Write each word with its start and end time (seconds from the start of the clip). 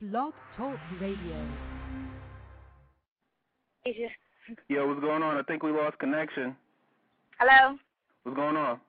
Blog 0.00 0.32
Talk 0.56 0.80
Radio. 0.98 1.36
Yo, 4.68 4.88
what's 4.88 5.00
going 5.02 5.22
on? 5.22 5.36
I 5.36 5.42
think 5.42 5.62
we 5.62 5.72
lost 5.72 5.98
connection. 5.98 6.56
Hello. 7.38 7.76
What's 8.22 8.34
going 8.34 8.56
on? 8.56 8.80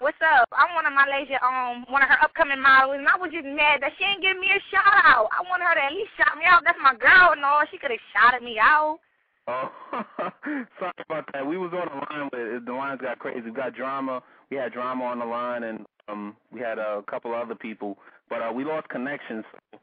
What's 0.00 0.18
up? 0.26 0.48
I'm 0.50 0.74
one 0.74 0.84
of 0.84 0.92
my 0.94 1.06
lady, 1.06 1.38
um, 1.38 1.86
one 1.88 2.02
of 2.02 2.08
her 2.08 2.18
upcoming 2.24 2.60
models, 2.60 2.96
and 2.98 3.06
I 3.06 3.14
was 3.14 3.30
just 3.30 3.46
mad 3.46 3.78
that 3.82 3.92
she 3.98 4.04
ain't 4.04 4.20
give 4.20 4.36
me 4.36 4.50
a 4.50 4.58
shout 4.74 4.98
out. 5.06 5.28
I 5.30 5.46
want 5.46 5.62
her 5.62 5.74
to 5.78 5.84
at 5.84 5.92
least 5.92 6.10
shout 6.18 6.36
me 6.36 6.42
out. 6.44 6.64
That's 6.66 6.82
my 6.82 6.98
girl 6.98 7.30
and 7.30 7.44
all. 7.44 7.62
She 7.70 7.78
could 7.78 7.92
have 7.92 8.02
shouted 8.10 8.42
me 8.42 8.58
out. 8.58 8.98
Oh, 9.48 9.70
sorry 10.80 10.92
about 11.08 11.30
that. 11.32 11.46
We 11.46 11.56
was 11.56 11.70
on 11.70 11.86
the 11.86 12.02
line, 12.02 12.28
but 12.32 12.66
the 12.66 12.72
lines 12.72 13.00
got 13.00 13.20
crazy. 13.20 13.42
We 13.42 13.52
got 13.52 13.76
drama. 13.76 14.20
We 14.50 14.56
had 14.56 14.72
drama 14.72 15.04
on 15.04 15.20
the 15.20 15.24
line, 15.24 15.62
and 15.62 15.86
um, 16.08 16.34
we 16.50 16.58
had 16.58 16.80
a 16.80 17.04
couple 17.08 17.32
other 17.32 17.54
people, 17.54 17.96
but 18.28 18.42
uh, 18.42 18.50
we 18.52 18.64
lost 18.64 18.88
connection. 18.88 19.44
So 19.52 19.78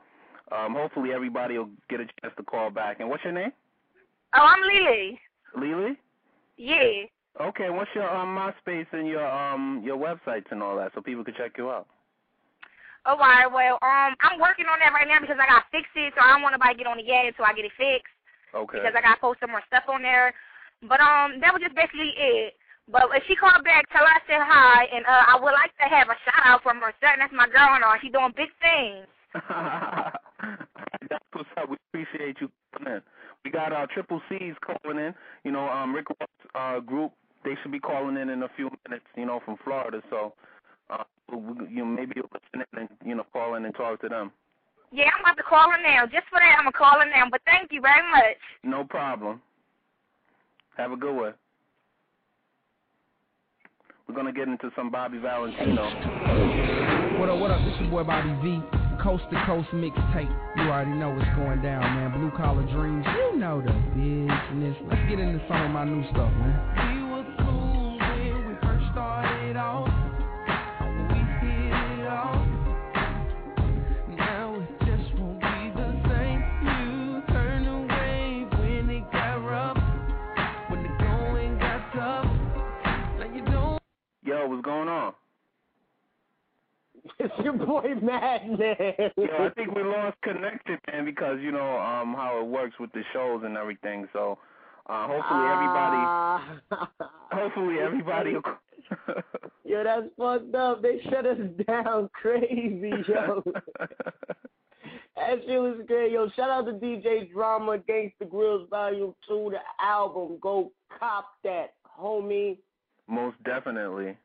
um, 0.54 0.74
hopefully 0.76 1.12
everybody 1.14 1.58
will 1.58 1.70
get 1.90 2.00
a 2.00 2.06
chance 2.22 2.34
to 2.38 2.44
call 2.44 2.70
back. 2.70 3.00
And 3.00 3.10
what's 3.10 3.24
your 3.24 3.34
name? 3.34 3.52
Oh, 4.36 4.46
I'm 4.46 4.62
Lily. 4.62 5.20
Lily. 5.56 5.98
Yeah. 6.58 7.06
Okay. 7.42 7.70
What's 7.70 7.90
your 7.96 8.10
um, 8.10 8.38
MySpace 8.38 8.88
and 8.92 9.08
your 9.08 9.26
um 9.26 9.82
your 9.84 9.98
websites 9.98 10.52
and 10.52 10.62
all 10.62 10.76
that, 10.78 10.92
so 10.94 11.02
people 11.02 11.24
can 11.24 11.34
check 11.36 11.54
you 11.58 11.70
out? 11.70 11.88
Oh, 13.06 13.12
All 13.12 13.18
right. 13.18 13.52
Well, 13.52 13.76
um, 13.82 14.16
I'm 14.22 14.40
working 14.40 14.66
on 14.66 14.80
that 14.80 14.94
right 14.94 15.08
now 15.08 15.20
because 15.20 15.38
I 15.40 15.46
got 15.46 15.68
to 15.68 15.72
fix 15.72 15.90
it, 15.96 16.14
so 16.16 16.24
I 16.24 16.32
don't 16.32 16.42
want 16.42 16.54
nobody 16.54 16.74
to 16.74 16.78
get 16.78 16.88
on 16.88 16.98
the 16.98 17.04
yet 17.04 17.26
until 17.28 17.46
I 17.46 17.54
get 17.54 17.66
it 17.66 17.76
fixed. 17.76 18.14
Okay. 18.56 18.80
Because 18.80 18.96
I 18.96 19.02
got 19.02 19.16
to 19.16 19.22
post 19.22 19.42
some 19.42 19.52
more 19.52 19.66
stuff 19.68 19.84
on 19.90 20.02
there. 20.02 20.34
But 20.88 21.02
um, 21.04 21.40
that 21.44 21.52
was 21.52 21.62
just 21.62 21.76
basically 21.76 22.16
it. 22.16 22.56
But 22.88 23.12
if 23.12 23.24
she 23.28 23.36
called 23.36 23.64
back, 23.64 23.88
tell 23.92 24.04
her 24.04 24.12
I 24.12 24.24
said 24.28 24.44
hi, 24.44 24.88
and 24.92 25.06
uh, 25.06 25.24
I 25.32 25.36
would 25.36 25.56
like 25.56 25.76
to 25.84 25.88
have 25.88 26.08
a 26.08 26.18
shout 26.24 26.44
out 26.48 26.64
from 26.64 26.80
her 26.80 26.94
son. 27.00 27.20
That's 27.20 27.34
my 27.36 27.48
girl 27.48 27.76
and 27.76 27.84
all. 27.84 27.96
She's 28.00 28.12
doing 28.12 28.32
big 28.36 28.52
things. 28.60 29.08
That's 31.10 31.24
what's 31.34 31.50
up. 31.58 31.70
We 31.70 31.78
appreciate 31.90 32.38
you 32.40 32.50
coming 32.78 32.94
in. 32.94 33.02
We 33.44 33.52
got 33.52 33.74
uh, 33.74 33.88
Triple 33.94 34.22
C's 34.30 34.54
calling 34.66 35.00
in. 35.00 35.14
You 35.44 35.52
know, 35.52 35.68
um, 35.68 35.94
Rick 35.94 36.08
Ross 36.10 36.30
uh, 36.56 36.80
group. 36.80 37.12
They 37.44 37.56
should 37.62 37.72
be 37.72 37.80
calling 37.80 38.18
in 38.18 38.30
in 38.30 38.44
a 38.44 38.50
few 38.56 38.70
minutes. 38.88 39.06
You 39.16 39.26
know, 39.26 39.42
from 39.44 39.58
Florida. 39.64 40.02
So, 40.10 40.34
uh, 40.90 41.04
we, 41.30 41.68
you 41.70 41.78
know, 41.78 41.86
maybe 41.86 42.14
you'll 42.16 42.30
listen 42.34 42.66
in 42.74 42.80
and 42.80 42.90
you 43.06 43.16
know 43.16 43.26
call 43.34 43.56
in 43.56 43.66
and 43.66 43.76
talk 43.76 44.02
to 44.02 44.10
them. 44.10 44.32
Yeah, 44.92 45.10
I'm 45.16 45.22
about 45.22 45.38
to 45.38 45.44
call 45.44 45.72
her 45.72 45.82
now. 45.82 46.06
Just 46.06 46.28
for 46.30 46.40
that, 46.40 46.56
I'm 46.58 46.66
gonna 46.66 46.72
call 46.72 47.00
her 47.00 47.10
now. 47.10 47.28
But 47.30 47.42
thank 47.46 47.72
you 47.72 47.82
very 47.82 48.08
much. 48.12 48.38
No 48.64 48.84
problem. 48.84 49.42
Have 50.78 50.92
a 50.92 50.98
good 50.98 51.16
one. 51.16 51.34
We're 54.08 54.16
gonna 54.16 54.34
get 54.34 54.48
into 54.48 54.70
some 54.76 54.92
Bobby 54.92 55.18
Valentino. 55.18 55.84
What 57.20 57.30
up, 57.30 57.40
what 57.40 57.52
up? 57.52 57.64
This 57.66 57.80
your 57.80 57.90
boy 57.90 58.04
Bobby 58.04 58.34
V. 58.44 58.83
Coast 59.04 59.26
to 59.32 59.44
coast 59.46 59.68
mixtape. 59.74 60.32
You 60.56 60.64
already 60.64 60.92
know 60.92 61.10
what's 61.10 61.28
going 61.36 61.62
down, 61.62 61.82
man. 61.82 62.18
Blue 62.18 62.32
collar 62.38 62.64
dreams. 62.72 63.06
You 63.06 63.38
know 63.38 63.62
the 63.62 63.74
business. 63.92 64.78
Let's 64.88 65.10
get 65.10 65.20
into 65.20 65.44
some 65.50 65.62
of 65.62 65.72
my 65.72 65.84
new 65.84 66.04
stuff, 66.12 66.32
man. 66.40 66.56
We 66.96 67.04
were 67.12 67.26
fools 67.44 68.00
when 68.00 68.48
we 68.48 68.56
first 68.62 68.86
started 68.94 69.58
off. 69.58 69.93
Your 87.58 87.66
boy 87.66 87.96
Madman. 88.02 88.58
Yo, 89.18 89.46
I 89.46 89.50
think 89.56 89.74
we 89.76 89.84
lost 89.84 90.18
connection, 90.24 90.78
man, 90.92 91.06
because 91.06 91.40
you 91.42 91.52
know 91.52 91.78
um 91.80 92.14
how 92.14 92.40
it 92.42 92.46
works 92.48 92.76
with 92.80 92.92
the 92.94 93.04
shows 93.14 93.42
and 93.46 93.58
everything. 93.58 94.08
So, 94.14 94.38
uh 94.88 95.08
hopefully 95.08 95.48
everybody, 95.48 96.04
Ah. 96.06 96.90
hopefully 97.32 97.80
everybody. 97.80 98.34
Yo, 99.66 99.84
that's 99.84 100.08
fucked 100.18 100.54
up. 100.56 100.82
They 100.82 101.00
shut 101.10 101.26
us 101.26 101.38
down 101.68 102.10
crazy, 102.14 102.92
yo. 103.08 103.42
that 105.16 105.40
shit 105.46 105.62
was 105.62 105.80
great. 105.88 106.12
Yo, 106.12 106.30
shout 106.36 106.50
out 106.50 106.66
to 106.66 106.74
DJ 106.74 107.32
Drama, 107.32 107.78
Gangsta 107.78 108.28
Grillz 108.28 108.68
Volume 108.70 109.16
2, 109.28 109.52
the 109.54 109.60
album. 109.84 110.38
Go 110.42 110.72
cop 111.00 111.26
that, 111.44 111.74
homie. 112.00 112.58
Most 113.08 113.42
definitely. 113.46 114.18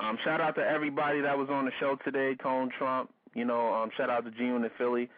Um, 0.00 0.16
shout 0.24 0.40
out 0.40 0.54
to 0.56 0.62
everybody 0.62 1.20
that 1.20 1.36
was 1.36 1.48
on 1.50 1.66
the 1.66 1.72
show 1.78 1.96
today. 2.04 2.34
Tone 2.42 2.70
Trump. 2.78 3.10
You 3.34 3.44
know, 3.44 3.72
um, 3.72 3.90
shout 3.96 4.10
out 4.10 4.24
to 4.24 4.30
G 4.30 4.44
Unit 4.44 4.72
Philly. 4.78 5.08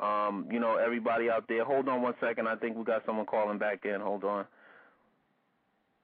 Um, 0.00 0.46
you 0.50 0.58
know, 0.58 0.76
everybody 0.76 1.28
out 1.28 1.44
there. 1.46 1.64
Hold 1.64 1.88
on 1.88 2.00
one 2.02 2.14
second. 2.20 2.48
I 2.48 2.56
think 2.56 2.76
we 2.76 2.84
got 2.84 3.02
someone 3.04 3.26
calling 3.26 3.58
back 3.58 3.84
in. 3.84 4.00
Hold 4.00 4.24
on. 4.24 4.46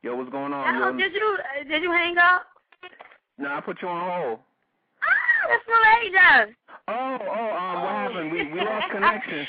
Yo, 0.02 0.14
what's 0.14 0.30
going 0.30 0.52
on? 0.52 0.82
Oh, 0.82 0.96
did 0.96 1.12
you 1.14 1.38
uh, 1.60 1.64
did 1.64 1.82
you 1.82 1.90
hang 1.90 2.18
up? 2.18 2.42
Nah, 3.38 3.58
I 3.58 3.60
put 3.60 3.80
you 3.80 3.88
on 3.88 4.22
hold. 4.22 4.38
Ah, 5.02 5.48
that's 5.48 5.64
lady. 6.02 6.54
Oh, 6.88 7.18
oh, 7.20 7.56
um, 7.56 7.82
what 7.82 7.92
happened? 7.92 8.32
We 8.32 8.52
we 8.52 8.60
lost 8.60 8.86
connection. 8.92 9.46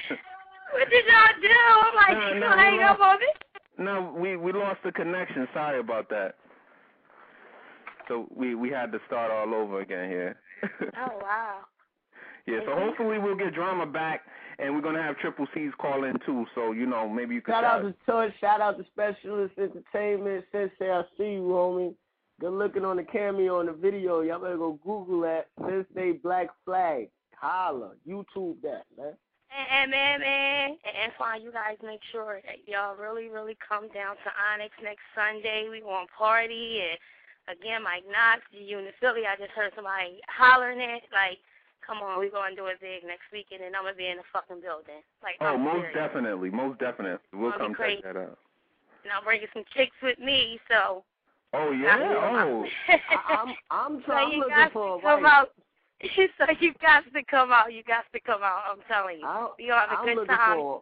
What 0.71 0.89
did 0.89 1.05
y'all 1.05 1.41
do? 1.41 1.47
I'm 1.49 1.95
like, 1.95 2.17
No, 2.17 2.33
you 2.33 2.39
no, 2.39 2.49
gonna 2.49 2.61
hang 2.61 2.79
up 2.81 2.99
on 2.99 3.19
me? 3.19 3.27
No, 3.77 4.15
we 4.17 4.37
we 4.37 4.53
lost 4.53 4.79
the 4.83 4.91
connection. 4.91 5.47
Sorry 5.53 5.79
about 5.79 6.09
that. 6.09 6.35
So 8.07 8.27
we 8.33 8.55
we 8.55 8.69
had 8.69 8.91
to 8.91 8.99
start 9.07 9.31
all 9.31 9.53
over 9.53 9.81
again 9.81 10.09
here. 10.09 10.39
Oh 10.97 11.19
wow. 11.21 11.59
yeah, 12.47 12.59
so 12.65 12.73
hopefully 12.75 13.19
we'll 13.19 13.35
get 13.35 13.53
drama 13.53 13.85
back, 13.85 14.21
and 14.57 14.73
we're 14.73 14.81
gonna 14.81 15.03
have 15.03 15.17
Triple 15.19 15.45
C's 15.53 15.71
call 15.79 16.03
in 16.03 16.17
too. 16.25 16.45
So 16.55 16.71
you 16.71 16.85
know 16.87 17.07
maybe 17.07 17.35
you 17.35 17.41
can 17.41 17.53
Shout 17.53 17.63
out 17.63 17.81
to 17.83 17.93
Touch, 18.05 18.31
shout 18.41 18.61
out 18.61 18.77
to 18.77 18.85
Specialist 18.91 19.53
Entertainment. 19.57 20.45
Sensei, 20.51 20.89
I 20.89 21.03
see 21.17 21.33
you, 21.33 21.41
homie. 21.41 21.93
Good 22.39 22.53
looking 22.53 22.85
on 22.85 22.97
the 22.97 23.03
cameo 23.03 23.59
on 23.59 23.65
the 23.67 23.73
video. 23.73 24.21
Y'all 24.21 24.39
better 24.39 24.57
go 24.57 24.79
Google 24.83 25.21
that. 25.21 25.47
Sensei 25.59 26.13
Black 26.13 26.47
Flag. 26.65 27.09
Holla. 27.35 27.91
YouTube 28.07 28.61
that, 28.63 28.85
man. 28.97 29.13
And, 29.49 29.67
and 29.71 29.91
man, 29.91 30.19
man, 30.19 30.77
and 30.85 31.11
Antoine, 31.11 31.41
you 31.41 31.51
guys 31.51 31.77
make 31.83 32.01
sure 32.11 32.41
that 32.45 32.57
y'all 32.67 32.95
really, 32.95 33.29
really 33.29 33.57
come 33.67 33.87
down 33.89 34.15
to 34.17 34.29
Onyx 34.53 34.73
next 34.83 35.01
Sunday. 35.15 35.67
We 35.69 35.81
want 35.81 36.09
party 36.11 36.81
and 36.81 36.99
again, 37.47 37.83
Mike 37.83 38.03
Knox, 38.07 38.41
you 38.51 38.77
in 38.79 38.85
the 38.85 38.95
Philly. 38.99 39.23
I 39.25 39.35
just 39.35 39.51
heard 39.51 39.71
somebody 39.75 40.19
hollering 40.27 40.79
it. 40.79 41.03
Like, 41.11 41.39
come 41.85 41.99
on, 41.99 42.19
we 42.19 42.29
gonna 42.29 42.55
do 42.55 42.67
it 42.67 42.79
big 42.81 43.03
next 43.03 43.27
weekend, 43.31 43.63
and 43.63 43.75
I'm 43.75 43.83
gonna 43.83 43.95
be 43.95 44.07
in 44.07 44.17
the 44.17 44.27
fucking 44.31 44.61
building. 44.61 45.01
Like, 45.23 45.35
Oh, 45.41 45.55
I'm 45.55 45.63
most 45.63 45.87
serious. 45.87 45.95
definitely, 45.95 46.49
most 46.51 46.79
definitely. 46.79 47.23
We'll 47.33 47.51
That'd 47.51 47.65
come 47.67 47.75
check 47.77 48.03
that 48.03 48.17
out. 48.17 48.37
And 49.03 49.13
I'm 49.15 49.23
bringing 49.23 49.47
some 49.53 49.63
chicks 49.75 49.95
with 50.03 50.19
me, 50.19 50.59
so. 50.69 51.03
Oh 51.53 51.71
yeah. 51.71 51.97
Oh. 51.99 52.65
I'm 53.29 53.55
I'm 53.71 54.03
so 54.05 54.27
you 54.27 54.39
looking 54.39 54.69
for 54.73 54.99
to 54.99 54.99
a 54.99 55.01
come 55.01 55.23
wife. 55.23 55.31
out. 55.31 55.49
so 56.37 56.45
you 56.59 56.73
got 56.81 57.03
to 57.11 57.23
come 57.29 57.51
out. 57.51 57.73
You 57.73 57.83
got 57.83 58.03
to 58.13 58.19
come 58.19 58.43
out. 58.43 58.63
I'm 58.69 58.79
telling 58.87 59.19
you. 59.19 59.25
I'm, 59.25 59.47
We 59.57 59.67
gonna 59.67 59.87
have 59.89 59.99
a 60.05 60.11
I'm 60.11 60.15
good 60.17 60.27
time. 60.27 60.57
for. 60.57 60.81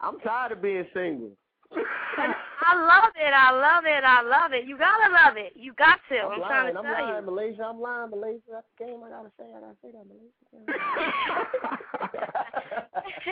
I'm 0.00 0.20
tired 0.20 0.52
of 0.52 0.60
being 0.62 0.86
single. 0.92 1.30
I 1.72 2.72
love 2.80 3.12
it. 3.16 3.32
I 3.32 3.50
love 3.52 3.84
it. 3.84 4.04
I 4.04 4.22
love 4.22 4.52
it. 4.52 4.64
You 4.66 4.78
gotta 4.78 5.12
love 5.12 5.36
it. 5.36 5.52
You 5.54 5.72
got 5.74 6.00
to. 6.08 6.16
I'm, 6.16 6.32
I'm, 6.32 6.40
lying. 6.40 6.50
trying 6.50 6.72
to 6.72 6.78
I'm 6.78 6.84
tell 6.84 6.92
lying, 6.92 7.24
you. 7.24 7.30
Malaysia. 7.30 7.62
I'm 7.64 7.80
lying, 7.80 8.10
Malaysia. 8.10 8.50
That's 8.50 8.66
the 8.78 8.84
game. 8.84 9.00
I 9.04 9.08
gotta 9.10 9.30
say. 9.36 9.44
I 9.44 9.60
gotta 9.60 9.76
say 9.82 9.90
that, 9.92 10.06
Malaysia. 10.08 10.32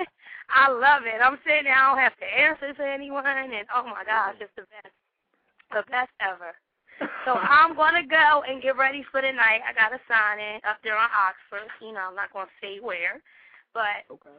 I 0.52 0.68
love 0.68 1.02
it. 1.08 1.20
I'm 1.22 1.38
sitting 1.46 1.64
there. 1.64 1.76
I 1.76 1.88
don't 1.88 1.98
have 1.98 2.16
to 2.20 2.28
answer 2.28 2.72
to 2.76 2.84
anyone, 2.84 3.24
and 3.24 3.52
oh 3.74 3.84
my 3.84 4.04
gosh, 4.04 4.36
it's 4.40 4.52
the 4.56 4.68
best, 4.68 4.92
the 5.72 5.82
best 5.90 6.12
ever. 6.20 6.52
So 7.24 7.32
I'm 7.56 7.74
gonna 7.74 8.06
go 8.06 8.42
and 8.46 8.60
get 8.62 8.76
ready 8.76 9.04
for 9.10 9.22
the 9.22 9.32
night. 9.32 9.64
I 9.64 9.72
got 9.72 9.96
to 9.96 10.00
sign 10.08 10.38
in 10.38 10.60
up 10.68 10.78
there 10.84 10.96
on 10.96 11.08
Oxford. 11.08 11.68
You 11.80 11.92
know, 11.92 12.12
I'm 12.12 12.16
not 12.16 12.32
gonna 12.32 12.52
say 12.60 12.80
where, 12.80 13.22
but 13.72 14.04
okay. 14.12 14.36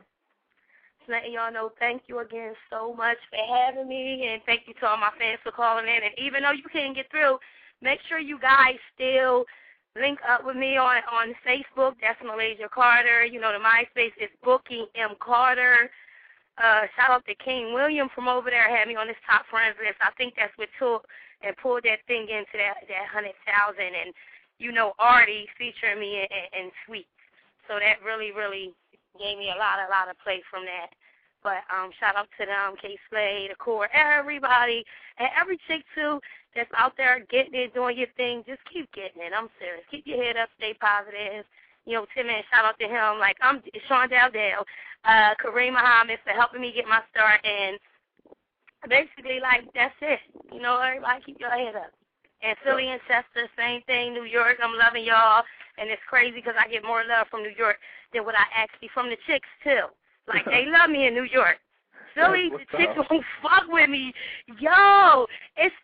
Letting 1.07 1.33
y'all 1.33 1.51
know 1.51 1.71
thank 1.79 2.03
you 2.07 2.19
again 2.19 2.53
so 2.69 2.93
much 2.93 3.17
for 3.29 3.37
having 3.37 3.87
me, 3.87 4.27
and 4.27 4.41
thank 4.45 4.61
you 4.67 4.73
to 4.75 4.87
all 4.87 4.97
my 4.97 5.11
fans 5.17 5.39
for 5.43 5.51
calling 5.51 5.85
in. 5.85 6.03
And 6.03 6.13
even 6.17 6.43
though 6.43 6.51
you 6.51 6.63
can't 6.71 6.95
get 6.95 7.09
through, 7.11 7.37
make 7.81 7.99
sure 8.07 8.19
you 8.19 8.39
guys 8.39 8.75
still 8.95 9.45
link 9.95 10.19
up 10.27 10.45
with 10.45 10.55
me 10.55 10.77
on 10.77 10.97
on 11.11 11.35
Facebook. 11.45 11.93
That's 12.01 12.19
Malaysia 12.23 12.69
Carter. 12.73 13.25
You 13.25 13.39
know, 13.39 13.51
the 13.51 13.59
MySpace 13.59 14.13
is 14.21 14.29
Booking 14.43 14.87
M 14.95 15.15
Carter. 15.19 15.89
Uh, 16.57 16.85
shout 16.95 17.09
out 17.09 17.25
to 17.25 17.35
King 17.35 17.73
William 17.73 18.09
from 18.13 18.27
over 18.27 18.49
there. 18.49 18.69
Had 18.69 18.87
me 18.87 18.95
on 18.95 19.07
his 19.07 19.17
top 19.29 19.45
friends 19.49 19.75
list. 19.79 19.97
I 20.01 20.11
think 20.17 20.35
that's 20.37 20.55
what 20.57 20.69
took 20.77 21.07
and 21.41 21.57
pulled 21.57 21.83
that 21.83 21.99
thing 22.07 22.23
into 22.29 22.55
that 22.55 22.85
that 22.87 23.07
hundred 23.11 23.33
thousand. 23.45 23.93
And 23.93 24.13
you 24.59 24.71
know, 24.71 24.93
Artie 24.99 25.47
featuring 25.57 25.99
me 25.99 26.21
in, 26.21 26.27
in, 26.29 26.65
in 26.65 26.71
Sweet. 26.85 27.07
So 27.67 27.79
that 27.79 28.03
really, 28.05 28.31
really 28.31 28.73
gave 29.19 29.37
me 29.37 29.51
a 29.53 29.59
lot, 29.59 29.79
a 29.79 29.89
lot 29.89 30.09
of 30.09 30.17
play 30.23 30.41
from 30.49 30.65
that. 30.65 30.91
But 31.43 31.67
um, 31.69 31.91
shout 31.99 32.15
out 32.15 32.29
to 32.39 32.45
them, 32.45 32.75
K 32.81 32.97
Slade, 33.09 33.51
the 33.51 33.55
core, 33.55 33.89
everybody, 33.93 34.85
and 35.19 35.29
every 35.39 35.59
chick 35.67 35.83
too 35.93 36.19
that's 36.55 36.71
out 36.77 36.93
there 36.95 37.25
getting 37.29 37.55
it, 37.55 37.73
doing 37.73 37.97
your 37.97 38.07
thing. 38.15 38.43
Just 38.47 38.61
keep 38.71 38.91
getting 38.93 39.21
it. 39.21 39.33
I'm 39.35 39.49
serious. 39.59 39.83
Keep 39.91 40.07
your 40.07 40.23
head 40.23 40.37
up, 40.37 40.49
stay 40.57 40.73
positive. 40.79 41.43
You 41.85 41.99
know, 41.99 42.05
Tim 42.15 42.29
and 42.29 42.43
shout 42.47 42.63
out 42.63 42.79
to 42.79 42.87
him. 42.87 43.19
Like 43.19 43.35
I'm 43.41 43.61
Sean 43.87 44.07
Dowdell. 44.07 44.63
uh, 45.05 45.35
Kareem 45.35 45.73
Muhammad 45.73 46.19
for 46.23 46.31
helping 46.31 46.61
me 46.61 46.71
get 46.73 46.87
my 46.87 47.01
start. 47.11 47.43
And 47.43 47.77
basically, 48.89 49.39
like, 49.39 49.67
that's 49.75 49.95
it. 50.01 50.19
You 50.51 50.61
know, 50.61 50.79
everybody 50.79 51.21
keep 51.25 51.39
your 51.39 51.51
head 51.51 51.75
up. 51.75 51.91
And 52.41 52.57
Philly 52.63 52.87
and 52.87 52.99
Chester, 53.07 53.47
same 53.57 53.81
thing. 53.87 54.13
New 54.13 54.25
York, 54.25 54.57
I'm 54.61 54.77
loving 54.77 55.05
y'all. 55.05 55.43
And 55.77 55.89
it's 55.89 56.01
crazy 56.07 56.35
because 56.35 56.55
I 56.59 56.69
get 56.69 56.83
more 56.83 57.03
love 57.07 57.27
from 57.29 57.41
New 57.41 57.53
York 57.57 57.77
than 58.13 58.25
what 58.25 58.35
I 58.35 58.45
actually 58.55 58.89
from 58.93 59.09
the 59.09 59.17
chicks, 59.25 59.47
too. 59.63 59.89
Like, 60.27 60.45
they 60.45 60.65
love 60.71 60.89
me 60.89 61.07
in 61.07 61.13
New 61.13 61.23
York. 61.23 61.57
Philly, 62.13 62.49
the 62.51 62.77
chicks 62.77 62.93
won't 63.09 63.25
fuck 63.41 63.65
with 63.69 63.89
me. 63.89 64.13
Yo, 64.59 65.25
it's 65.57 65.75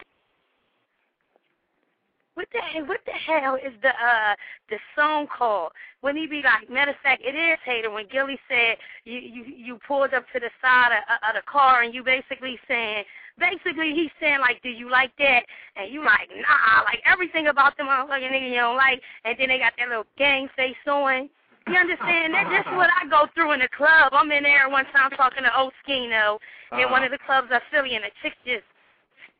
what 2.39 2.47
the 2.53 2.81
what 2.85 3.01
the 3.05 3.11
hell 3.11 3.55
is 3.55 3.73
the 3.81 3.89
uh 3.89 4.33
the 4.69 4.77
song 4.95 5.27
called? 5.27 5.71
When 5.99 6.15
he 6.15 6.25
be 6.25 6.41
like, 6.41 6.69
matter 6.69 6.91
of 6.91 6.97
fact, 7.03 7.21
it 7.25 7.35
is 7.35 7.59
hater. 7.65 7.91
When 7.91 8.07
Gilly 8.09 8.39
said 8.47 8.77
you 9.03 9.19
you 9.19 9.43
you 9.43 9.79
pulled 9.85 10.13
up 10.13 10.23
to 10.31 10.39
the 10.39 10.49
side 10.61 10.91
of, 10.95 11.29
of 11.29 11.35
the 11.35 11.51
car 11.51 11.83
and 11.83 11.93
you 11.93 12.01
basically 12.01 12.57
saying, 12.65 13.03
basically 13.39 13.93
he's 13.93 14.11
saying 14.19 14.39
like, 14.39 14.61
do 14.61 14.69
you 14.69 14.89
like 14.89 15.11
that? 15.17 15.43
And 15.75 15.91
you 15.91 16.03
like, 16.03 16.29
nah, 16.35 16.83
like 16.83 17.01
everything 17.05 17.47
about 17.47 17.77
them 17.77 17.87
motherfucking 17.87 18.31
nigga 18.31 18.49
you 18.49 18.55
don't 18.55 18.77
like. 18.77 19.01
And 19.25 19.35
then 19.39 19.49
they 19.49 19.57
got 19.57 19.73
that 19.77 19.89
little 19.89 20.07
gang 20.17 20.49
face 20.55 20.75
on. 20.87 21.29
You 21.67 21.77
understand? 21.77 22.33
that, 22.33 22.49
that's 22.49 22.69
what 22.75 22.89
I 22.89 23.07
go 23.09 23.27
through 23.35 23.53
in 23.53 23.59
the 23.59 23.69
club. 23.69 24.13
I'm 24.13 24.31
in 24.31 24.43
there 24.43 24.69
one 24.69 24.85
time 24.89 25.11
talking 25.11 25.43
to 25.43 25.53
Oskino 25.53 26.41
in 26.73 26.85
uh-huh. 26.85 26.91
one 26.91 27.03
of 27.03 27.11
the 27.11 27.19
clubs 27.25 27.49
of 27.51 27.61
Philly, 27.69 27.95
and 27.95 28.03
the 28.03 28.13
chick 28.21 28.33
just 28.45 28.65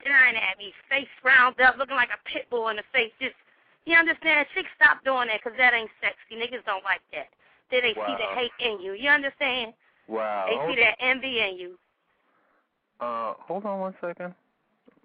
staring 0.02 0.36
at 0.36 0.58
me, 0.58 0.74
face 0.90 1.10
round 1.26 1.60
up, 1.62 1.78
looking 1.78 1.96
like 1.96 2.10
a 2.14 2.22
pit 2.30 2.46
bull 2.50 2.70
in 2.70 2.78
the 2.78 2.88
face. 2.94 3.12
Just, 3.22 3.36
you 3.86 3.98
understand? 3.98 4.46
Chicks, 4.54 4.70
stop 4.76 5.04
doing 5.04 5.28
that 5.28 5.42
because 5.42 5.58
that 5.58 5.74
ain't 5.74 5.90
sexy. 6.02 6.38
Niggas 6.38 6.66
don't 6.66 6.84
like 6.84 7.02
that. 7.14 7.34
They, 7.72 7.82
they 7.82 7.94
wow. 7.98 8.06
see 8.08 8.16
the 8.22 8.30
hate 8.38 8.58
in 8.62 8.82
you. 8.82 8.94
You 8.94 9.10
understand? 9.10 9.74
Wow. 10.08 10.46
They 10.46 10.58
see 10.70 10.82
that 10.82 10.98
envy 11.02 11.42
in 11.42 11.58
you. 11.58 11.78
Uh, 13.00 13.34
hold 13.40 13.66
on 13.66 13.80
one 13.80 13.96
second. 14.02 14.34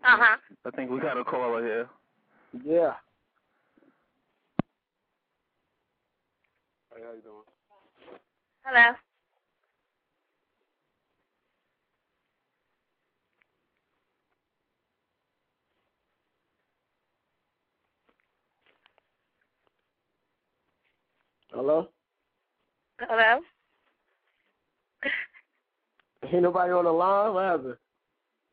Uh 0.03 0.19
huh. 0.19 0.37
I 0.67 0.71
think 0.71 0.91
we 0.91 1.01
got 1.01 1.17
a 1.17 1.25
caller 1.25 1.65
here. 1.65 1.89
Yeah. 2.65 2.95
Hey, 6.95 7.03
how 7.05 7.13
you 7.13 7.23
doing? 7.23 7.43
Hello. 8.65 8.95
Hello? 21.53 21.89
Hello? 22.99 23.41
Ain't 26.25 26.43
nobody 26.43 26.73
on 26.73 26.85
the 26.85 26.91
line? 26.91 27.35
What 27.35 27.45
happened? 27.45 27.77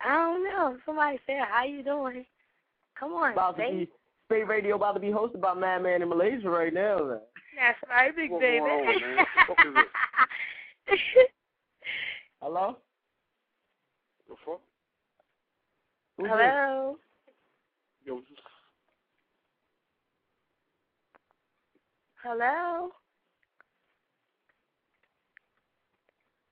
I 0.03 0.15
don't 0.15 0.43
know. 0.43 0.77
Somebody 0.85 1.19
said, 1.25 1.41
how 1.49 1.63
you 1.63 1.83
doing? 1.83 2.25
Come 2.99 3.13
on, 3.13 3.33
about 3.33 3.57
to 3.57 3.63
be, 3.63 3.89
Spate 4.25 4.47
Radio 4.47 4.75
about 4.75 4.93
to 4.93 4.99
be 4.99 5.07
hosted 5.07 5.41
by 5.41 5.53
Madman 5.53 6.01
in 6.01 6.09
Malaysia 6.09 6.49
right 6.49 6.73
now. 6.73 6.97
Man. 6.97 7.19
That's 7.59 7.77
right, 7.89 8.15
big 8.15 8.31
baby. 8.39 8.59
On, 8.59 9.85
Hello? 12.41 12.77
The 14.27 14.35
fuck? 14.45 14.61
Hello? 16.19 16.97
Yo, 18.05 18.21
Hello? 22.23 22.91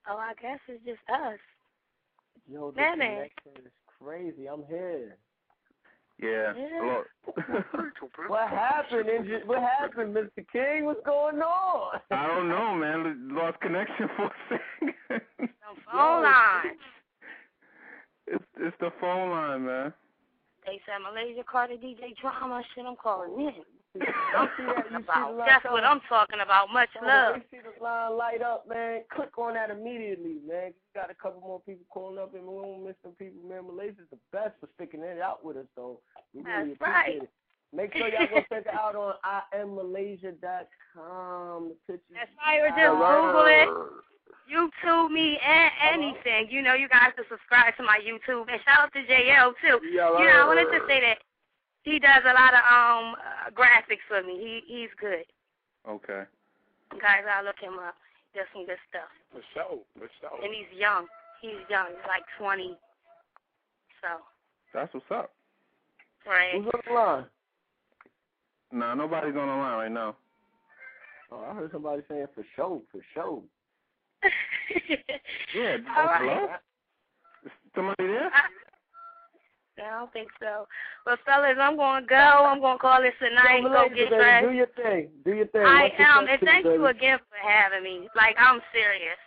Oh, 0.09 0.17
I 0.17 0.33
guess 0.41 0.59
it's 0.67 0.83
just 0.83 0.99
us. 1.13 1.37
Yo, 2.51 2.71
the 2.71 2.81
connection 2.81 3.65
is 3.65 3.71
crazy. 4.01 4.47
I'm 4.47 4.63
here. 4.67 5.17
Yeah. 6.21 6.53
yeah. 6.57 7.01
what 8.27 8.49
happened? 8.49 9.07
What 9.45 9.61
happened, 9.61 10.15
Mr. 10.15 10.45
King? 10.51 10.85
What's 10.85 11.05
going 11.05 11.41
on? 11.41 11.99
I 12.11 12.27
don't 12.27 12.49
know, 12.49 12.75
man. 12.75 13.29
Lost 13.35 13.59
connection 13.61 14.09
for 14.17 14.25
a 14.25 14.31
second. 14.49 14.95
The 15.09 15.81
phone 15.91 16.23
line. 16.23 16.77
It's 18.27 18.43
it's 18.59 18.75
the 18.79 18.91
phone 18.99 19.31
line, 19.31 19.65
man. 19.65 19.93
They 20.65 20.81
said 20.85 21.01
Malaysia 21.01 21.43
Carter 21.49 21.75
DJ 21.75 22.15
drama 22.19 22.61
shit. 22.75 22.85
I'm 22.85 22.95
calling 22.95 23.39
in. 23.39 23.63
That's 23.95 25.65
what 25.65 25.83
I'm 25.83 25.99
talking 26.07 26.39
about. 26.43 26.71
Much 26.71 26.89
love. 27.03 27.37
You 27.37 27.41
see 27.51 27.57
the 27.63 27.71
line 27.83 28.15
light 28.17 28.41
up, 28.41 28.67
man. 28.69 29.01
Click 29.13 29.37
on 29.37 29.55
that 29.55 29.69
immediately, 29.71 30.37
man. 30.47 30.67
You 30.67 30.73
got 30.93 31.09
a 31.09 31.15
couple 31.15 31.41
more 31.41 31.59
people 31.61 31.85
calling 31.89 32.19
up, 32.19 32.35
and 32.35 32.43
we 32.43 32.49
won't 32.53 32.85
miss 32.85 32.95
some 33.03 33.13
people, 33.13 33.41
man. 33.49 33.65
Malaysia's 33.65 34.05
the 34.11 34.17
best 34.31 34.53
for 34.59 34.69
sticking 34.75 35.01
it 35.01 35.19
out 35.21 35.43
with 35.43 35.57
us, 35.57 35.65
though. 35.75 35.99
We 36.33 36.43
really 36.43 36.75
That's 36.79 36.81
right. 36.81 37.23
it. 37.23 37.29
Make 37.73 37.95
sure 37.95 38.07
y'all 38.09 38.27
go 38.29 38.35
check 38.49 38.65
it 38.65 38.73
out 38.73 38.95
on 38.95 39.15
immalaysia.com. 39.59 41.69
The 41.69 41.75
pictures. 41.93 42.13
That's 42.13 42.31
right. 42.45 42.61
Or 42.61 42.69
just 42.69 42.93
Google 42.93 43.45
it. 43.47 43.69
YouTube 44.49 45.11
me 45.11 45.37
and 45.45 45.71
anything. 45.93 46.47
You 46.49 46.63
know, 46.63 46.73
you 46.73 46.89
guys 46.89 47.13
can 47.15 47.23
subscribe 47.29 47.77
to 47.77 47.83
my 47.83 47.99
YouTube. 48.01 48.49
And 48.49 48.59
shout 48.65 48.89
out 48.89 48.93
to 48.93 49.03
JL, 49.05 49.53
too. 49.61 49.77
Yeah, 49.93 50.09
you 50.17 50.25
know, 50.25 50.41
I 50.41 50.45
wanted 50.47 50.71
to 50.73 50.79
say 50.87 50.99
that 51.01 51.19
he 51.83 51.99
does 51.99 52.23
a 52.25 52.33
lot 52.33 52.53
of 52.53 52.63
um 52.65 53.15
uh, 53.15 53.49
graphics 53.51 54.03
for 54.07 54.21
me. 54.23 54.37
He 54.37 54.61
he's 54.67 54.89
good. 54.99 55.25
Okay. 55.87 56.23
Guys, 56.99 57.23
I'll 57.29 57.45
look 57.45 57.59
him 57.59 57.79
up. 57.79 57.95
He 58.33 58.39
does 58.39 58.47
some 58.53 58.65
good 58.65 58.81
stuff. 58.89 59.09
For 59.31 59.41
sure, 59.53 59.79
for 59.97 60.09
sure. 60.19 60.43
And 60.43 60.53
he's 60.53 60.69
young. 60.77 61.05
He's 61.41 61.61
young. 61.69 61.87
He's 61.87 62.07
like 62.07 62.23
twenty. 62.37 62.77
So. 64.01 64.21
That's 64.73 64.93
what's 64.93 65.05
up. 65.11 65.31
Right. 66.27 66.53
Who's 66.53 66.65
on 66.65 66.81
the 66.85 66.93
line? 66.93 67.25
Nah, 68.71 68.93
nobody's 68.93 69.35
on 69.35 69.47
the 69.47 69.55
line 69.55 69.77
right 69.77 69.91
now. 69.91 70.15
Oh, 71.31 71.43
I 71.49 71.53
heard 71.55 71.71
somebody 71.71 72.03
saying 72.07 72.27
for 72.35 72.45
sure, 72.55 72.81
for 72.91 73.01
sure. 73.13 73.41
yeah. 75.55 75.77
All 75.97 76.05
right. 76.05 76.21
Hello? 76.21 76.47
Is 77.45 77.51
somebody 77.75 78.07
there? 78.07 78.31
I, 78.33 78.41
I 79.81 79.99
don't 79.99 80.11
think 80.13 80.29
so. 80.39 80.67
But 81.05 81.19
fellas, 81.25 81.57
I'm 81.59 81.77
gonna 81.77 82.05
go. 82.05 82.15
I'm 82.15 82.61
gonna 82.61 82.79
call 82.79 83.01
this 83.01 83.13
tonight. 83.19 83.61
night. 83.61 83.63
Yo, 83.63 83.69
go 83.69 83.95
get 83.95 84.09
dressed. 84.09 84.47
Do 84.47 84.53
your 84.53 84.71
thing. 84.75 85.09
Do 85.25 85.33
your 85.33 85.47
thing. 85.47 85.65
I 85.65 85.89
What's 85.89 85.95
am, 85.99 86.27
and 86.27 86.39
thank 86.41 86.65
baby? 86.65 86.75
you 86.75 86.85
again 86.87 87.19
for 87.29 87.39
having 87.41 87.83
me. 87.83 88.07
Like 88.15 88.35
I'm 88.39 88.61
serious. 88.73 89.19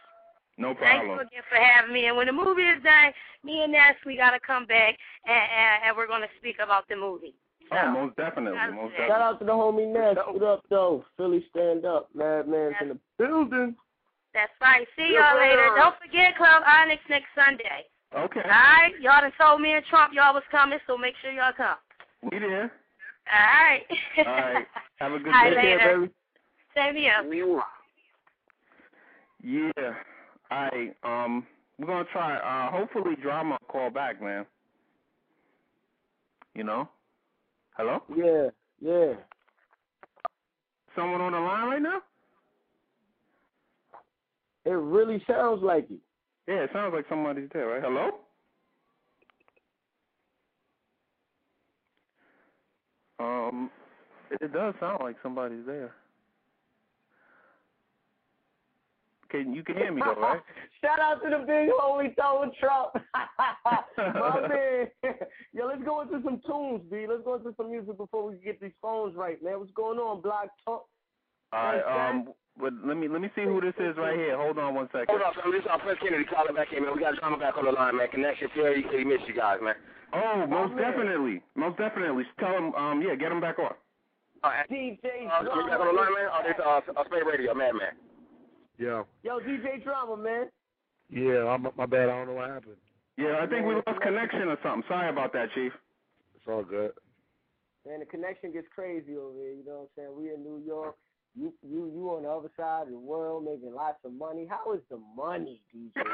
No 0.58 0.75
problem. 0.75 0.88
Thank 0.88 1.02
problem. 1.04 1.19
you 1.19 1.26
again 1.26 1.46
for 1.49 1.56
having 1.56 1.93
me. 1.93 2.06
And 2.06 2.16
when 2.16 2.26
the 2.26 2.37
movie 2.37 2.68
is 2.68 2.82
done, 2.82 3.12
me 3.44 3.62
and 3.62 3.73
Ness, 3.73 3.97
we 4.04 4.16
gotta 4.16 4.38
come 4.40 4.66
back 4.66 4.97
and, 5.26 5.35
and, 5.35 5.88
and 5.88 5.97
we're 5.97 6.09
gonna 6.09 6.30
speak 6.38 6.56
about 6.62 6.88
the 6.88 6.97
movie. 6.97 7.35
So, 7.71 7.78
oh, 7.78 7.90
most 7.92 8.16
definitely, 8.16 8.59
most 8.75 8.92
definitely. 8.92 9.09
Shout 9.09 9.21
out 9.23 9.38
to 9.38 9.44
the 9.44 9.52
homie 9.52 9.92
Ness. 9.92 10.16
What 10.28 10.42
up, 10.42 10.62
though? 10.68 11.04
Philly 11.16 11.44
stand 11.50 11.85
up. 11.85 12.11
Madman's 12.14 12.76
in 12.82 12.88
the 12.88 12.99
building. 13.18 13.75
That's 14.35 14.52
right. 14.61 14.87
See 14.97 15.14
y'all 15.14 15.37
later. 15.37 15.73
Don't 15.76 15.97
forget 16.00 16.37
Club 16.37 16.62
Onyx 16.66 17.00
next 17.09 17.28
Sunday. 17.37 17.85
Okay. 18.16 18.40
All 18.45 18.50
right. 18.50 18.92
Y'all 19.00 19.21
done 19.21 19.33
told 19.40 19.61
me 19.61 19.73
and 19.73 19.85
Trump 19.87 20.12
y'all 20.14 20.35
was 20.35 20.42
coming, 20.50 20.78
so 20.87 20.99
make 20.99 21.14
sure 21.23 21.33
y'all 21.33 21.52
come. 21.57 21.76
We 22.31 22.38
there. 22.38 22.71
All 23.33 23.38
right. 23.38 23.83
All 24.19 24.25
right. 24.25 24.66
Have 24.97 25.12
a 25.12 25.19
good 25.23 25.35
All 25.35 25.50
day. 25.50 25.57
Right, 25.57 25.78
later. 25.78 26.00
baby. 26.00 26.12
Same 26.76 26.97
here. 26.97 27.23
Yeah. 29.42 29.92
All 30.50 30.69
right. 30.69 30.95
Um, 31.04 31.47
we're 31.78 31.87
gonna 31.87 32.04
try. 32.12 32.37
Uh, 32.37 32.71
hopefully, 32.71 33.16
drama 33.21 33.59
call 33.69 33.90
back, 33.90 34.23
man. 34.23 34.47
You 36.54 36.64
know. 36.64 36.88
Hello. 37.76 38.02
Yeah. 38.14 38.49
Yeah. 38.81 39.14
Someone 40.95 41.23
on 41.23 41.33
the 41.33 41.38
line 41.38 41.69
right 41.69 41.83
now? 41.83 42.02
It 44.64 44.71
really 44.71 45.23
sounds 45.26 45.62
like 45.62 45.90
it. 45.90 45.99
Yeah, 46.52 46.64
it 46.64 46.71
sounds 46.75 46.92
like 46.92 47.06
somebody's 47.09 47.49
there, 47.54 47.66
right? 47.66 47.82
Hello? 47.82 48.11
Um, 53.18 53.71
it 54.30 54.52
does 54.52 54.75
sound 54.78 54.99
like 55.02 55.16
somebody's 55.23 55.64
there. 55.64 55.94
Can 59.30 59.54
you 59.54 59.64
can 59.64 59.76
hear 59.78 59.90
me 59.90 60.02
though, 60.04 60.21
right? 60.21 60.42
Shout 60.82 61.00
out 61.00 61.23
to 61.23 61.30
the 61.30 61.38
big 61.47 61.71
homie 61.71 62.14
Donald 62.16 62.54
Trump. 62.61 62.90
My 63.97 64.47
man. 64.49 65.14
Yo, 65.54 65.66
let's 65.66 65.82
go 65.85 66.02
into 66.02 66.21
some 66.23 66.42
tunes, 66.47 66.82
B. 66.90 67.06
Let's 67.09 67.25
go 67.25 67.37
into 67.37 67.54
some 67.56 67.71
music 67.71 67.97
before 67.97 68.28
we 68.28 68.37
get 68.37 68.61
these 68.61 68.73
phones 68.82 69.16
right, 69.16 69.42
man. 69.42 69.59
What's 69.59 69.73
going 69.73 69.99
on, 69.99 70.21
Blog 70.21 70.49
Talk? 70.66 70.87
All 71.54 71.62
right, 71.64 72.11
um, 72.11 72.28
but 72.59 72.73
let 72.85 72.97
me 72.97 73.09
let 73.09 73.21
me 73.21 73.30
see 73.35 73.44
who 73.44 73.61
this 73.61 73.75
is 73.78 73.97
right 73.97 74.16
here. 74.16 74.37
Hold 74.37 74.59
on 74.59 74.75
one 74.75 74.88
second. 74.92 75.09
Hold 75.09 75.23
on, 75.23 75.32
fam. 75.35 75.52
This 75.52 75.62
is 75.62 75.71
our 75.71 75.78
Prince 75.80 76.00
Kennedy 76.02 76.25
calling 76.25 76.54
back 76.54 76.73
in, 76.73 76.85
man. 76.85 76.94
We 76.94 77.00
got 77.00 77.16
drama 77.16 77.38
back 77.38 77.56
on 77.56 77.64
the 77.64 77.73
line, 77.73 77.97
man. 77.97 78.09
Connection 78.09 78.49
Fury 78.52 78.85
City, 78.90 79.04
miss 79.04 79.25
you 79.26 79.35
guys, 79.35 79.59
man. 79.62 79.75
Oh, 80.12 80.44
most 80.47 80.76
definitely, 80.76 81.42
most 81.56 81.78
definitely. 81.78 82.25
Tell 82.38 82.52
him, 82.52 82.75
um, 82.75 83.00
yeah, 83.00 83.14
get 83.14 83.32
him 83.32 83.40
back 83.40 83.59
on. 83.59 83.73
All 84.44 84.50
right. 84.50 84.68
DJ 84.68 85.00
uh, 85.30 85.44
back 85.44 85.80
on 85.80 85.87
the 85.87 85.97
line, 85.97 86.12
man. 86.12 86.28
Oh, 86.28 86.42
this 86.44 86.59
uh, 86.61 86.80
uh 86.92 87.04
Spate 87.06 87.25
Radio, 87.25 87.54
man, 87.54 87.78
man. 87.78 87.97
Yeah. 88.78 89.04
Yo, 89.23 89.40
DJ 89.40 89.82
Drama, 89.82 90.16
man. 90.16 90.50
Yeah, 91.09 91.49
I'm, 91.49 91.66
my 91.76 91.87
bad. 91.87 92.09
I 92.09 92.18
don't 92.18 92.26
know 92.28 92.35
what 92.35 92.50
happened. 92.50 92.76
Yeah, 93.16 93.40
I 93.40 93.47
think 93.47 93.66
we 93.66 93.75
lost 93.75 94.00
connection 94.00 94.49
or 94.49 94.59
something. 94.62 94.82
Sorry 94.88 95.09
about 95.09 95.32
that, 95.35 95.49
Chief. 95.54 95.73
It's 96.35 96.44
all 96.49 96.64
good. 96.64 96.92
Man, 97.87 98.00
the 98.00 98.06
connection 98.06 98.52
gets 98.52 98.66
crazy 98.75 99.16
over 99.16 99.37
here. 99.38 99.52
You 99.52 99.64
know 99.66 99.87
what 99.87 100.04
I'm 100.04 100.11
saying? 100.11 100.16
We 100.16 100.35
in 100.35 100.42
New 100.42 100.62
York. 100.64 100.97
You 101.34 101.52
you 101.62 101.90
you 101.94 102.10
on 102.10 102.24
the 102.24 102.28
other 102.28 102.50
side 102.56 102.82
of 102.82 102.88
the 102.90 102.98
world 102.98 103.44
making 103.44 103.74
lots 103.74 103.98
of 104.04 104.12
money. 104.12 104.46
How 104.48 104.74
is 104.74 104.80
the 104.90 105.00
money, 105.16 105.62
DJ? 105.74 106.04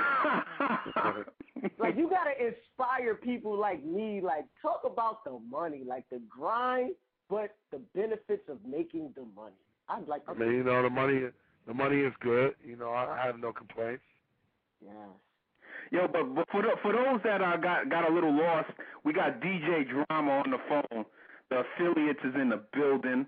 like 1.78 1.96
you 1.96 2.08
gotta 2.10 2.32
inspire 2.38 3.16
people 3.16 3.58
like 3.58 3.84
me. 3.84 4.20
Like 4.20 4.44
talk 4.62 4.82
about 4.84 5.24
the 5.24 5.38
money, 5.50 5.82
like 5.84 6.04
the 6.10 6.20
grind, 6.28 6.94
but 7.28 7.56
the 7.72 7.80
benefits 7.94 8.48
of 8.48 8.58
making 8.64 9.12
the 9.16 9.24
money. 9.34 9.56
I'd 9.88 10.06
like. 10.06 10.24
To 10.26 10.32
I 10.32 10.34
mean, 10.34 10.52
you 10.52 10.62
know, 10.62 10.82
the 10.82 10.90
money 10.90 11.22
the 11.66 11.74
money 11.74 11.96
is 12.00 12.12
good. 12.20 12.54
You 12.64 12.76
know, 12.76 12.90
I, 12.90 13.20
I 13.20 13.26
have 13.26 13.40
no 13.40 13.52
complaints. 13.52 14.04
Yes. 14.80 14.94
Yo, 15.90 16.06
but, 16.06 16.34
but 16.34 16.48
for 16.50 16.62
the, 16.62 16.70
for 16.82 16.92
those 16.92 17.20
that 17.24 17.40
uh, 17.40 17.56
got 17.56 17.88
got 17.90 18.08
a 18.08 18.12
little 18.12 18.36
lost, 18.36 18.70
we 19.04 19.12
got 19.12 19.40
DJ 19.40 19.84
Drama 19.88 20.42
on 20.44 20.50
the 20.50 20.58
phone. 20.68 21.04
The 21.50 21.64
affiliates 21.64 22.20
is 22.24 22.34
in 22.34 22.50
the 22.50 22.60
building, 22.72 23.26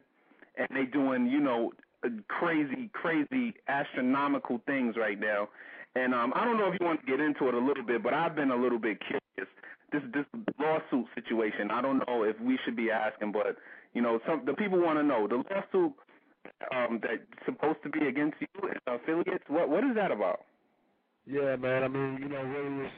and 0.60 0.68
they 0.76 0.84
doing 0.84 1.26
you 1.26 1.40
know 1.40 1.72
uh, 2.04 2.08
crazy, 2.28 2.90
crazy, 2.92 3.54
astronomical 3.68 4.60
things 4.66 4.96
right 4.96 5.18
now. 5.18 5.48
And 5.94 6.14
um, 6.14 6.32
I 6.36 6.44
don't 6.44 6.56
know 6.56 6.68
if 6.72 6.78
you 6.78 6.86
want 6.86 7.00
to 7.00 7.06
get 7.06 7.20
into 7.20 7.48
it 7.48 7.54
a 7.54 7.58
little 7.58 7.84
bit, 7.84 8.02
but 8.02 8.14
I've 8.14 8.36
been 8.36 8.50
a 8.50 8.56
little 8.56 8.78
bit 8.78 8.98
curious. 9.00 9.50
This 9.92 10.02
this 10.14 10.24
lawsuit 10.58 11.06
situation. 11.16 11.70
I 11.72 11.82
don't 11.82 11.98
know 12.06 12.22
if 12.22 12.38
we 12.40 12.58
should 12.64 12.76
be 12.76 12.90
asking, 12.92 13.32
but 13.32 13.56
you 13.92 14.02
know, 14.02 14.20
some 14.26 14.42
the 14.46 14.54
people 14.54 14.80
want 14.80 14.98
to 14.98 15.02
know 15.02 15.26
the 15.26 15.42
lawsuit 15.50 15.92
um, 16.74 17.00
that's 17.02 17.26
supposed 17.44 17.82
to 17.82 17.90
be 17.90 18.06
against 18.06 18.36
you 18.40 18.46
and 18.62 18.78
affiliates. 18.86 19.44
What 19.48 19.68
what 19.68 19.82
is 19.82 19.96
that 19.96 20.12
about? 20.12 20.42
Yeah, 21.26 21.56
man. 21.56 21.82
I 21.82 21.88
mean, 21.88 22.18
you 22.22 22.28
know, 22.28 22.42
really, 22.42 22.86
it's, 22.86 22.94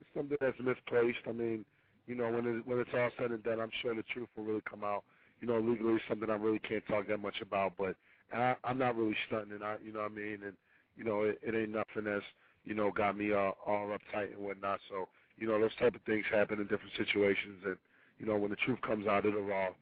it's 0.00 0.10
something 0.14 0.38
that's 0.40 0.58
misplaced. 0.60 1.26
I 1.28 1.32
mean, 1.32 1.64
you 2.06 2.14
know, 2.14 2.30
when 2.30 2.46
it, 2.46 2.66
when 2.66 2.78
it's 2.78 2.90
all 2.94 3.10
said 3.18 3.32
and 3.32 3.42
done, 3.42 3.60
I'm 3.60 3.70
sure 3.82 3.94
the 3.94 4.04
truth 4.14 4.28
will 4.36 4.44
really 4.44 4.62
come 4.68 4.84
out. 4.84 5.02
You 5.40 5.48
know, 5.48 5.58
legally, 5.58 5.94
it's 5.94 6.04
something 6.08 6.30
I 6.30 6.34
really 6.34 6.60
can't 6.60 6.86
talk 6.86 7.08
that 7.08 7.20
much 7.20 7.40
about, 7.42 7.72
but 7.78 7.96
I, 8.32 8.54
I'm 8.64 8.78
not 8.78 8.96
really 8.96 9.16
stunting. 9.26 9.62
I, 9.62 9.76
you 9.84 9.92
know 9.92 10.00
what 10.00 10.12
I 10.12 10.14
mean? 10.14 10.38
And 10.44 10.54
you 10.96 11.04
know, 11.04 11.22
it, 11.22 11.38
it 11.42 11.54
ain't 11.54 11.70
nothing 11.70 12.04
that's 12.04 12.24
you 12.64 12.74
know 12.74 12.90
got 12.90 13.16
me 13.16 13.32
all, 13.32 13.56
all 13.66 13.88
uptight 13.88 14.32
and 14.32 14.44
whatnot. 14.44 14.80
So, 14.88 15.08
you 15.36 15.46
know, 15.46 15.60
those 15.60 15.76
type 15.78 15.94
of 15.94 16.02
things 16.02 16.24
happen 16.32 16.58
in 16.58 16.64
different 16.64 16.92
situations, 16.96 17.62
and 17.64 17.76
you 18.18 18.26
know, 18.26 18.36
when 18.36 18.50
the 18.50 18.56
truth 18.56 18.80
comes 18.80 19.06
out, 19.06 19.26
it'll 19.26 19.52
all 19.52 19.76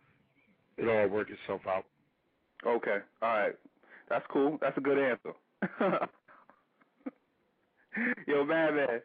it'll 0.76 0.96
all 0.96 1.08
work 1.08 1.28
itself 1.30 1.60
out. 1.68 1.84
Okay, 2.66 2.98
all 3.22 3.28
right, 3.28 3.54
that's 4.08 4.26
cool. 4.30 4.58
That's 4.60 4.76
a 4.76 4.80
good 4.80 4.98
answer. 4.98 5.32
Yo, 8.26 8.44
man, 8.44 8.74
man. 8.76 9.00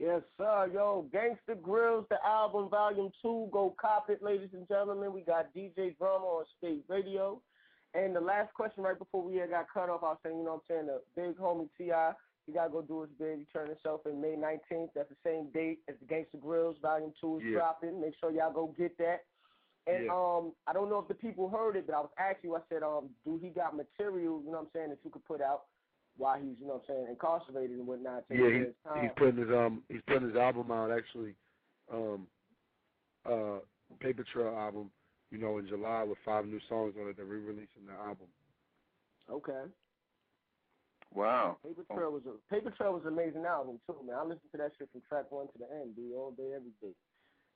Yes, 0.00 0.22
sir. 0.38 0.70
Yo, 0.72 1.06
Gangsta 1.12 1.60
Grillz, 1.60 2.08
the 2.08 2.16
album, 2.24 2.70
volume 2.70 3.12
two. 3.20 3.50
Go 3.52 3.76
cop 3.78 4.08
it, 4.08 4.22
ladies 4.22 4.48
and 4.54 4.66
gentlemen. 4.66 5.12
We 5.12 5.20
got 5.20 5.54
DJ 5.54 5.94
Drama 5.98 6.24
on 6.24 6.44
Spate 6.56 6.84
Radio. 6.88 7.42
And 7.92 8.16
the 8.16 8.20
last 8.20 8.54
question 8.54 8.82
right 8.82 8.98
before 8.98 9.22
we 9.22 9.36
got 9.50 9.66
cut 9.72 9.90
off, 9.90 10.02
I 10.02 10.06
was 10.06 10.18
saying, 10.24 10.38
you 10.38 10.44
know 10.44 10.54
what 10.54 10.62
I'm 10.70 10.86
saying, 10.86 10.86
the 10.86 11.02
big 11.20 11.36
homie 11.36 11.68
T.I., 11.76 12.12
he 12.46 12.52
got 12.52 12.68
to 12.68 12.70
go 12.70 12.80
do 12.80 13.02
his 13.02 13.10
big. 13.18 13.40
He 13.40 13.46
turned 13.52 13.68
himself 13.68 14.00
in 14.06 14.22
May 14.22 14.36
19th. 14.36 14.88
That's 14.94 15.10
the 15.10 15.16
same 15.22 15.50
date 15.52 15.80
as 15.86 15.96
the 16.00 16.06
Gangsta 16.06 16.40
Grillz, 16.42 16.80
volume 16.80 17.12
two 17.20 17.36
is 17.36 17.44
Yeah. 17.44 17.58
dropping. 17.58 18.00
Make 18.00 18.14
sure 18.18 18.30
y'all 18.30 18.54
go 18.54 18.68
get 18.68 18.96
that. 18.96 19.26
And 19.86 20.06
Yeah. 20.06 20.12
um, 20.14 20.54
I 20.66 20.72
don't 20.72 20.88
know 20.88 20.98
if 21.00 21.08
the 21.08 21.14
people 21.14 21.50
heard 21.50 21.76
it, 21.76 21.86
but 21.86 21.94
I 21.94 22.00
was 22.00 22.10
asking 22.16 22.50
you, 22.50 22.56
I 22.56 22.60
said, 22.70 22.82
um, 22.82 23.10
do 23.26 23.36
he 23.36 23.50
got 23.50 23.76
material, 23.76 24.40
you 24.40 24.46
know 24.46 24.58
what 24.58 24.60
I'm 24.60 24.70
saying, 24.72 24.88
that 24.90 25.04
you 25.04 25.10
could 25.10 25.24
put 25.26 25.42
out 25.42 25.64
while 26.20 26.38
he's, 26.38 26.54
you 26.60 26.66
know 26.68 26.74
what 26.78 26.84
I'm 26.88 26.94
saying, 26.94 27.06
incarcerated 27.10 27.78
and 27.78 27.86
whatnot? 27.86 28.24
taking 28.28 28.44
Yeah, 28.44 28.50
his 28.52 28.66
he's 28.68 28.76
time? 28.84 29.02
he's 29.02 29.16
putting 29.16 29.40
his 29.40 29.50
um 29.50 29.82
he's 29.88 30.04
putting 30.06 30.28
his 30.28 30.36
album 30.36 30.70
out 30.70 30.90
actually, 30.92 31.34
um, 31.92 32.26
uh, 33.24 33.58
Paper 33.98 34.24
Trail 34.32 34.54
album. 34.56 34.90
You 35.32 35.38
know, 35.38 35.58
in 35.58 35.68
July 35.68 36.02
with 36.02 36.18
five 36.24 36.44
new 36.44 36.58
songs 36.68 36.94
on 37.00 37.06
it. 37.08 37.16
They're 37.16 37.24
re-releasing 37.24 37.86
the 37.86 37.94
album. 37.94 38.26
Okay. 39.30 39.62
Wow. 41.14 41.58
Paper 41.64 41.84
Trail 41.94 42.10
was 42.10 42.22
a 42.26 42.34
Paper 42.52 42.70
Trail 42.76 42.92
was 42.94 43.02
an 43.06 43.12
amazing 43.12 43.44
album 43.44 43.78
too, 43.86 43.94
man. 44.04 44.16
I 44.18 44.22
listened 44.22 44.50
to 44.50 44.58
that 44.58 44.72
shit 44.76 44.88
from 44.90 45.02
track 45.08 45.30
one 45.30 45.46
to 45.46 45.58
the 45.58 45.66
end, 45.70 45.94
dude, 45.94 46.14
all 46.14 46.32
day, 46.36 46.50
every 46.54 46.74
day. 46.82 46.94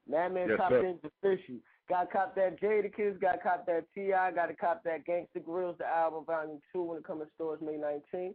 Madman 0.09 0.51
Yes, 0.51 0.59
Top 0.59 0.71
sir. 0.71 0.83
Things 0.83 1.01
official. 1.03 1.57
Got 1.89 2.05
to 2.05 2.13
cop 2.13 2.35
that 2.37 2.61
Jadakiss, 2.61 3.21
got 3.21 3.33
to 3.33 3.39
cop 3.39 3.67
that 3.67 3.85
T.I., 3.95 4.31
got 4.33 4.47
to 4.47 4.55
cop 4.55 4.83
that 4.85 5.07
Gangsta 5.07 5.43
Grillz, 5.43 5.77
the 5.79 5.87
album, 5.87 6.25
volume 6.25 6.61
two, 6.73 6.83
when 6.83 6.99
it 6.99 7.05
comes 7.05 7.23
to 7.23 7.29
stores 7.35 7.61
May 7.61 7.73
19th. 7.77 8.35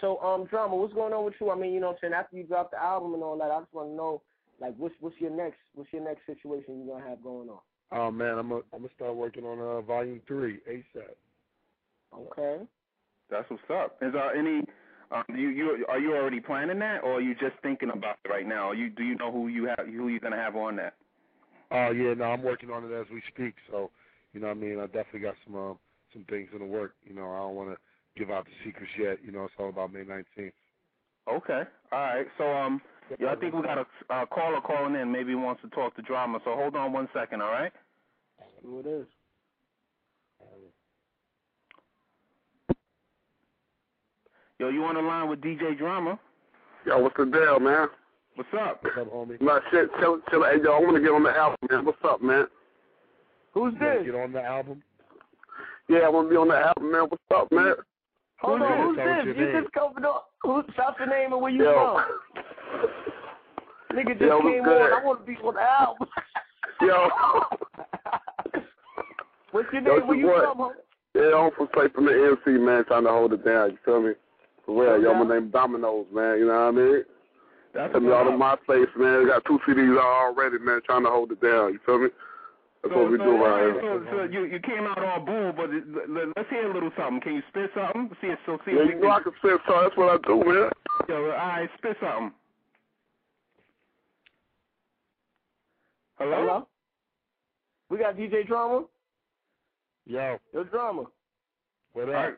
So, 0.00 0.18
um, 0.20 0.46
Drama, 0.46 0.76
what's 0.76 0.94
going 0.94 1.12
on 1.12 1.24
with 1.24 1.34
you? 1.40 1.50
I 1.50 1.56
mean, 1.56 1.72
you 1.72 1.80
know 1.80 1.88
what 1.88 1.98
I'm 2.02 2.10
saying, 2.10 2.14
after 2.14 2.36
you 2.36 2.44
drop 2.44 2.70
the 2.70 2.82
album 2.82 3.14
and 3.14 3.22
all 3.22 3.36
that, 3.38 3.50
I 3.50 3.60
just 3.60 3.74
want 3.74 3.90
to 3.90 3.94
know, 3.94 4.22
like, 4.60 4.74
what's 4.76 4.94
what's 5.00 5.16
your 5.20 5.30
next 5.30 5.58
what's 5.74 5.92
your 5.92 6.04
next 6.04 6.26
situation 6.26 6.78
you're 6.78 6.86
going 6.86 7.02
to 7.02 7.08
have 7.08 7.22
going 7.22 7.48
on? 7.48 7.58
Oh 7.92 8.10
man, 8.10 8.38
I'm 8.38 8.48
gonna 8.50 8.62
I'm 8.72 8.82
gonna 8.82 8.94
start 8.94 9.16
working 9.16 9.44
on 9.44 9.58
uh 9.58 9.80
volume 9.80 10.20
three 10.26 10.60
ASAP. 10.70 11.16
Okay. 12.14 12.64
That's 13.30 13.48
what's 13.50 13.62
up. 13.72 13.96
Is 14.02 14.12
there 14.12 14.34
any? 14.34 14.64
Um, 15.10 15.24
you 15.36 15.48
you 15.48 15.84
are 15.88 15.98
you 15.98 16.14
already 16.14 16.40
planning 16.40 16.78
that, 16.78 17.02
or 17.02 17.14
are 17.14 17.20
you 17.20 17.34
just 17.34 17.56
thinking 17.62 17.90
about 17.90 18.18
it 18.24 18.28
right 18.28 18.46
now? 18.46 18.68
Are 18.68 18.74
you 18.74 18.90
do 18.90 19.02
you 19.02 19.16
know 19.16 19.32
who 19.32 19.48
you 19.48 19.64
have 19.64 19.86
who 19.86 20.08
you're 20.08 20.20
gonna 20.20 20.36
have 20.36 20.54
on 20.54 20.76
that? 20.76 20.94
Oh 21.72 21.90
yeah, 21.90 22.14
no, 22.14 22.24
I'm 22.24 22.42
working 22.42 22.70
on 22.70 22.84
it 22.84 22.94
as 22.94 23.06
we 23.12 23.22
speak. 23.32 23.54
So, 23.70 23.90
you 24.32 24.40
know, 24.40 24.48
what 24.48 24.56
I 24.56 24.60
mean, 24.60 24.78
I 24.78 24.86
definitely 24.86 25.20
got 25.20 25.34
some 25.44 25.56
um 25.56 25.78
some 26.12 26.24
things 26.28 26.48
in 26.52 26.60
the 26.60 26.64
work. 26.64 26.94
You 27.04 27.14
know, 27.14 27.30
I 27.30 27.38
don't 27.38 27.54
want 27.56 27.70
to 27.70 27.76
give 28.16 28.30
out 28.30 28.44
the 28.44 28.50
secrets 28.64 28.92
yet. 28.98 29.18
You 29.24 29.32
know, 29.32 29.44
it's 29.44 29.54
all 29.58 29.68
about 29.68 29.92
May 29.92 30.00
19th. 30.00 30.52
Okay. 31.30 31.62
All 31.92 31.98
right. 31.98 32.26
So 32.38 32.44
um, 32.50 32.80
yeah, 33.18 33.32
I 33.32 33.36
think 33.36 33.54
we 33.54 33.62
got 33.62 33.78
a 33.78 33.86
uh, 34.12 34.26
caller 34.26 34.60
calling 34.60 34.94
in. 34.94 35.10
Maybe 35.12 35.30
he 35.30 35.34
wants 35.36 35.62
to 35.62 35.68
talk 35.70 35.94
to 35.96 36.02
drama. 36.02 36.38
So 36.44 36.54
hold 36.54 36.76
on 36.76 36.92
one 36.92 37.08
second. 37.14 37.42
All 37.42 37.50
right. 37.50 37.72
Who 38.64 38.80
it 38.80 38.86
is? 38.86 39.06
Yo, 44.58 44.68
you 44.68 44.84
on 44.84 44.94
the 44.94 45.00
line 45.00 45.28
with 45.28 45.40
DJ 45.40 45.76
Drama? 45.78 46.18
Yo, 46.86 46.98
what's 46.98 47.16
the 47.16 47.24
deal, 47.24 47.58
man? 47.60 47.88
What's 48.34 48.50
up? 48.60 48.82
What's 48.82 48.96
up, 48.98 49.12
homie? 49.12 49.40
Nah, 49.40 49.60
shit, 49.70 49.88
chill, 49.98 50.20
chill. 50.30 50.44
Hey, 50.44 50.56
yo, 50.62 50.72
I 50.72 50.80
want 50.80 50.96
to 50.96 51.00
get 51.00 51.10
on 51.10 51.22
the 51.22 51.30
album, 51.30 51.56
man. 51.70 51.84
What's 51.86 51.98
up, 52.04 52.22
man? 52.22 52.46
Who's 53.52 53.72
You 53.74 53.78
this? 53.80 54.06
get 54.06 54.14
on 54.14 54.32
the 54.32 54.42
album? 54.42 54.82
Yeah, 55.88 56.00
I 56.00 56.08
want 56.10 56.28
to 56.28 56.30
be 56.30 56.36
on 56.36 56.48
the 56.48 56.56
album, 56.56 56.92
man. 56.92 57.02
What's 57.08 57.22
up, 57.34 57.50
man? 57.50 57.74
Hold 58.42 58.62
on, 58.62 58.86
who's 58.86 58.96
this? 58.96 59.26
You 59.26 59.34
name. 59.34 59.62
just 59.62 59.72
coming 59.72 60.04
on. 60.04 60.20
Who, 60.42 60.62
shout 60.74 60.96
your 60.98 61.08
name 61.08 61.32
and 61.32 61.42
where 61.42 61.50
you 61.50 61.62
Yo. 61.64 62.00
from. 63.90 63.96
Nigga 63.96 64.12
just 64.18 64.22
Yo, 64.22 64.40
came 64.40 64.64
good? 64.64 64.92
on. 64.92 65.02
I 65.02 65.04
want 65.04 65.20
to 65.20 65.26
be 65.26 65.36
on 65.36 65.54
the 65.54 65.60
album. 65.60 66.08
Yo. 66.80 67.08
What's 69.50 69.72
your 69.72 69.82
Yo, 69.82 69.98
name? 69.98 70.06
Where 70.08 70.16
you 70.16 70.26
boy. 70.26 70.40
from? 70.40 70.58
homie? 70.58 70.72
Yeah, 71.14 71.36
I'm 71.36 71.50
from 71.56 71.68
straight 71.72 71.92
from 71.92 72.06
the 72.06 72.12
MC, 72.46 72.58
man, 72.58 72.84
trying 72.86 73.04
to 73.04 73.10
hold 73.10 73.32
it 73.32 73.44
down. 73.44 73.72
You 73.72 73.78
feel 73.84 74.00
me? 74.00 74.12
For 74.64 74.80
real, 74.80 75.02
yo, 75.02 75.10
Okay. 75.10 75.24
my 75.24 75.34
name 75.34 75.50
Dominoes, 75.50 76.06
man. 76.12 76.38
You 76.38 76.46
know 76.46 76.52
what 76.52 76.60
I 76.60 76.70
mean? 76.70 77.04
That's 77.74 77.92
Send 77.92 78.06
me 78.06 78.12
all 78.12 78.24
to 78.24 78.36
my 78.36 78.56
face, 78.66 78.88
man. 78.96 79.26
Got 79.26 79.44
two 79.44 79.58
CDs 79.66 79.98
already, 79.98 80.58
man, 80.58 80.80
trying 80.86 81.02
to 81.04 81.10
hold 81.10 81.32
it 81.32 81.40
down. 81.40 81.72
You 81.72 81.80
feel 81.84 81.98
me? 81.98 82.08
That's 82.82 82.94
so, 82.94 83.02
what 83.02 83.12
we 83.12 83.18
so, 83.18 83.24
do 83.24 83.30
around 83.42 83.74
right, 83.74 83.82
here. 83.82 84.06
so, 84.10 84.16
so 84.16 84.22
you 84.24 84.44
you 84.46 84.60
came 84.60 84.86
out 84.86 85.04
all 85.04 85.20
bull, 85.20 85.52
but 85.54 85.68
it, 85.70 85.84
let, 86.08 86.28
let's 86.36 86.48
hear 86.48 86.70
a 86.70 86.72
little 86.72 86.90
something. 86.96 87.20
Can 87.20 87.34
you 87.34 87.42
spit 87.50 87.70
something? 87.74 88.10
See 88.20 88.28
it. 88.28 88.38
So 88.46 88.58
see 88.64 88.72
Yeah, 88.72 88.82
if 88.82 88.88
we 88.88 88.94
you 88.94 89.00
know 89.00 89.10
I 89.10 89.20
can 89.20 89.32
spit, 89.38 89.60
so 89.68 89.80
that's 89.82 89.96
what 89.96 90.08
I 90.08 90.18
do, 90.26 90.36
man. 90.44 90.70
Yo, 91.08 91.16
all 91.16 91.28
right, 91.30 91.68
spit 91.78 91.96
something. 92.00 92.32
Hello? 96.18 96.36
Hello? 96.36 96.68
We 97.90 97.98
got 97.98 98.16
DJ 98.16 98.46
Drama. 98.46 98.84
Yo, 100.06 100.38
Yo, 100.54 100.64
Drama. 100.64 101.04
what 101.92 102.08
All 102.08 102.14
up? 102.14 102.24
right. 102.24 102.34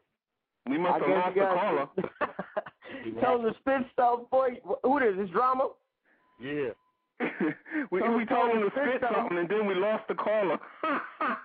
We 0.68 0.78
must 0.78 1.02
have 1.04 1.34
guess 1.34 1.44
lost 1.56 1.88
the 1.96 2.11
caller. 2.20 3.20
Tell 3.20 3.37
him 3.38 3.42
to 3.52 3.58
spit 3.61 3.82
stuff, 3.92 4.20
boy. 4.30 4.61
Who 4.84 5.00
this? 5.00 5.25
Is 5.25 5.30
Drama? 5.30 5.70
Yeah. 6.40 6.70
we 7.90 8.00
Tell- 8.00 8.14
we 8.16 8.24
tell 8.26 8.36
told 8.36 8.50
him 8.50 8.62
him 8.62 8.70
to 8.70 8.70
to 8.70 8.76
spit 8.76 8.88
spit 8.88 9.00
something. 9.02 9.16
something, 9.22 9.38
and 9.38 9.48
then 9.48 9.66
we 9.66 9.74
lost 9.74 10.04
the 10.08 10.14
caller. 10.14 10.58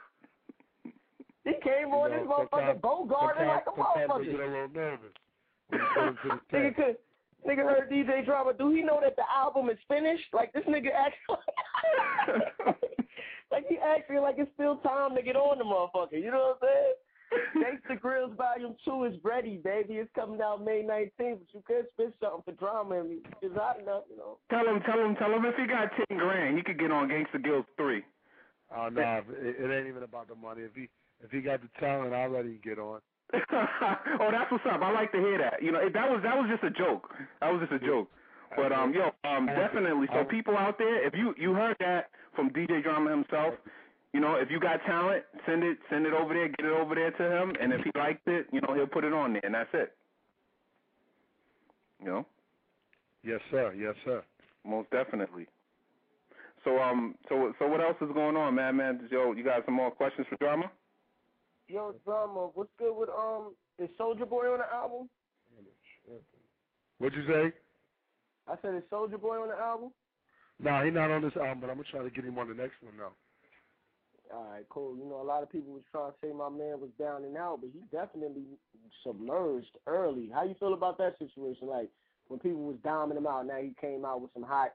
He 1.45 1.53
came 1.63 1.93
on 1.95 2.11
this 2.11 2.19
You 2.23 2.27
know, 2.27 2.43
motherfucker 2.51 2.75
sometimes- 2.75 2.81
Bogarting 2.81 3.47
like 3.47 3.63
a 3.67 3.71
I 3.71 4.05
motherfucker. 4.05 4.25
get 4.25 4.35
a 4.35 4.51
little 4.51 4.67
nervous. 4.67 5.13
when 5.69 5.79
you 5.79 5.87
go 5.95 6.07
into 6.07 6.27
the 6.27 6.57
Nigga 6.57 6.75
could, 6.75 6.97
nigga 7.47 7.63
heard 7.63 7.89
DJ 7.89 8.25
Drama. 8.25 8.51
Do 8.53 8.69
he 8.73 8.81
know 8.81 8.99
that 9.01 9.15
the 9.15 9.23
album 9.33 9.69
is 9.69 9.77
finished? 9.87 10.25
Like 10.33 10.51
this 10.51 10.65
nigga 10.67 10.89
actually, 10.91 11.37
like 13.51 13.65
he 13.69 13.77
actually 13.77 14.19
like 14.19 14.35
it's 14.37 14.51
still 14.55 14.75
time 14.77 15.15
to 15.15 15.21
get 15.21 15.37
on 15.37 15.57
the 15.57 15.63
motherfucker. 15.63 16.21
You 16.21 16.31
know 16.31 16.57
what 16.59 16.67
I'm 16.67 16.67
saying? 16.67 16.93
Gangsta 17.55 17.99
Grillz 17.99 18.35
Volume 18.35 18.75
Two 18.85 19.03
is 19.03 19.15
ready, 19.23 19.57
baby. 19.57 19.95
It's 19.95 20.09
coming 20.15 20.41
out 20.41 20.63
May 20.63 20.83
19th. 20.83 21.39
But 21.39 21.53
you 21.53 21.63
could 21.65 21.85
spit 21.93 22.13
something 22.21 22.41
for 22.45 22.51
drama 22.53 23.01
and 23.01 23.19
it's 23.41 23.55
hot 23.55 23.79
enough, 23.81 24.03
you 24.09 24.17
know. 24.17 24.37
tell 24.49 24.65
him, 24.65 24.81
tell 24.85 24.99
him, 24.99 25.15
tell 25.15 25.31
him 25.31 25.45
if 25.45 25.55
he 25.55 25.67
got 25.67 25.89
ten 25.95 26.17
grand, 26.17 26.57
he 26.57 26.63
could 26.63 26.79
get 26.79 26.91
on 26.91 27.09
Gangsta 27.09 27.43
Guild 27.43 27.65
three. 27.75 28.03
Oh 28.75 28.89
no, 28.89 29.21
it, 29.29 29.55
it 29.59 29.71
ain't 29.71 29.87
even 29.87 30.03
about 30.03 30.27
the 30.27 30.35
money. 30.35 30.61
If 30.61 30.75
he 30.75 30.89
if 31.23 31.31
he 31.31 31.41
got 31.41 31.61
the 31.61 31.69
talent, 31.79 32.13
I'll 32.13 32.31
let 32.31 32.45
him 32.45 32.59
get 32.63 32.79
on. 32.79 32.99
oh, 33.33 34.29
that's 34.31 34.51
what's 34.51 34.63
up. 34.71 34.81
I 34.81 34.91
like 34.91 35.11
to 35.11 35.19
hear 35.19 35.37
that. 35.37 35.61
You 35.61 35.71
know, 35.71 35.79
that 35.83 36.09
was 36.09 36.21
that 36.23 36.35
was 36.37 36.49
just 36.49 36.63
a 36.63 36.71
joke. 36.71 37.09
That 37.41 37.51
was 37.51 37.67
just 37.67 37.83
a 37.83 37.85
joke. 37.85 38.09
But 38.55 38.71
um, 38.71 38.93
yo, 38.93 39.11
um, 39.29 39.45
definitely. 39.47 40.07
So 40.13 40.23
people 40.23 40.55
out 40.55 40.77
there, 40.77 41.05
if 41.05 41.13
you 41.13 41.33
you 41.37 41.53
heard 41.53 41.75
that 41.79 42.09
from 42.35 42.49
DJ 42.51 42.81
Drama 42.81 43.11
himself, 43.11 43.55
you 44.13 44.19
know, 44.19 44.35
if 44.35 44.49
you 44.49 44.59
got 44.59 44.83
talent, 44.85 45.23
send 45.45 45.63
it 45.63 45.77
send 45.89 46.05
it 46.05 46.13
over 46.13 46.33
there, 46.33 46.47
get 46.47 46.65
it 46.65 46.71
over 46.71 46.95
there 46.95 47.11
to 47.11 47.23
him, 47.23 47.53
and 47.61 47.73
if 47.73 47.81
he 47.83 47.91
likes 47.97 48.21
it, 48.25 48.47
you 48.51 48.61
know, 48.61 48.73
he'll 48.73 48.87
put 48.87 49.03
it 49.03 49.13
on 49.13 49.33
there, 49.33 49.41
and 49.43 49.53
that's 49.53 49.69
it. 49.73 49.93
You 51.99 52.07
know. 52.07 52.25
Yes, 53.23 53.39
sir. 53.51 53.73
Yes, 53.73 53.95
sir. 54.05 54.23
Most 54.65 54.89
definitely. 54.91 55.47
So 56.63 56.79
um, 56.79 57.15
so 57.29 57.53
so 57.59 57.67
what 57.67 57.81
else 57.81 57.97
is 58.01 58.09
going 58.13 58.35
on, 58.35 58.55
man? 58.55 58.77
Man, 58.77 59.07
yo, 59.11 59.33
you 59.33 59.43
got 59.43 59.65
some 59.65 59.75
more 59.75 59.91
questions 59.91 60.27
for 60.29 60.37
Drama? 60.37 60.71
Yo, 61.67 61.93
drama, 62.05 62.49
what's 62.53 62.69
good 62.79 62.95
with 62.95 63.09
um? 63.09 63.53
Is 63.79 63.89
Soulja 63.99 64.27
Boy 64.27 64.45
on 64.51 64.59
the 64.59 64.73
album? 64.73 65.09
What'd 66.97 67.17
you 67.17 67.27
say? 67.27 67.53
I 68.47 68.55
said, 68.61 68.75
is 68.75 68.83
Soulja 68.91 69.21
Boy 69.21 69.35
on 69.35 69.49
the 69.49 69.55
album? 69.55 69.91
Nah, 70.59 70.83
he's 70.83 70.93
not 70.93 71.11
on 71.11 71.21
this 71.21 71.35
album, 71.35 71.59
but 71.61 71.69
I'm 71.69 71.75
gonna 71.75 71.87
try 71.91 72.03
to 72.03 72.09
get 72.09 72.25
him 72.25 72.39
on 72.39 72.47
the 72.47 72.55
next 72.55 72.81
one 72.81 72.97
now. 72.97 73.11
All 74.33 74.47
right, 74.51 74.65
cool. 74.69 74.97
You 74.97 75.05
know, 75.05 75.21
a 75.21 75.23
lot 75.23 75.43
of 75.43 75.51
people 75.51 75.73
was 75.73 75.83
trying 75.91 76.11
to 76.11 76.17
say 76.21 76.33
my 76.33 76.49
man 76.49 76.81
was 76.81 76.89
down 76.99 77.23
and 77.23 77.37
out, 77.37 77.59
but 77.61 77.69
he 77.73 77.81
definitely 77.95 78.43
submerged 79.03 79.77
early. 79.87 80.29
How 80.33 80.43
you 80.43 80.55
feel 80.59 80.73
about 80.73 80.97
that 80.97 81.17
situation? 81.17 81.67
Like 81.67 81.89
when 82.27 82.39
people 82.39 82.63
was 82.63 82.77
downing 82.83 83.17
him 83.17 83.27
out, 83.27 83.47
now 83.47 83.57
he 83.61 83.73
came 83.79 84.05
out 84.05 84.21
with 84.21 84.31
some 84.33 84.43
hot 84.43 84.73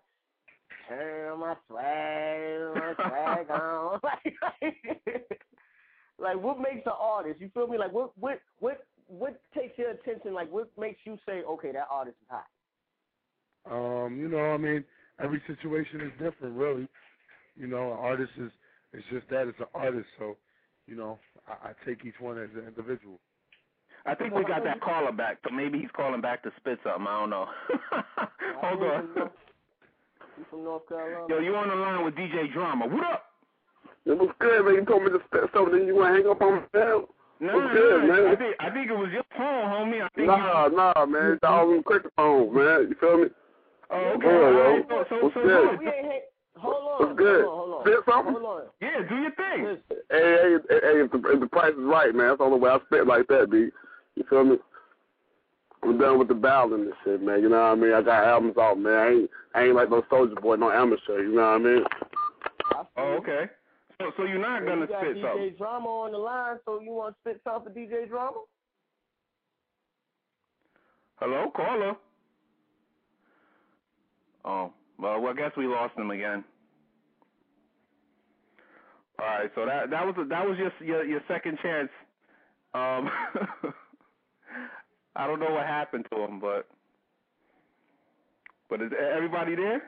turn 0.88 1.38
my 1.38 1.54
flag, 1.68 2.74
my 2.74 2.94
flag 2.96 3.50
on. 3.50 4.00
like, 6.18 6.42
what 6.42 6.58
makes 6.58 6.86
an 6.86 6.92
artist? 6.98 7.40
You 7.40 7.50
feel 7.52 7.66
me? 7.66 7.78
Like, 7.78 7.92
what, 7.92 8.12
what, 8.18 8.40
what, 8.60 8.84
what 9.06 9.40
takes 9.56 9.78
your 9.78 9.90
attention? 9.90 10.34
Like, 10.34 10.50
what 10.50 10.70
makes 10.78 11.00
you 11.04 11.18
say, 11.26 11.42
okay, 11.42 11.72
that 11.72 11.88
artist 11.90 12.16
is 12.22 12.28
hot? 12.30 12.46
Um, 13.70 14.18
you 14.18 14.28
know, 14.28 14.38
I 14.38 14.56
mean, 14.56 14.84
every 15.22 15.42
situation 15.46 16.00
is 16.00 16.12
different, 16.12 16.56
really. 16.56 16.88
You 17.56 17.66
know, 17.66 17.92
an 17.92 17.98
artist 17.98 18.32
is 18.38 18.50
it's 18.92 19.04
just 19.10 19.28
that 19.30 19.48
it's 19.48 19.58
an 19.60 19.66
artist, 19.74 20.06
so 20.18 20.36
you 20.86 20.96
know, 20.96 21.18
I, 21.46 21.68
I 21.70 21.72
take 21.86 22.04
each 22.04 22.20
one 22.20 22.38
as 22.38 22.50
an 22.54 22.66
individual. 22.66 23.18
I 24.04 24.14
think 24.16 24.34
we 24.34 24.42
got 24.44 24.64
that 24.64 24.80
caller 24.80 25.12
back, 25.12 25.38
so 25.44 25.54
maybe 25.54 25.78
he's 25.78 25.90
calling 25.94 26.20
back 26.20 26.42
to 26.42 26.50
spit 26.56 26.78
something. 26.82 27.06
I 27.06 27.20
don't 27.20 27.30
know. 27.30 27.46
Hold 28.60 28.82
on. 28.82 29.08
You 30.38 30.44
from 30.50 30.64
North 30.64 30.88
Carolina? 30.88 31.26
Yo, 31.28 31.38
you 31.38 31.54
on 31.54 31.68
the 31.68 31.74
line 31.76 32.04
with 32.04 32.14
DJ 32.14 32.52
Drama. 32.52 32.86
What 32.88 33.04
up? 33.04 33.24
It 34.04 34.18
was 34.18 34.30
good, 34.40 34.64
man. 34.64 34.74
You 34.74 34.84
told 34.84 35.04
me 35.04 35.10
to 35.10 35.20
spit 35.26 35.42
something, 35.54 35.78
then 35.78 35.86
you 35.86 35.94
want 35.94 36.16
to 36.16 36.22
hang 36.22 36.30
up 36.30 36.42
on 36.42 36.54
me 36.54 36.60
now? 36.74 37.06
No, 37.38 37.54
What's 37.54 37.66
no, 37.66 37.74
good, 37.74 38.08
no. 38.08 38.24
man? 38.24 38.26
I 38.32 38.36
think 38.36 38.54
I 38.60 38.70
think 38.70 38.90
it 38.90 38.96
was 38.98 39.10
your 39.12 39.22
phone, 39.36 39.66
homie. 39.70 40.02
I 40.02 40.08
think 40.14 40.26
Nah, 40.26 40.68
nah, 40.68 41.06
man. 41.06 41.32
It's 41.32 41.40
all 41.42 41.70
on 41.70 41.82
cricket 41.82 42.12
phone, 42.16 42.54
man. 42.54 42.86
You 42.90 42.96
feel 42.98 43.16
me? 43.18 43.24
you. 43.24 43.30
Oh, 43.90 44.14
okay. 44.16 44.26
Yeah, 44.26 44.32
All 44.32 44.52
yo. 44.52 44.74
right. 44.74 44.84
So, 44.88 45.04
so, 45.10 45.16
What's 45.22 45.34
so 45.34 45.42
good? 45.42 45.70
good. 45.70 45.78
We 45.78 45.86
ain't 45.86 46.06
hang- 46.06 46.28
Hold 46.58 46.74
on. 46.74 47.06
What's 47.06 47.18
good? 47.18 47.44
Hold 47.44 47.58
on. 47.61 47.61
Hold 47.82 47.94
on. 47.96 48.02
Spit 48.02 48.14
something? 48.14 48.32
Hold 48.34 48.44
on. 48.44 48.62
Yeah, 48.80 49.08
do 49.08 49.16
your 49.16 49.32
thing. 49.32 49.78
Hey, 49.88 49.96
hey, 50.10 50.56
hey, 50.68 50.80
hey, 50.82 51.00
if 51.04 51.10
the, 51.10 51.18
if 51.30 51.40
the 51.40 51.46
price 51.46 51.72
is 51.72 51.84
right, 51.84 52.14
man, 52.14 52.28
that's 52.28 52.38
the 52.38 52.44
only 52.44 52.58
way 52.58 52.70
I 52.70 52.78
spit 52.86 53.06
like 53.06 53.26
that, 53.28 53.50
B. 53.50 53.68
You 54.16 54.24
feel 54.28 54.44
me? 54.44 54.56
I'm 55.82 55.98
done 55.98 56.18
with 56.18 56.28
the 56.28 56.34
battling 56.34 56.82
and 56.82 56.92
shit, 57.04 57.22
man. 57.22 57.42
You 57.42 57.48
know 57.48 57.56
what 57.56 57.72
I 57.72 57.74
mean? 57.74 57.92
I 57.92 58.02
got 58.02 58.24
albums 58.24 58.56
out, 58.56 58.78
man. 58.78 58.94
I 58.94 59.08
ain't, 59.08 59.30
I 59.54 59.62
ain't 59.64 59.74
like 59.74 59.90
no 59.90 60.02
Soulja 60.02 60.40
Boy, 60.40 60.56
no 60.56 60.70
amateur. 60.70 61.22
You 61.22 61.34
know 61.34 61.42
what 61.42 61.48
I 61.48 61.58
mean? 61.58 61.84
Oh, 62.96 63.18
okay. 63.20 63.46
So, 63.98 64.12
so 64.16 64.24
you're 64.24 64.38
not 64.38 64.64
gonna 64.64 64.82
you 64.82 64.86
got 64.86 65.02
spit 65.02 65.16
DJ 65.16 65.22
something? 65.22 65.54
Drama 65.58 65.88
on 65.88 66.12
the 66.12 66.18
line, 66.18 66.56
so 66.64 66.80
you 66.80 66.92
want 66.92 67.14
to 67.14 67.20
spit 67.20 67.40
something 67.44 67.72
for 67.72 67.78
DJ 67.78 68.08
Drama? 68.08 68.38
Hello, 71.16 71.52
caller. 71.54 71.94
Oh, 74.44 74.72
well, 74.98 75.20
well, 75.20 75.32
I 75.32 75.36
guess 75.36 75.52
we 75.56 75.66
lost 75.66 75.96
him 75.96 76.10
again. 76.10 76.44
All 79.18 79.26
right, 79.26 79.50
so 79.54 79.66
that 79.66 79.90
that 79.90 80.04
was 80.06 80.14
that 80.28 80.46
was 80.48 80.56
just 80.58 80.80
your 80.80 81.04
your 81.04 81.20
second 81.28 81.58
chance. 81.62 81.90
Um, 82.74 83.10
I 85.16 85.26
don't 85.26 85.40
know 85.40 85.50
what 85.50 85.66
happened 85.66 86.06
to 86.10 86.24
him, 86.24 86.40
but 86.40 86.66
but 88.70 88.80
is 88.80 88.90
everybody 89.14 89.54
there? 89.54 89.82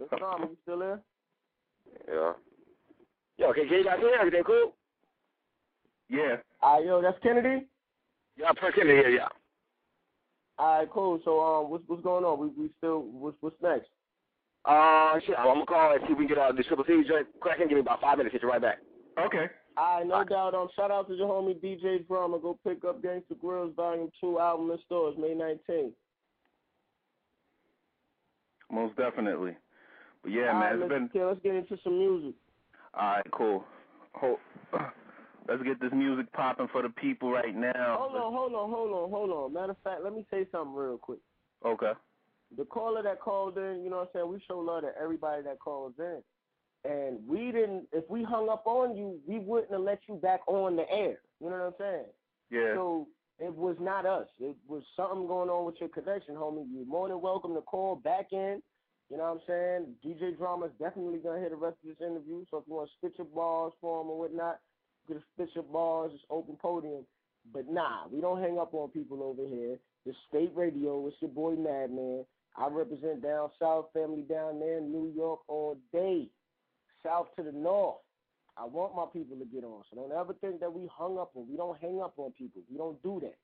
Mr. 0.00 0.18
Drama, 0.18 0.46
you 0.46 0.56
still 0.62 0.78
there? 0.80 1.00
Yeah. 2.08 2.32
Yo, 3.38 3.46
okay, 3.50 3.66
can 3.68 3.78
you 3.78 3.84
guys 3.84 3.98
hear 4.00 4.16
everything 4.18 4.42
cool? 4.44 4.74
Yeah. 6.08 6.36
All 6.60 6.78
right, 6.78 6.86
yo, 6.86 7.00
that's 7.00 7.18
Kennedy. 7.22 7.66
Yeah, 8.36 8.48
I'm 8.48 8.56
pretty 8.56 8.80
here, 8.82 9.08
yeah. 9.08 9.28
All 10.58 10.78
right, 10.78 10.90
cool. 10.90 11.20
So, 11.24 11.40
um, 11.40 11.70
what's 11.70 11.84
what's 11.86 12.02
going 12.02 12.24
on? 12.24 12.38
We 12.38 12.48
we 12.64 12.70
still 12.78 13.00
what's 13.00 13.36
what's 13.40 13.56
next? 13.62 13.88
Uh, 14.64 15.18
shit, 15.26 15.34
I'm 15.36 15.46
gonna 15.46 15.66
call 15.66 15.92
and 15.92 16.00
see 16.06 16.12
if 16.12 16.18
we 16.18 16.26
can 16.26 16.36
get 16.36 16.38
uh, 16.38 16.52
the 16.52 16.62
triple 16.62 16.84
C 16.86 17.02
joint 17.08 17.26
cracking. 17.40 17.68
Give 17.68 17.76
me 17.76 17.80
about 17.80 18.00
five 18.00 18.18
minutes. 18.18 18.32
Hit 18.32 18.42
you 18.42 18.48
right 18.48 18.62
back. 18.62 18.78
Okay. 19.18 19.46
All 19.76 19.98
right, 19.98 20.06
no 20.06 20.22
doubt. 20.24 20.54
Um, 20.54 20.68
shout 20.76 20.90
out 20.90 21.08
to 21.08 21.14
your 21.14 21.28
homie 21.28 21.58
DJ 21.60 22.06
Drama. 22.06 22.38
Go 22.38 22.58
pick 22.64 22.84
up 22.84 23.02
Gangsta 23.02 23.34
Grillz 23.42 23.74
Volume 23.74 24.10
Two 24.20 24.38
album 24.38 24.70
in 24.70 24.78
stores 24.86 25.16
May 25.18 25.28
19th. 25.34 25.92
Most 28.70 28.96
definitely. 28.96 29.56
But 30.22 30.32
yeah, 30.32 30.48
All 30.52 30.60
right, 30.60 30.60
man, 30.60 30.72
it's 30.74 30.80
let's, 30.80 30.92
been 30.92 31.04
okay, 31.22 31.24
let's 31.24 31.40
get 31.42 31.54
into 31.54 31.76
some 31.82 31.98
music. 31.98 32.34
all 32.94 33.08
right. 33.08 33.26
Cool. 33.32 33.64
Ho- 34.14 34.40
Let's 35.48 35.62
get 35.64 35.80
this 35.80 35.90
music 35.92 36.32
popping 36.34 36.68
for 36.70 36.82
the 36.82 36.88
people 36.88 37.32
right 37.32 37.54
now. 37.54 37.96
Hold 37.98 38.14
on, 38.14 38.32
hold 38.32 38.54
on, 38.54 38.70
hold 38.70 38.92
on, 38.92 39.10
hold 39.10 39.30
on. 39.30 39.52
Matter 39.52 39.72
of 39.72 39.76
fact, 39.82 40.02
let 40.04 40.14
me 40.14 40.24
say 40.30 40.46
something 40.52 40.72
real 40.72 40.96
quick. 40.98 41.18
Okay. 41.66 41.90
The 42.56 42.64
caller 42.64 43.02
that 43.02 43.20
called 43.20 43.56
in, 43.56 43.82
you 43.82 43.90
know 43.90 43.98
what 43.98 44.10
I'm 44.14 44.20
saying, 44.20 44.32
we 44.32 44.42
show 44.46 44.58
love 44.58 44.82
to 44.82 44.92
everybody 45.00 45.42
that 45.42 45.58
calls 45.58 45.94
in. 45.98 46.22
And 46.84 47.18
we 47.26 47.52
didn't 47.52 47.86
if 47.92 48.08
we 48.10 48.24
hung 48.24 48.48
up 48.48 48.64
on 48.66 48.96
you, 48.96 49.20
we 49.26 49.38
wouldn't 49.38 49.70
have 49.72 49.80
let 49.80 50.00
you 50.08 50.16
back 50.16 50.40
on 50.48 50.76
the 50.76 50.90
air. 50.90 51.18
You 51.40 51.48
know 51.48 51.56
what 51.56 51.66
I'm 51.66 51.74
saying? 51.78 52.06
Yeah. 52.50 52.74
So 52.74 53.08
it 53.38 53.54
was 53.54 53.76
not 53.80 54.04
us. 54.04 54.26
It 54.40 54.56
was 54.66 54.82
something 54.96 55.26
going 55.26 55.48
on 55.48 55.64
with 55.64 55.76
your 55.78 55.88
connection, 55.88 56.34
homie. 56.34 56.66
You're 56.72 56.86
more 56.86 57.08
than 57.08 57.20
welcome 57.20 57.54
to 57.54 57.60
call 57.60 57.96
back 57.96 58.32
in. 58.32 58.62
You 59.10 59.16
know 59.16 59.24
what 59.24 59.32
I'm 59.32 59.40
saying? 59.46 59.94
DJ 60.04 60.36
Drama's 60.36 60.72
definitely 60.80 61.18
gonna 61.18 61.38
hear 61.38 61.50
the 61.50 61.56
rest 61.56 61.76
of 61.84 61.90
this 61.90 62.06
interview. 62.06 62.44
So 62.50 62.58
if 62.58 62.64
you 62.66 62.74
want 62.74 62.88
to 62.90 62.94
spit 62.96 63.18
your 63.18 63.26
balls 63.26 63.74
for 63.80 64.00
him 64.00 64.08
or 64.08 64.18
whatnot, 64.18 64.58
you 65.06 65.14
can 65.14 65.24
spit 65.34 65.54
your 65.54 65.64
balls. 65.64 66.12
It's 66.14 66.24
open 66.30 66.56
podium. 66.60 67.04
But 67.52 67.68
nah, 67.68 68.06
we 68.10 68.20
don't 68.20 68.40
hang 68.40 68.58
up 68.58 68.74
on 68.74 68.90
people 68.90 69.22
over 69.22 69.48
here. 69.48 69.78
The 70.06 70.12
Spate 70.26 70.52
radio, 70.54 71.06
it's 71.06 71.16
your 71.20 71.30
boy 71.30 71.52
Madman. 71.52 72.24
I 72.56 72.68
represent 72.68 73.22
down 73.22 73.50
south, 73.58 73.86
family 73.94 74.22
down 74.22 74.60
there 74.60 74.78
in 74.78 74.92
New 74.92 75.12
York 75.14 75.40
all 75.48 75.78
day, 75.92 76.28
south 77.02 77.28
to 77.36 77.42
the 77.42 77.52
north. 77.52 77.96
I 78.56 78.66
want 78.66 78.94
my 78.94 79.06
people 79.10 79.36
to 79.38 79.46
get 79.46 79.64
on. 79.64 79.82
So 79.88 79.96
don't 79.96 80.12
ever 80.12 80.34
think 80.34 80.60
that 80.60 80.72
we 80.72 80.88
hung 80.92 81.18
up 81.18 81.30
on. 81.34 81.48
We 81.48 81.56
don't 81.56 81.78
hang 81.80 82.00
up 82.02 82.14
on 82.18 82.32
people. 82.32 82.60
We 82.70 82.76
don't 82.76 83.02
do 83.02 83.22
that. 83.22 83.36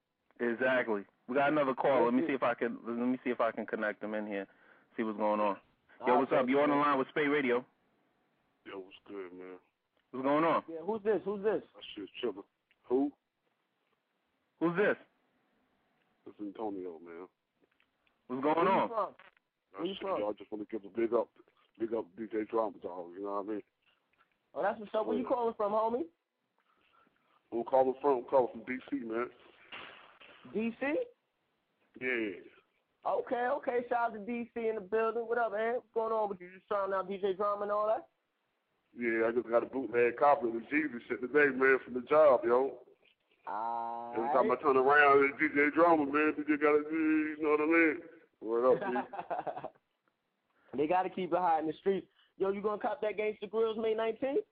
Exactly. 0.45 1.03
We 1.27 1.35
got 1.35 1.51
another 1.51 1.75
call. 1.75 2.05
Let 2.05 2.15
me 2.15 2.23
see 2.27 2.35
if 2.35 2.43
I 2.43 2.55
can 2.55 2.77
let 2.87 2.97
me 2.97 3.19
see 3.25 3.31
if 3.31 3.41
I 3.41 3.51
can 3.51 3.67
connect 3.67 4.01
them 4.01 4.15
in 4.15 4.27
here. 4.27 4.47
See 4.97 5.03
what's 5.03 5.19
going 5.19 5.41
on. 5.41 5.57
Yo, 6.07 6.19
what's 6.19 6.33
up? 6.33 6.49
You 6.49 6.61
on 6.61 6.71
the 6.71 6.77
line 6.77 6.99
with 6.99 7.09
Spate 7.09 7.31
Radio? 7.31 7.65
Yo, 8.67 8.79
what's 8.79 8.97
good, 9.09 9.33
man? 9.37 9.59
What's 10.11 10.25
going 10.25 10.45
on? 10.45 10.63
Yeah, 10.69 10.81
who's 10.85 11.03
this? 11.03 11.21
Who's 11.25 11.43
this? 11.43 11.63
That 11.75 11.85
shit's 11.97 12.11
chillin'. 12.23 12.45
Who? 12.89 13.11
Who's 14.61 14.77
this? 14.77 14.97
It's 16.27 16.37
Antonio, 16.41 17.01
man. 17.05 17.27
What's 18.29 18.43
going 18.43 18.57
Where 18.57 18.65
you 18.65 18.71
on? 18.71 18.89
from? 18.89 19.09
Where 19.77 19.87
you 19.87 19.95
from? 20.01 20.21
y'all 20.21 20.33
just 20.37 20.53
want 20.53 20.69
to 20.69 20.71
give 20.71 20.85
a 20.85 20.93
big 20.93 21.13
up, 21.15 21.29
big 21.81 21.95
up 21.95 22.05
DJ 22.21 22.49
Drama 22.49 22.77
dog. 22.83 23.07
You 23.17 23.25
know 23.25 23.41
what 23.41 23.49
I 23.49 23.53
mean? 23.53 23.63
Oh, 24.55 24.63
that's 24.63 24.79
what's 24.79 24.95
up. 24.95 25.07
Where 25.07 25.17
you 25.17 25.25
calling 25.25 25.55
from, 25.57 25.73
homie? 25.73 26.05
I'm 27.53 27.65
calling 27.65 27.95
from, 28.03 28.19
I'm 28.19 28.25
calling 28.25 28.49
from 28.53 28.61
DC, 28.69 29.01
man. 29.09 29.29
DC? 30.55 30.77
Yeah. 32.01 32.37
Okay, 33.09 33.47
okay. 33.57 33.79
Shout 33.89 34.13
out 34.13 34.13
to 34.13 34.21
DC 34.21 34.53
in 34.57 34.75
the 34.75 34.81
building. 34.83 35.23
What 35.25 35.39
up, 35.39 35.53
man? 35.53 35.81
What's 35.81 35.95
going 35.95 36.13
on 36.13 36.29
with 36.29 36.41
you? 36.41 36.49
Just 36.53 36.69
trying 36.69 36.93
out 36.93 37.09
DJ 37.09 37.37
Drama 37.37 37.63
and 37.63 37.73
all 37.73 37.87
that? 37.87 38.05
Yeah, 38.99 39.29
I 39.29 39.33
just 39.33 39.49
got 39.49 39.63
a 39.63 39.67
bootleg 39.67 40.17
copy 40.19 40.49
of 40.49 40.53
the 40.55 40.61
Jeezy 40.69 41.01
shit 41.09 41.21
today, 41.21 41.49
man, 41.57 41.79
from 41.85 41.95
the 41.95 42.05
job, 42.09 42.41
yo. 42.45 42.73
All 43.47 44.13
Every 44.17 44.29
time 44.29 44.51
I 44.51 44.57
turn 44.61 44.77
around, 44.77 45.25
it's 45.25 45.41
DJ 45.41 45.73
Drama, 45.73 46.05
man. 46.05 46.35
DJ 46.37 46.61
got 46.61 46.77
to, 46.77 46.85
you 46.93 47.37
know 47.41 47.51
what 47.57 47.61
I 47.61 47.67
mean? 47.67 47.97
What 48.41 48.65
up, 48.65 48.81
B? 48.81 48.87
they 50.77 50.87
got 50.87 51.03
to 51.03 51.11
keep 51.11 51.33
it 51.33 51.39
hot 51.39 51.61
in 51.61 51.67
the 51.67 51.73
streets. 51.81 52.07
Yo, 52.39 52.51
you 52.51 52.63
gonna 52.63 52.79
cop 52.79 53.01
that 53.01 53.19
Gangsta 53.19 53.51
Grillz 53.51 53.77
May 53.77 53.95
19th? 53.95 54.47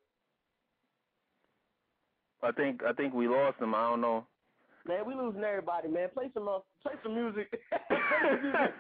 I 2.43 2.53
think 2.53 2.83
I 2.83 2.93
think 2.93 3.15
we 3.15 3.29
lost 3.29 3.61
him. 3.61 3.75
I 3.75 3.91
don't 3.91 4.01
know. 4.01 4.27
Man, 4.87 5.07
we 5.07 5.15
losing 5.15 5.43
everybody, 5.43 5.89
man. 5.89 6.09
Play 6.13 6.31
some 6.35 6.49
uh, 6.49 6.59
play 6.83 6.95
some 7.03 7.15
music. 7.15 7.51
play 7.89 7.99
some 8.31 8.43
music. 8.43 8.71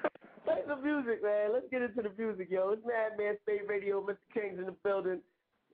Play 0.45 0.63
some 0.69 0.83
music, 0.83 1.23
man. 1.23 1.53
Let's 1.53 1.67
get 1.71 1.83
into 1.83 2.03
the 2.03 2.11
music, 2.19 2.49
yo. 2.51 2.71
It's 2.71 2.83
Madman 2.87 3.37
Spate 3.43 3.69
Radio, 3.69 4.01
Mr. 4.01 4.19
King's 4.35 4.59
in 4.59 4.67
the 4.67 4.75
building. 4.85 5.21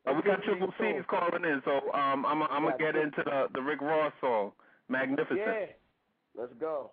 Uh, 0.06 0.14
we 0.14 0.22
got 0.22 0.42
Triple 0.42 0.72
C's 0.78 1.04
calling 1.08 1.44
in, 1.44 1.62
so 1.64 1.92
um, 1.92 2.26
I'm 2.26 2.42
I'm 2.42 2.64
gonna 2.64 2.76
get 2.78 2.96
into 2.96 3.22
the 3.24 3.46
the 3.54 3.62
Rick 3.62 3.80
Ross 3.80 4.12
song, 4.20 4.52
Magnificent. 4.88 5.38
Yeah, 5.38 5.66
let's 6.36 6.52
go. 6.60 6.90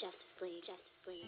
Just 0.00 0.16
free, 0.38 0.60
just 0.66 0.91
It's 1.04 1.18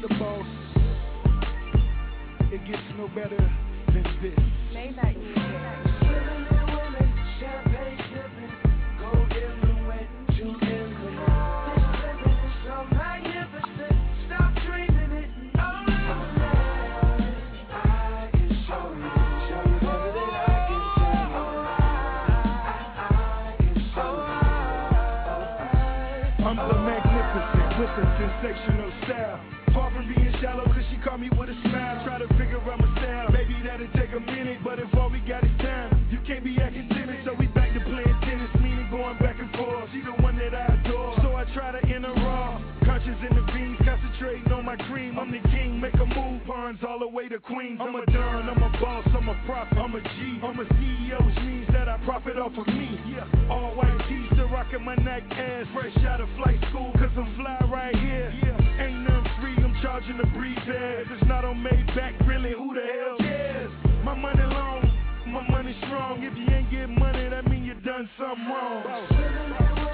the 0.00 0.08
boss. 0.18 0.46
It 2.50 2.64
gets 2.66 2.82
no 2.96 3.08
better 3.08 3.36
than 3.88 4.04
this. 4.22 5.85
A 28.46 28.54
sensational 28.54 28.92
style. 29.04 29.40
Far 29.74 29.90
from 29.90 30.06
being 30.06 30.34
shallow, 30.40 30.64
cause 30.64 30.86
she 30.90 30.96
caught 31.02 31.20
me 31.20 31.28
with 31.36 31.50
a 31.50 31.56
smile. 31.68 32.04
Try 32.04 32.18
to 32.18 32.28
figure 32.38 32.60
out 32.60 32.78
my 32.78 32.90
style. 33.02 33.28
Maybe 33.32 33.54
that'll 33.64 33.90
take 33.92 34.12
a 34.14 34.20
minute, 34.20 34.60
but 34.64 34.78
if 34.78 34.92
all 34.94 35.10
we 35.10 35.20
got 35.20 35.44
is 35.44 35.50
time, 35.58 36.06
you 36.10 36.18
can't 36.26 36.44
be 36.44 36.56
acting 36.62 36.88
timid. 36.88 37.20
So 37.24 37.34
we 37.38 37.46
back 37.48 37.74
to 37.74 37.80
playing 37.80 38.18
tennis, 38.22 38.50
meaning 38.62 38.88
going 38.90 39.18
back 39.18 39.36
and 39.38 39.50
forth. 39.52 39.90
She 39.92 40.00
the 40.00 40.16
one 40.22 40.38
that 40.38 40.54
I 40.54 40.80
adore. 40.80 41.18
So 41.22 41.34
I 41.34 41.44
try 41.52 41.72
to 41.72 41.82
enter 41.92 42.14
raw. 42.24 42.62
Conscious 42.84 43.18
in 43.28 43.36
the 43.36 43.44
beans, 43.52 43.78
concentrating 43.84 44.50
on 44.52 44.64
my 44.64 44.76
cream. 44.88 45.18
I'm 45.18 45.30
the 45.30 45.42
king, 45.50 45.80
make 45.80 45.94
a 45.94 46.06
move, 46.06 46.40
pawns 46.46 46.78
all 46.86 47.00
the 47.00 47.08
way 47.08 47.28
to 47.28 47.38
Queens. 47.40 47.80
I'm 47.82 47.94
a 47.94 48.06
don, 48.06 48.48
I'm 48.48 48.62
a 48.62 48.70
boss, 48.80 49.04
I'm 49.12 49.28
a 49.28 49.36
prophet, 49.44 49.76
I'm 49.76 49.94
a 49.94 50.00
G. 50.00 50.40
I'm 50.40 50.58
a 50.60 50.64
CEO, 50.64 51.18
which 51.26 51.42
means 51.44 51.68
that 51.72 51.88
I 51.88 51.98
profit 52.06 52.38
off 52.38 52.56
of 52.56 52.66
me. 52.68 52.96
Yeah, 53.10 53.28
all 53.50 53.75
white 53.75 53.75
tees 53.75 53.75
still 53.75 53.75
my 54.84 54.94
neck 54.96 55.22
ass. 55.30 55.66
Fresh 55.72 55.96
out 56.06 56.20
of 56.20 56.28
flight 56.36 56.58
school, 56.70 56.92
cause 56.94 57.10
I'm 57.16 57.34
fly 57.36 57.58
right 57.70 57.94
here. 57.94 58.32
Yeah, 58.42 58.84
ain't 58.84 59.02
nothing 59.02 59.30
free, 59.40 59.56
I'm 59.62 59.74
charging 59.82 60.16
the 60.18 60.26
breeze 60.36 60.58
ads. 60.58 61.08
It's 61.10 61.28
not 61.28 61.44
on 61.44 61.56
Maybach, 61.62 62.26
really, 62.26 62.52
who 62.52 62.74
the 62.74 62.80
hell 62.80 63.16
cares? 63.18 63.70
My 64.04 64.14
money 64.14 64.42
long, 64.42 64.82
my 65.26 65.48
money 65.50 65.76
strong. 65.86 66.22
If 66.22 66.36
you 66.36 66.54
ain't 66.54 66.70
get 66.70 66.88
money, 66.88 67.28
that 67.28 67.48
mean 67.48 67.64
you 67.64 67.74
done 67.74 68.08
something 68.18 68.46
wrong. 68.46 69.85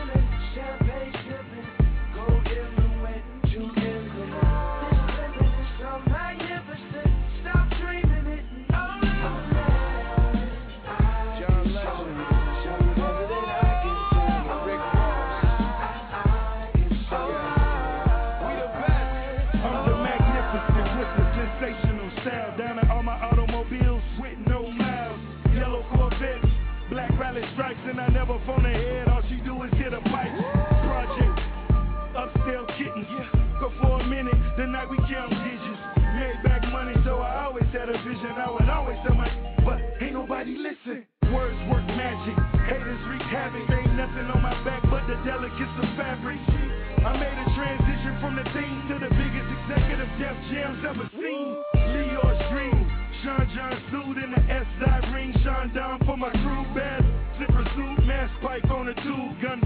Never 28.53 28.62
phone 28.62 28.67
ahead. 28.67 29.09
All 29.09 29.23
she 29.29 29.37
do 29.45 29.62
is 29.62 29.73
hit 29.79 29.93
a 29.93 30.01
pipe. 30.01 30.33
Project, 30.85 31.41
upscale 32.15 32.67
kittens. 32.77 33.07
Go 33.61 33.73
for 33.81 34.01
a 34.01 34.05
minute, 34.07 34.35
the 34.57 34.67
night 34.67 34.91
we 34.91 34.97
count 35.09 35.31
digits. 35.31 35.81
Made 35.97 36.43
back 36.45 36.62
money, 36.73 36.95
so 37.05 37.19
I 37.19 37.45
always 37.45 37.65
had 37.73 37.88
a 37.88 37.97
vision. 38.05 38.33
I 38.37 38.51
would 38.51 38.69
always 38.69 38.99
tell 39.07 39.15
my, 39.15 39.31
but 39.65 39.81
ain't 40.03 40.15
nobody 40.15 40.57
listen. 40.57 41.07
Words 41.33 41.57
work 41.71 41.87
magic, 41.97 42.37
haters 42.69 43.01
wreak 43.09 43.23
havoc. 43.33 43.65
Ain't 43.71 43.95
nothing 43.97 44.29
on 44.29 44.43
my 44.43 44.53
back 44.65 44.83
but 44.91 45.07
the 45.07 45.17
delicates 45.25 45.77
of 45.81 45.88
fabric. 45.97 46.38
I 47.03 47.17
made 47.17 47.38
a 47.38 47.49
transition 47.57 48.21
from 48.21 48.37
the 48.37 48.45
team 48.53 48.77
to 48.93 48.95
the 49.01 49.11
biggest 49.11 49.49
executive 49.49 50.11
Def 50.21 50.37
Jam's 50.53 50.85
ever 50.85 51.09
seen. 51.17 51.57
Leo's 51.73 52.41
dream, 52.53 52.79
Sean 53.25 53.49
John 53.57 53.75
suit 53.91 54.17
in 54.23 54.31
the 54.37 54.43
S 54.53 54.67
dot 54.85 55.03
ring. 55.15 55.33
Sean 55.43 55.73
down 55.73 56.05
for 56.05 56.17
my 56.17 56.31
crew, 56.31 56.62
pipe 58.43 58.71
on 58.73 58.87
the 58.87 58.95
tube, 58.95 59.41
gunplay 59.41 59.62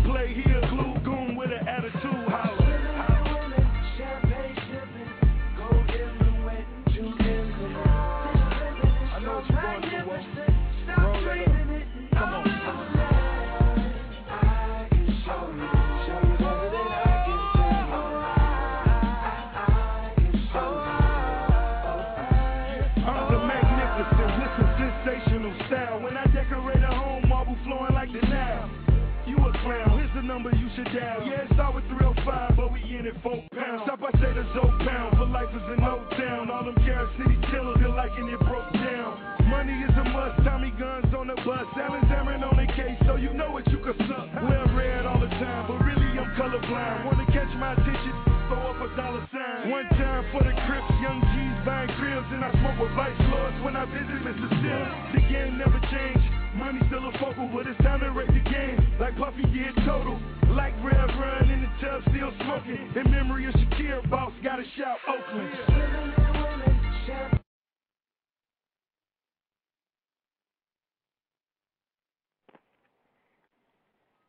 should. 30.77 30.93
Yeah, 30.93 31.49
it's 31.49 31.57
with 31.73 31.89
305, 31.89 32.57
but 32.57 32.69
we 32.73 32.85
in 32.85 33.09
it 33.09 33.17
four 33.25 33.41
pounds. 33.57 33.89
Stop, 33.89 34.05
I 34.05 34.12
say 34.21 34.31
the 34.37 34.45
Zoe 34.53 34.69
pound, 34.85 35.17
for 35.17 35.25
life 35.25 35.49
is 35.57 35.65
in 35.73 35.81
no 35.81 36.05
town. 36.21 36.53
All 36.53 36.65
them 36.65 36.77
Carol 36.85 37.09
City 37.17 37.37
killers, 37.49 37.81
feel 37.81 37.97
like 37.97 38.12
it 38.12 38.41
broke 38.45 38.69
down. 38.77 39.17
Money 39.49 39.73
is 39.73 39.95
a 39.97 40.05
must, 40.12 40.37
Tommy 40.45 40.73
guns 40.77 41.09
on 41.17 41.33
the 41.33 41.39
bus. 41.41 41.65
Alan 41.81 42.05
Zarin 42.12 42.45
on 42.45 42.61
the 42.61 42.69
case, 42.77 42.99
so 43.09 43.17
you 43.17 43.33
know 43.33 43.51
what 43.51 43.65
you 43.73 43.81
can 43.81 43.97
suck. 44.05 44.29
Wear 44.45 44.69
red 44.77 45.07
all 45.09 45.21
the 45.21 45.33
time, 45.41 45.65
but 45.65 45.81
really 45.81 46.12
I'm 46.19 46.29
colorblind. 46.37 47.09
Wanna 47.09 47.27
catch 47.33 47.51
my 47.57 47.73
attention, 47.73 48.12
throw 48.53 48.77
up 48.77 48.81
a 48.85 48.89
dollar 48.97 49.25
sign. 49.33 49.71
One 49.73 49.89
time 49.97 50.29
for 50.33 50.45
the 50.45 50.53
Crips, 50.69 50.93
young 51.01 51.25
G's 51.25 51.57
buying 51.65 51.91
cribs, 51.97 52.29
and 52.37 52.45
I 52.45 52.53
smoke 52.61 52.85
with 52.85 52.93
Vice 52.93 53.17
Lords 53.33 53.57
when 53.65 53.77
I 53.77 53.89
visit 53.89 54.21
Mr. 54.29 54.49
Sims. 54.61 54.93
The 55.17 55.23
game 55.25 55.57
never 55.57 55.81
changed. 55.89 56.27
Money 56.57 56.81
still 56.89 57.07
a 57.09 57.12
focal, 57.21 57.49
but 57.53 57.67
it's 57.67 57.79
time 57.85 58.01
to 58.01 58.11
rate 58.11 58.33
the 58.33 58.45
game. 58.51 58.77
Like 58.99 59.17
Puffy 59.17 59.45
did 59.53 59.77
total. 59.85 60.19
Like 60.57 60.73
Rev 60.83 61.11
Run 61.21 61.51
in 61.51 61.61
the 61.61 61.87
tub, 61.87 62.01
still 62.09 62.33
smoking. 62.40 62.90
In 62.97 63.11
memory 63.11 63.47
of 63.47 63.53
Shakur, 63.53 64.09
boss, 64.09 64.33
gotta 64.42 64.62
shout 64.79 64.97
Oakland. 65.07 65.55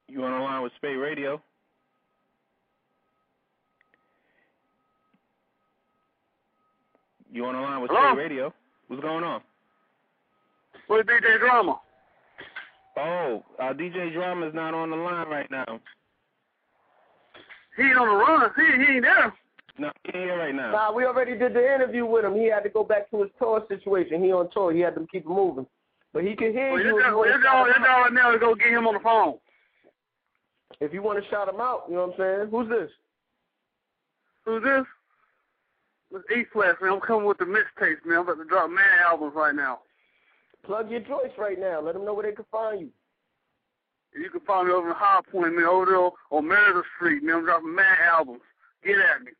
You 0.09 0.23
on 0.25 0.31
the 0.33 0.39
line 0.39 0.63
with 0.63 0.73
Spate 0.75 0.97
Radio? 0.97 1.41
You 7.31 7.45
on 7.45 7.55
the 7.55 7.61
line 7.61 7.81
with 7.81 7.89
Hello? 7.91 8.11
Spate 8.11 8.17
Radio? 8.17 8.53
What's 8.89 9.01
going 9.01 9.23
on? 9.23 9.41
Where's 10.87 11.05
DJ 11.05 11.39
Drama? 11.39 11.79
Oh, 12.97 13.43
uh, 13.61 13.73
DJ 13.73 14.09
is 14.09 14.53
not 14.53 14.73
on 14.73 14.89
the 14.89 14.97
line 14.97 15.29
right 15.29 15.49
now. 15.49 15.79
He 17.77 17.83
ain't 17.83 17.97
on 17.97 18.07
the 18.07 18.15
run. 18.15 18.51
He, 18.57 18.85
he 18.85 18.91
ain't 18.97 19.03
there. 19.03 19.33
No, 19.79 19.91
he 20.03 20.09
ain't 20.17 20.25
here 20.25 20.37
right 20.37 20.55
now. 20.55 20.71
Nah, 20.71 20.91
we 20.91 21.05
already 21.05 21.37
did 21.37 21.53
the 21.53 21.73
interview 21.73 22.05
with 22.05 22.25
him. 22.25 22.35
He 22.35 22.49
had 22.49 22.61
to 22.63 22.69
go 22.69 22.83
back 22.83 23.09
to 23.11 23.21
his 23.21 23.29
tour 23.39 23.63
situation. 23.67 24.23
He 24.23 24.31
on 24.33 24.49
tour. 24.51 24.73
He 24.73 24.79
had 24.79 24.95
to 24.95 25.05
keep 25.11 25.23
it 25.25 25.29
moving. 25.29 25.67
But 26.13 26.23
he 26.23 26.35
can 26.35 26.51
hear 26.51 26.71
Well, 26.73 26.81
you 26.81 26.97
it's 26.97 27.05
if 27.05 27.11
you 27.11 27.17
want 27.17 27.29
it's 27.29 27.43
to 27.43 27.49
all, 27.49 27.65
shout 27.65 27.69
it's 27.69 27.77
him 27.77 27.83
out. 27.83 27.89
all 27.89 28.01
right 28.05 28.13
now 28.13 28.31
to 28.31 28.39
go 28.39 28.55
get 28.55 28.67
him 28.69 28.87
on 28.87 28.93
the 28.95 28.99
phone. 29.01 29.35
If 30.79 30.93
you 30.93 31.01
want 31.03 31.23
to 31.23 31.29
shout 31.29 31.47
him 31.49 31.59
out, 31.59 31.83
you 31.89 31.95
know 31.95 32.07
what 32.07 32.19
I'm 32.19 32.39
saying? 32.39 32.49
Who's 32.51 32.69
this? 32.69 32.89
Who's 34.45 34.63
this? 34.63 34.85
This 36.11 36.37
E 36.37 36.45
Flash, 36.53 36.75
man. 36.81 36.93
I'm 36.93 36.99
coming 37.01 37.25
with 37.25 37.37
the 37.37 37.45
mixtapes, 37.45 38.05
man. 38.05 38.19
I'm 38.19 38.23
about 38.29 38.37
to 38.41 38.45
drop 38.45 38.69
mad 38.69 38.99
albums 39.05 39.33
right 39.35 39.53
now. 39.53 39.79
Plug 40.65 40.89
your 40.89 41.01
joints 41.01 41.35
right 41.37 41.59
now. 41.59 41.81
Let 41.81 41.93
them 41.93 42.05
know 42.05 42.13
where 42.13 42.29
they 42.29 42.35
can 42.35 42.45
find 42.51 42.79
you. 42.81 42.89
You 44.15 44.29
can 44.29 44.41
find 44.41 44.67
me 44.67 44.73
over 44.73 44.89
in 44.89 44.95
High 44.95 45.21
Point, 45.31 45.55
man, 45.55 45.65
over 45.65 45.85
there 45.85 46.37
on 46.37 46.47
Meredith 46.47 46.85
Street, 46.95 47.23
man. 47.23 47.37
I'm 47.37 47.45
dropping 47.45 47.75
mad 47.75 47.97
albums. 48.09 48.41
Get 48.83 48.97
at 48.97 49.23
me. 49.23 49.31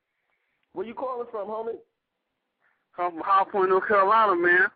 Where 0.74 0.86
you 0.86 0.94
calling 0.94 1.28
from, 1.32 1.48
homie? 1.48 1.78
I'm 2.98 3.12
from 3.12 3.22
High 3.24 3.46
Point, 3.52 3.70
North 3.70 3.88
Carolina, 3.88 4.36
man. 4.36 4.68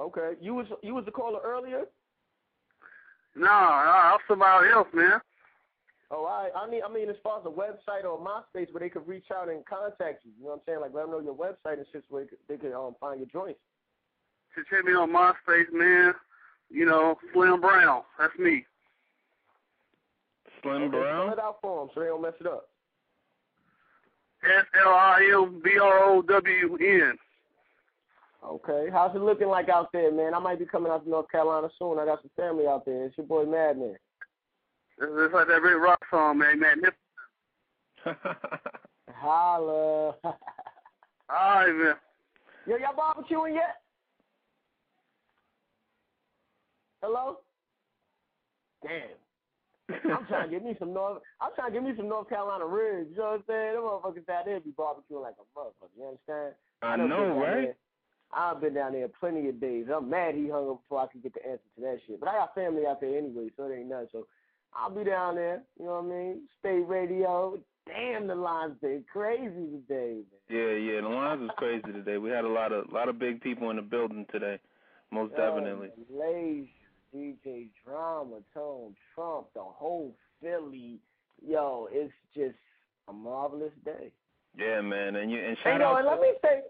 Okay. 0.00 0.32
You 0.40 0.54
was 0.54 0.66
you 0.82 0.94
was 0.94 1.04
the 1.04 1.10
caller 1.10 1.40
earlier? 1.44 1.84
Nah, 3.34 3.44
nah, 3.44 4.12
I'm 4.12 4.18
somebody 4.28 4.70
else, 4.70 4.88
man. 4.94 5.20
Oh, 6.10 6.26
I 6.26 6.50
I 6.58 6.68
mean 6.68 6.82
I 6.86 6.92
mean 6.92 7.08
as 7.08 7.16
far 7.22 7.40
as 7.40 7.46
a 7.46 7.48
website 7.48 8.04
or 8.04 8.18
MySpace 8.18 8.72
where 8.72 8.80
they 8.80 8.90
could 8.90 9.06
reach 9.06 9.26
out 9.34 9.48
and 9.48 9.64
contact 9.66 10.24
you. 10.24 10.32
You 10.38 10.44
know 10.44 10.50
what 10.50 10.54
I'm 10.56 10.60
saying? 10.66 10.80
Like 10.80 10.94
let 10.94 11.02
them 11.02 11.10
know 11.12 11.20
your 11.20 11.34
website 11.34 11.78
and 11.78 11.86
shit 11.92 12.04
so 12.10 12.18
they 12.18 12.26
could, 12.26 12.38
they 12.48 12.56
could 12.56 12.72
um 12.72 12.94
find 13.00 13.20
your 13.20 13.28
joints. 13.28 13.60
Just 14.54 14.68
hit 14.70 14.84
me 14.84 14.92
on 14.92 15.10
MySpace, 15.10 15.72
man. 15.72 16.12
You 16.70 16.86
know, 16.86 17.16
Slim 17.32 17.60
Brown. 17.60 18.02
That's 18.18 18.38
me. 18.38 18.64
Slim 20.62 20.82
okay, 20.82 20.88
Brown? 20.88 21.26
Spell 21.26 21.32
it 21.32 21.38
out 21.38 21.58
for 21.60 21.80
them 21.80 21.90
so 21.94 22.00
they 22.00 22.06
don't 22.06 22.22
mess 22.22 22.32
it 22.40 22.46
up. 22.46 22.68
S 24.44 24.64
L 24.84 24.92
I 24.92 25.30
M 25.34 25.60
B 25.62 25.78
R 25.80 26.04
O 26.04 26.22
W 26.22 26.78
N. 26.80 27.18
Okay, 28.44 28.88
how's 28.92 29.14
it 29.14 29.22
looking 29.22 29.48
like 29.48 29.68
out 29.68 29.92
there, 29.92 30.10
man? 30.12 30.34
I 30.34 30.40
might 30.40 30.58
be 30.58 30.66
coming 30.66 30.90
out 30.90 31.04
to 31.04 31.10
North 31.10 31.30
Carolina 31.30 31.68
soon. 31.78 31.98
I 31.98 32.04
got 32.04 32.22
some 32.22 32.30
family 32.36 32.66
out 32.66 32.84
there. 32.84 33.04
It's 33.04 33.16
your 33.16 33.26
boy 33.26 33.44
Madman. 33.44 33.96
It's, 34.98 35.12
it's 35.12 35.34
like 35.34 35.46
that 35.46 35.62
Rick 35.62 35.80
Ross 35.80 35.98
song, 36.10 36.38
man. 36.38 36.58
Man, 36.58 36.80
this. 36.82 38.14
Holla. 39.14 40.14
All 40.24 40.36
right, 41.30 41.72
man. 41.72 41.94
Yo, 42.66 42.76
y'all 42.76 42.96
barbecuing 42.96 43.54
yet? 43.54 43.76
Hello? 47.00 47.38
Damn. 48.82 49.21
I'm 49.90 50.26
trying 50.26 50.50
to 50.50 50.54
get 50.54 50.64
me 50.64 50.76
some 50.78 50.92
North. 50.92 51.22
I'm 51.40 51.50
trying 51.54 51.72
to 51.72 51.80
get 51.80 51.84
me 51.84 51.94
some 51.96 52.08
North 52.08 52.28
Carolina 52.28 52.66
ribs. 52.66 53.10
You 53.10 53.18
know 53.18 53.24
what 53.24 53.34
I'm 53.34 53.44
saying? 53.48 53.74
Them 53.74 53.82
motherfuckers 53.82 54.28
out 54.28 54.44
there 54.44 54.60
be 54.60 54.70
barbecuing 54.70 55.22
like 55.22 55.34
a 55.38 55.58
motherfucker. 55.58 55.90
You 55.98 56.06
understand? 56.06 56.54
I 56.82 56.96
know, 56.96 57.38
right? 57.38 57.62
there- 57.62 57.76
I've 58.34 58.62
been 58.62 58.74
down 58.74 58.92
there 58.92 59.08
plenty 59.08 59.48
of 59.50 59.60
days. 59.60 59.86
I'm 59.94 60.08
mad 60.08 60.34
he 60.34 60.48
hung 60.48 60.70
up 60.70 60.82
before 60.82 61.00
I 61.00 61.06
could 61.06 61.22
get 61.22 61.34
the 61.34 61.46
answer 61.46 61.64
to 61.76 61.80
that 61.82 61.98
shit. 62.06 62.18
But 62.18 62.30
I 62.30 62.36
got 62.36 62.54
family 62.54 62.86
out 62.86 63.00
there 63.00 63.18
anyway, 63.18 63.50
so 63.56 63.64
it 63.64 63.76
ain't 63.78 63.90
nothing. 63.90 64.08
So 64.10 64.26
I'll 64.72 64.90
be 64.90 65.04
down 65.04 65.34
there. 65.34 65.62
You 65.78 65.84
know 65.84 66.00
what 66.00 66.04
I 66.04 66.16
mean? 66.16 66.40
Spate 66.58 66.88
radio. 66.88 67.58
Damn, 67.86 68.28
the 68.28 68.34
lines 68.34 68.74
been 68.80 69.04
crazy 69.12 69.44
today, 69.44 70.22
man. 70.22 70.48
Yeah, 70.48 70.76
yeah. 70.76 71.00
The 71.02 71.08
lines 71.08 71.40
was 71.42 71.50
crazy 71.58 71.92
today. 71.92 72.16
We 72.16 72.30
had 72.30 72.44
a 72.44 72.48
lot 72.48 72.72
of 72.72 72.90
lot 72.92 73.08
of 73.08 73.18
big 73.18 73.40
people 73.40 73.70
in 73.70 73.76
the 73.76 73.82
building 73.82 74.24
today. 74.30 74.58
Most 75.10 75.34
oh, 75.36 75.36
definitely. 75.36 75.88
Oh, 75.92 76.16
Malaysia, 76.16 76.68
DJ 77.14 77.68
Drama, 77.84 78.38
Tone 78.54 78.94
Trump, 79.14 79.46
the 79.54 79.62
whole 79.62 80.14
Philly. 80.40 80.98
Yo, 81.46 81.88
it's 81.90 82.12
just 82.34 82.56
a 83.08 83.12
marvelous 83.12 83.72
day. 83.84 84.12
Yeah, 84.56 84.80
man. 84.80 85.16
And 85.16 85.30
you 85.30 85.38
and 85.38 85.56
shout 85.62 85.80
yo, 85.80 85.88
out. 85.88 85.98
and 85.98 86.06
let 86.06 86.20
me 86.20 86.32
say, 86.42 86.60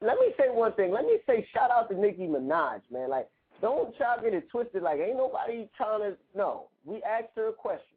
let 0.00 0.18
me 0.18 0.32
say 0.38 0.46
one 0.48 0.72
thing. 0.74 0.90
Let 0.92 1.04
me 1.04 1.18
say, 1.26 1.46
shout 1.52 1.70
out 1.70 1.88
to 1.90 1.98
Nicki 1.98 2.26
Minaj, 2.26 2.80
man. 2.90 3.08
Like, 3.10 3.28
don't 3.60 3.96
try 3.96 4.16
to 4.16 4.22
get 4.22 4.34
it 4.34 4.50
twisted. 4.50 4.82
Like, 4.82 4.98
ain't 4.98 5.16
nobody 5.16 5.68
trying 5.76 6.00
to. 6.00 6.16
No, 6.34 6.68
we 6.84 7.02
asked 7.02 7.32
her 7.36 7.48
a 7.48 7.52
question, 7.52 7.96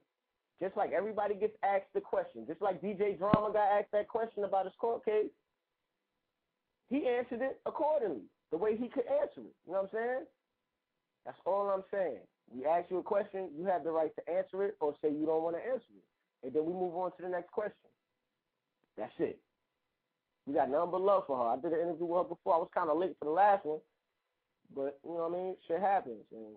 just 0.62 0.78
like 0.78 0.92
everybody 0.92 1.34
gets 1.36 1.58
asked 1.64 1.94
the 1.94 2.02
question. 2.02 2.46
Just 2.48 2.62
like 2.62 2.82
DJ 2.82 3.18
Drama 3.18 3.52
got 3.52 3.80
asked 3.80 3.92
that 3.94 4.08
question 4.08 4.44
about 4.44 4.66
his 4.66 4.74
court 4.80 5.04
case, 5.04 5.32
he 6.90 7.08
answered 7.08 7.42
it 7.42 7.60
accordingly, 7.66 8.26
the 8.52 8.58
way 8.58 8.78
he 8.78 8.88
could 8.88 9.06
answer 9.08 9.42
it. 9.42 9.56
You 9.66 9.74
know 9.74 9.82
what 9.82 9.84
I'm 9.84 9.90
saying? 9.92 10.26
That's 11.26 11.38
all 11.46 11.70
I'm 11.70 11.84
saying. 11.92 12.20
We 12.54 12.66
ask 12.66 12.90
you 12.92 13.00
a 13.00 13.04
question, 13.04 13.50
you 13.58 13.66
have 13.66 13.84
the 13.84 13.92
right 13.92 14.12
to 14.16 14.34
answer 14.34 14.64
it, 14.64 14.78
or 14.80 14.94
say 15.02 15.10
you 15.10 15.26
don't 15.26 15.42
want 15.42 15.56
to 15.56 15.64
answer 15.64 15.92
it, 15.98 16.46
and 16.46 16.54
then 16.54 16.66
we 16.66 16.74
move 16.74 16.96
on 16.96 17.12
to 17.18 17.24
the 17.24 17.30
next 17.30 17.52
question. 17.52 17.90
That's 18.98 19.14
it. 19.20 19.40
We 20.46 20.54
got 20.54 20.70
nothing 20.70 20.92
but 20.92 21.02
love 21.02 21.24
for 21.26 21.38
her. 21.38 21.44
I 21.44 21.56
did 21.56 21.74
an 21.74 21.88
interview 21.88 22.06
with 22.06 22.24
her 22.24 22.30
before. 22.30 22.54
I 22.54 22.58
was 22.58 22.70
kind 22.74 22.90
of 22.90 22.98
late 22.98 23.16
for 23.18 23.26
the 23.26 23.32
last 23.32 23.66
one, 23.66 23.80
but 24.76 25.00
you 25.04 25.10
know 25.10 25.28
what 25.28 25.34
I 25.34 25.44
mean. 25.44 25.56
Shit 25.68 25.82
happens, 25.82 26.24
and 26.32 26.56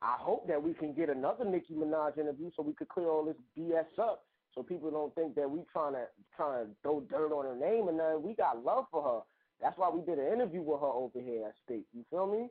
I 0.00 0.14
hope 0.18 0.46
that 0.46 0.62
we 0.62 0.72
can 0.72 0.94
get 0.94 1.10
another 1.10 1.44
Nicki 1.44 1.74
Minaj 1.74 2.16
interview 2.16 2.50
so 2.54 2.62
we 2.62 2.74
could 2.74 2.88
clear 2.88 3.08
all 3.08 3.24
this 3.24 3.36
BS 3.58 3.98
up, 3.98 4.22
so 4.54 4.62
people 4.62 4.90
don't 4.92 5.14
think 5.16 5.34
that 5.34 5.50
we 5.50 5.64
trying 5.72 5.94
to 5.94 6.06
trying 6.36 6.66
to 6.66 6.70
throw 6.82 7.00
dirt 7.00 7.32
on 7.32 7.44
her 7.44 7.56
name 7.56 7.88
and 7.88 7.98
nothing. 7.98 8.22
We 8.22 8.34
got 8.34 8.64
love 8.64 8.86
for 8.92 9.02
her. 9.02 9.20
That's 9.60 9.76
why 9.76 9.90
we 9.90 10.02
did 10.02 10.20
an 10.20 10.32
interview 10.32 10.62
with 10.62 10.80
her 10.80 10.86
over 10.86 11.18
here 11.20 11.44
at 11.46 11.54
Spate. 11.64 11.86
You 11.92 12.04
feel 12.10 12.28
me? 12.28 12.50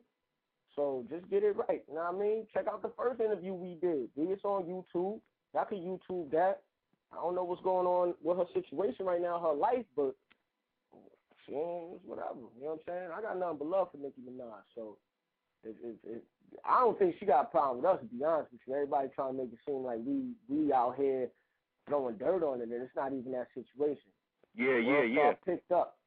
So 0.78 1.04
just 1.10 1.28
get 1.28 1.42
it 1.42 1.56
right. 1.56 1.82
You 1.88 1.96
know 1.96 2.06
what 2.06 2.14
I 2.14 2.18
mean? 2.24 2.46
Check 2.54 2.66
out 2.68 2.82
the 2.82 2.92
first 2.96 3.20
interview 3.20 3.52
we 3.52 3.74
did. 3.82 4.08
It's 4.16 4.44
on 4.44 4.62
YouTube. 4.62 5.18
Y'all 5.52 5.64
can 5.68 5.78
YouTube 5.78 6.30
that. 6.30 6.62
I 7.12 7.16
don't 7.16 7.34
know 7.34 7.42
what's 7.42 7.62
going 7.62 7.88
on 7.88 8.14
with 8.22 8.38
her 8.38 8.46
situation 8.54 9.04
right 9.04 9.20
now, 9.20 9.40
her 9.40 9.58
life, 9.58 9.84
but 9.96 10.14
she 11.44 11.54
ain't 11.54 11.98
whatever. 12.06 12.46
You 12.54 12.62
know 12.62 12.78
what 12.78 12.86
I'm 12.86 12.94
saying? 12.94 13.08
I 13.10 13.20
got 13.20 13.40
nothing 13.40 13.58
but 13.58 13.66
love 13.66 13.88
for 13.90 13.98
Nicki 13.98 14.22
Minaj. 14.22 14.62
So 14.76 14.98
it, 15.64 15.74
it, 15.82 15.96
it, 16.06 16.24
I 16.64 16.78
don't 16.78 16.96
think 16.96 17.16
she 17.18 17.26
got 17.26 17.46
a 17.46 17.50
problem 17.50 17.82
with 17.82 17.90
us. 17.90 17.98
To 17.98 18.06
be 18.06 18.22
honest 18.22 18.52
with 18.52 18.60
you, 18.64 18.74
everybody 18.74 19.08
trying 19.16 19.32
to 19.32 19.38
make 19.42 19.52
it 19.52 19.58
seem 19.66 19.82
like 19.82 19.98
we 20.06 20.30
we 20.46 20.72
out 20.72 20.94
here 20.96 21.26
throwing 21.88 22.18
dirt 22.18 22.44
on 22.44 22.60
it, 22.60 22.70
and 22.70 22.82
it's 22.82 22.94
not 22.94 23.12
even 23.12 23.32
that 23.32 23.48
situation. 23.50 24.14
Yeah, 24.54 24.78
yeah, 24.78 24.92
World 24.92 25.10
yeah. 25.10 25.32
Star 25.32 25.38
picked 25.44 25.72
up. 25.72 25.98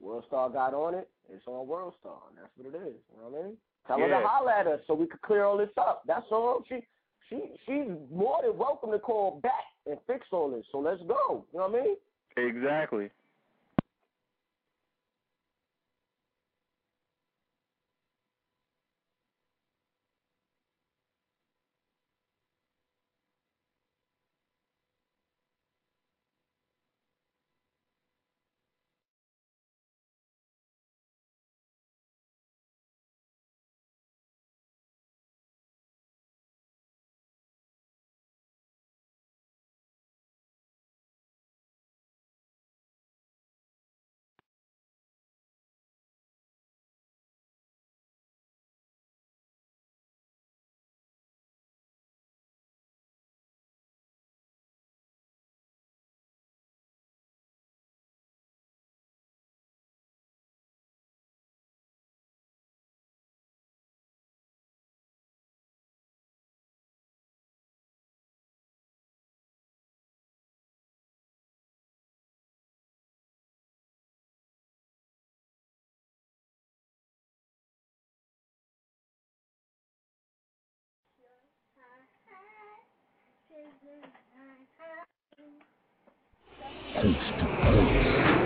World 0.00 0.24
Star 0.28 0.48
got 0.48 0.72
on 0.72 0.94
it. 0.94 1.10
It's 1.28 1.44
on 1.46 1.66
World 1.66 1.92
Star, 2.00 2.16
and 2.30 2.38
that's 2.38 2.52
what 2.56 2.72
it 2.72 2.88
is. 2.88 2.96
You 3.12 3.20
know 3.20 3.28
what 3.28 3.44
I 3.44 3.46
mean? 3.48 3.56
Tell 3.86 3.98
her 3.98 4.08
to 4.08 4.26
holler 4.26 4.50
at 4.50 4.66
us 4.66 4.80
so 4.86 4.94
we 4.94 5.06
could 5.06 5.20
clear 5.22 5.44
all 5.44 5.58
this 5.58 5.68
up. 5.76 6.02
That's 6.06 6.26
all. 6.30 6.64
She 6.68 6.80
she 7.28 7.40
she's 7.66 7.88
more 8.12 8.38
than 8.42 8.56
welcome 8.56 8.90
to 8.92 8.98
call 8.98 9.40
back 9.42 9.52
and 9.86 9.98
fix 10.06 10.26
all 10.32 10.50
this. 10.50 10.64
So 10.72 10.78
let's 10.78 11.02
go. 11.02 11.44
You 11.52 11.58
know 11.58 11.68
what 11.68 11.80
I 11.80 11.84
mean? 11.84 11.96
Exactly. 12.36 13.10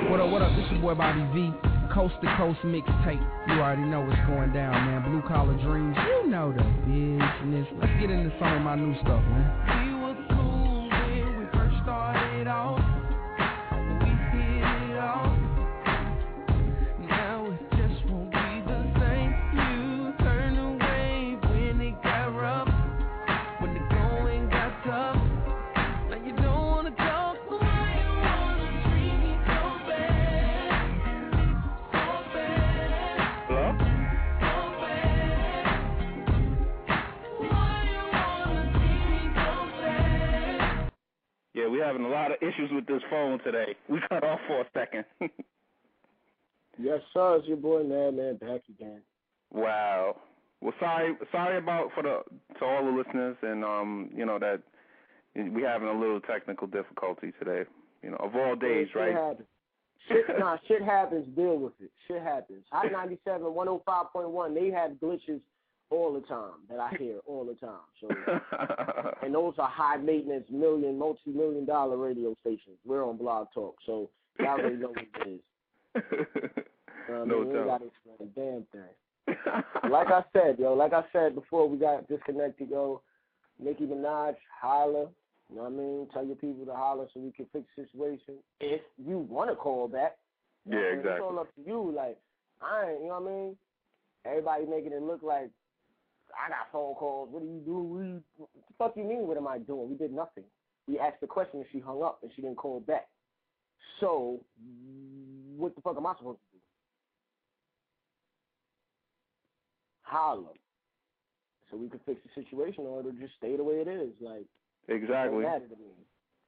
What 0.08 0.20
up, 0.20 0.30
what 0.30 0.42
up? 0.42 0.56
This 0.56 0.66
your 0.72 0.80
boy 0.80 0.94
Bobby 0.94 1.22
V. 1.32 1.52
Coast 1.94 2.14
to 2.22 2.34
coast 2.36 2.58
mixtape. 2.64 3.22
You 3.46 3.60
already 3.60 3.82
know 3.82 4.00
what's 4.00 4.18
going 4.26 4.52
down, 4.52 4.72
man. 4.72 5.02
Blue 5.10 5.22
collar 5.28 5.54
dreams. 5.62 5.96
You 5.96 6.30
know 6.30 6.52
the 6.52 6.64
business. 6.88 7.66
Let's 7.80 7.92
get 8.00 8.10
into 8.10 8.34
some 8.40 8.52
of 8.54 8.62
my 8.62 8.74
new 8.74 8.94
stuff, 9.00 9.22
man. 9.22 9.67
Issues 42.48 42.70
with 42.72 42.86
this 42.86 43.02
phone 43.10 43.38
today. 43.40 43.76
We 43.88 44.00
cut 44.08 44.24
off 44.24 44.40
for 44.46 44.60
a 44.62 44.66
second. 44.74 45.04
Yes, 46.80 47.00
sir. 47.12 47.36
It's 47.38 47.48
your 47.48 47.56
boy 47.56 47.82
Madman 47.82 48.36
back 48.36 48.60
again. 48.68 49.00
wow. 49.50 50.14
Well, 50.60 50.74
sorry, 50.80 51.16
sorry 51.30 51.58
about 51.58 51.90
for 51.94 52.02
the 52.02 52.22
to 52.58 52.64
all 52.64 52.84
the 52.84 52.90
listeners, 52.90 53.36
and 53.42 53.64
um, 53.64 54.10
you 54.14 54.24
know 54.26 54.38
that 54.38 54.60
we 55.34 55.62
having 55.62 55.88
a 55.88 55.98
little 55.98 56.20
technical 56.20 56.66
difficulty 56.66 57.32
today. 57.38 57.68
You 58.02 58.10
know, 58.10 58.16
of 58.18 58.34
all 58.34 58.56
days, 58.56 58.88
shit 58.92 58.96
right? 58.96 59.12
Happens. 59.14 59.48
Shit, 60.08 60.24
nah, 60.38 60.56
shit 60.66 60.82
happens. 60.82 61.26
Deal 61.36 61.58
with 61.58 61.74
it. 61.80 61.90
Shit 62.08 62.22
happens. 62.22 62.64
Hot 62.72 62.90
97, 62.90 63.42
105.1. 63.42 64.54
They 64.54 64.70
had 64.70 65.00
glitches 65.00 65.40
all 65.90 66.12
the 66.12 66.20
time 66.26 66.60
that 66.68 66.78
I 66.78 66.94
hear 66.98 67.18
all 67.26 67.44
the 67.44 67.54
time. 67.54 67.80
So, 68.00 68.08
and 69.22 69.34
those 69.34 69.54
are 69.58 69.68
high 69.68 69.96
maintenance, 69.96 70.46
million, 70.50 70.98
multi 70.98 71.30
million 71.30 71.64
dollar 71.64 71.96
radio 71.96 72.34
stations. 72.40 72.76
We're 72.84 73.06
on 73.06 73.16
Blog 73.16 73.48
Talk, 73.54 73.76
so 73.86 74.10
y'all 74.38 74.58
already 74.60 74.76
know 74.76 74.88
what 74.88 74.98
it 74.98 75.28
is. 75.28 75.40
You 75.94 77.14
know 77.14 77.20
what 77.20 77.22
I 77.22 77.24
No 77.24 77.40
mean? 77.40 77.48
we 77.48 77.58
ain't 77.58 77.66
got 77.66 77.78
to 77.78 77.86
explain 77.86 78.16
a 78.20 78.40
damn 78.40 78.66
thing. 78.72 79.90
like 79.90 80.08
I 80.08 80.22
said, 80.32 80.58
yo, 80.58 80.74
like 80.74 80.92
I 80.92 81.02
said 81.12 81.34
before 81.34 81.68
we 81.68 81.78
got 81.78 82.08
disconnected, 82.08 82.70
yo, 82.70 83.02
Nicki 83.58 83.84
Minaj, 83.84 84.34
holla. 84.60 85.06
You 85.50 85.56
know 85.56 85.62
what 85.62 85.72
I 85.72 85.76
mean? 85.76 86.08
Tell 86.12 86.24
your 86.26 86.36
people 86.36 86.66
to 86.66 86.74
holler 86.74 87.06
so 87.14 87.20
we 87.20 87.32
can 87.32 87.46
fix 87.52 87.64
the 87.76 87.84
situation. 87.84 88.34
If 88.60 88.82
you 88.98 89.18
want 89.18 89.50
to 89.50 89.56
call 89.56 89.88
back. 89.88 90.16
Yeah, 90.68 90.76
I 90.76 90.80
mean? 90.80 90.88
It's 90.90 90.98
exactly. 91.00 91.26
all 91.26 91.38
up 91.38 91.54
to 91.54 91.62
you. 91.66 91.92
Like, 91.96 92.18
I 92.60 92.90
ain't, 92.90 93.02
you 93.02 93.08
know 93.08 93.20
what 93.20 93.30
I 93.30 93.34
mean? 93.34 93.56
Everybody 94.26 94.66
making 94.66 94.92
it 94.92 95.02
look 95.02 95.22
like 95.22 95.50
I 96.38 96.48
got 96.48 96.70
phone 96.72 96.94
calls. 96.94 97.28
What 97.30 97.42
do 97.42 97.48
you 97.48 97.60
do? 97.64 97.78
What, 97.78 98.04
you, 98.04 98.22
what 98.36 98.48
the 98.54 98.74
fuck 98.78 98.92
you 98.96 99.04
mean? 99.04 99.26
What 99.26 99.36
am 99.36 99.48
I 99.48 99.58
doing? 99.58 99.90
We 99.90 99.96
did 99.96 100.12
nothing. 100.12 100.44
We 100.86 100.98
asked 100.98 101.20
the 101.20 101.26
question 101.26 101.60
and 101.60 101.66
she 101.72 101.80
hung 101.80 102.02
up 102.02 102.20
and 102.22 102.30
she 102.34 102.42
didn't 102.42 102.56
call 102.56 102.80
back. 102.80 103.08
So, 104.00 104.40
what 105.56 105.74
the 105.74 105.80
fuck 105.82 105.96
am 105.96 106.06
I 106.06 106.14
supposed 106.16 106.38
to 106.38 106.56
do? 106.56 106.62
Holla. 110.02 110.52
So 111.70 111.76
we 111.76 111.88
can 111.88 112.00
fix 112.06 112.20
the 112.24 112.42
situation 112.42 112.84
or 112.86 113.00
it'll 113.00 113.12
just 113.12 113.34
stay 113.36 113.56
the 113.56 113.64
way 113.64 113.76
it 113.76 113.88
is. 113.88 114.12
Like, 114.20 114.46
Exactly. 114.88 115.40
it 115.40 115.42
don't 115.42 115.42
matter 115.42 115.68
to 115.68 115.76
me. 115.76 115.92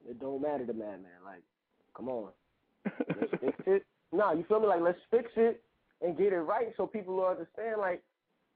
It 0.09 0.19
don't 0.19 0.41
matter 0.41 0.65
to 0.65 0.73
Madman. 0.73 1.21
Like, 1.23 1.43
come 1.95 2.09
on. 2.09 2.29
Let's 3.19 3.31
fix 3.39 3.57
it. 3.67 3.85
Nah, 4.11 4.33
you 4.33 4.43
feel 4.47 4.59
me? 4.59 4.67
Like, 4.67 4.81
let's 4.81 4.99
fix 5.09 5.29
it 5.37 5.63
and 6.01 6.17
get 6.17 6.33
it 6.33 6.39
right 6.39 6.73
so 6.75 6.85
people 6.85 7.15
will 7.15 7.27
understand. 7.27 7.79
Like, 7.79 8.03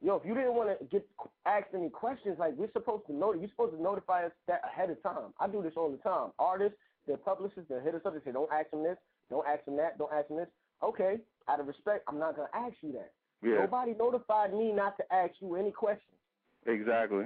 yo, 0.06 0.18
if 0.18 0.26
you 0.26 0.36
didn't 0.36 0.54
want 0.54 0.70
to 0.70 0.86
get 0.86 1.06
asked 1.48 1.74
any 1.74 1.89
questions, 1.89 2.38
like, 2.38 2.54
we're 2.56 2.72
supposed 2.72 3.08
to 3.08 3.13
know. 3.13 3.34
You're 3.34 3.50
supposed 3.50 3.76
to 3.76 3.82
notify 3.82 4.26
us 4.26 4.32
that 4.48 4.62
ahead 4.63 4.91
of 4.91 5.02
time. 5.02 5.34
I 5.39 5.48
do 5.48 5.63
this 5.63 5.74
all 5.76 5.89
the 5.89 5.98
time. 5.98 6.30
Artists, 6.38 6.78
their 7.08 7.18
publishers, 7.18 7.65
they 7.68 7.82
hit 7.84 7.96
us 7.96 8.02
up 8.06 8.13
and 8.13 8.22
say, 8.24 8.32
don't 8.32 8.52
ask 8.54 8.70
them 8.70 8.84
this, 8.84 8.98
don't 9.32 9.46
ask 9.48 9.65
them 9.65 9.76
that, 9.78 9.98
don't 9.98 10.13
ask 10.13 10.28
them 10.28 10.38
this. 10.38 10.48
Okay, 10.84 11.18
out 11.50 11.60
of 11.60 11.68
respect, 11.68 12.04
I'm 12.08 12.20
not 12.20 12.36
gonna 12.36 12.50
ask 12.54 12.76
you 12.82 12.91
that. 12.94 13.12
Yeah. 13.41 13.62
Nobody 13.62 13.94
notified 13.98 14.54
me 14.54 14.72
not 14.72 14.98
to 14.98 15.13
ask 15.13 15.34
you 15.39 15.56
any 15.56 15.72
questions 15.72 16.20
Exactly. 16.68 17.26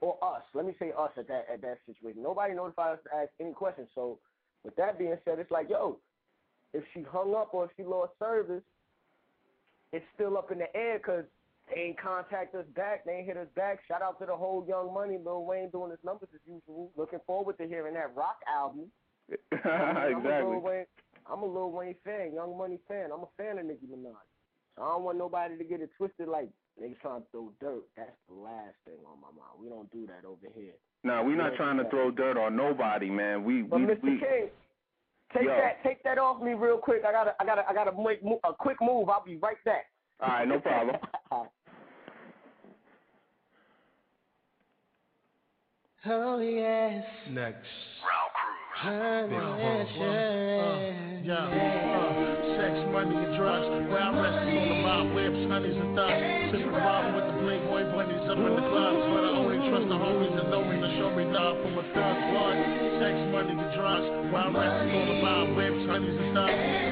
or 0.00 0.16
us. 0.22 0.42
Let 0.54 0.66
me 0.66 0.74
say 0.78 0.92
us 0.96 1.10
at 1.16 1.28
that 1.28 1.46
at 1.52 1.60
that 1.62 1.78
situation. 1.86 2.22
Nobody 2.22 2.54
notified 2.54 2.94
us 2.94 2.98
to 3.04 3.16
ask 3.16 3.30
any 3.40 3.52
questions. 3.52 3.88
So 3.94 4.18
with 4.64 4.76
that 4.76 4.98
being 4.98 5.16
said, 5.24 5.38
it's 5.38 5.50
like, 5.50 5.68
yo, 5.68 5.98
if 6.72 6.84
she 6.94 7.02
hung 7.02 7.34
up 7.34 7.52
or 7.52 7.64
if 7.64 7.70
she 7.76 7.84
lost 7.84 8.12
service, 8.18 8.62
it's 9.92 10.04
still 10.14 10.36
up 10.36 10.50
in 10.52 10.58
the 10.58 10.74
air 10.76 10.98
because 10.98 11.24
they 11.68 11.80
ain't 11.82 12.00
contact 12.00 12.54
us 12.54 12.64
back. 12.74 13.04
They 13.04 13.12
ain't 13.12 13.26
hit 13.26 13.36
us 13.36 13.48
back. 13.56 13.80
Shout 13.88 14.02
out 14.02 14.18
to 14.20 14.26
the 14.26 14.36
whole 14.36 14.64
Young 14.68 14.92
Money, 14.94 15.18
Lil 15.22 15.44
Wayne 15.44 15.70
doing 15.70 15.90
his 15.90 15.98
numbers 16.04 16.28
as 16.34 16.40
usual. 16.46 16.92
Looking 16.96 17.18
forward 17.26 17.58
to 17.58 17.66
hearing 17.66 17.94
that 17.94 18.14
rock 18.14 18.38
album. 18.48 18.86
I'm 19.64 19.96
a 19.96 20.18
exactly. 20.18 20.56
Wayne, 20.58 20.86
I'm 21.30 21.42
a 21.42 21.46
Lil 21.46 21.72
Wayne 21.72 21.96
fan, 22.04 22.32
Young 22.34 22.56
Money 22.56 22.78
fan. 22.86 23.10
I'm 23.12 23.22
a 23.22 23.32
fan 23.36 23.58
of 23.58 23.66
Nicki 23.66 23.86
Minaj. 23.86 24.14
So 24.76 24.82
I 24.82 24.88
don't 24.92 25.02
want 25.02 25.18
nobody 25.18 25.56
to 25.58 25.64
get 25.64 25.80
it 25.80 25.90
twisted 25.96 26.28
like 26.28 26.50
niggas 26.80 27.00
trying 27.00 27.22
to 27.22 27.26
throw 27.32 27.52
dirt. 27.60 27.82
That's 27.96 28.10
the 28.28 28.34
last 28.34 28.76
thing 28.84 28.98
on 29.06 29.20
my 29.20 29.28
mind. 29.34 29.58
We 29.60 29.68
don't 29.68 29.90
do 29.90 30.06
that 30.06 30.26
over 30.26 30.46
here. 30.54 30.74
Nah, 31.02 31.22
we're 31.22 31.36
not 31.36 31.54
trying 31.56 31.78
to 31.78 31.88
throw 31.88 32.10
dirt 32.10 32.36
on 32.36 32.54
nobody, 32.56 33.10
man. 33.10 33.42
We 33.44 33.62
But 33.62 33.80
we 33.80 33.86
Mr. 33.86 34.02
we 34.02 34.10
King, 34.18 34.48
take 35.32 35.44
Yo. 35.44 35.48
that 35.48 35.82
take 35.82 36.02
that 36.04 36.18
off 36.18 36.42
me 36.42 36.52
real 36.54 36.78
quick. 36.78 37.02
I 37.06 37.12
gotta 37.12 37.34
I 37.40 37.44
gotta 37.44 37.64
I 37.68 37.74
gotta 37.74 37.92
make 38.00 38.22
mo- 38.22 38.40
a 38.44 38.52
quick 38.52 38.76
move. 38.80 39.08
I'll 39.08 39.24
be 39.24 39.36
right 39.36 39.62
back. 39.64 39.86
All 40.20 40.28
right, 40.28 40.48
no 40.48 40.60
problem. 40.60 40.96
Oh 46.08 46.38
yes. 46.38 47.02
Next. 47.32 47.66
Oh, 48.84 49.26
yes, 49.26 49.88
yes. 49.98 51.26
Yeah, 51.26 51.34
uh, 51.34 52.12
sex, 52.54 52.78
money, 52.94 53.16
and 53.16 53.34
drugs. 53.34 53.66
Where 53.90 53.98
I 53.98 54.14
rest 54.14 54.38
is 54.46 54.54
all 54.54 54.80
about 54.86 55.14
whips, 55.16 55.42
honeys, 55.50 55.74
and 55.74 55.96
thugs. 55.98 56.22
Sipping 56.54 56.70
rum 56.70 57.16
with 57.16 57.26
the 57.26 57.34
Playboy 57.42 57.90
bunnies 57.90 58.22
up 58.30 58.38
in 58.38 58.54
the 58.54 58.66
clubs. 58.70 59.02
But 59.10 59.22
I 59.26 59.30
only 59.34 59.58
trust 59.66 59.88
the 59.90 59.98
homies 59.98 60.30
that 60.38 60.46
know 60.46 60.62
me 60.62 60.78
to 60.78 60.90
show 60.94 61.10
me 61.10 61.24
love 61.26 61.58
from 61.58 61.74
a 61.74 61.82
thug's 61.90 62.22
blood. 62.30 62.56
Sex, 63.02 63.14
money, 63.34 63.58
and 63.58 63.72
drugs. 63.74 64.06
Where 64.30 64.46
I 64.46 64.54
rest 64.54 64.86
is 64.86 64.94
all 64.94 65.10
about 65.18 65.46
whips, 65.58 65.82
honeys, 65.90 66.14
and 66.14 66.30
thugs. 66.38 66.85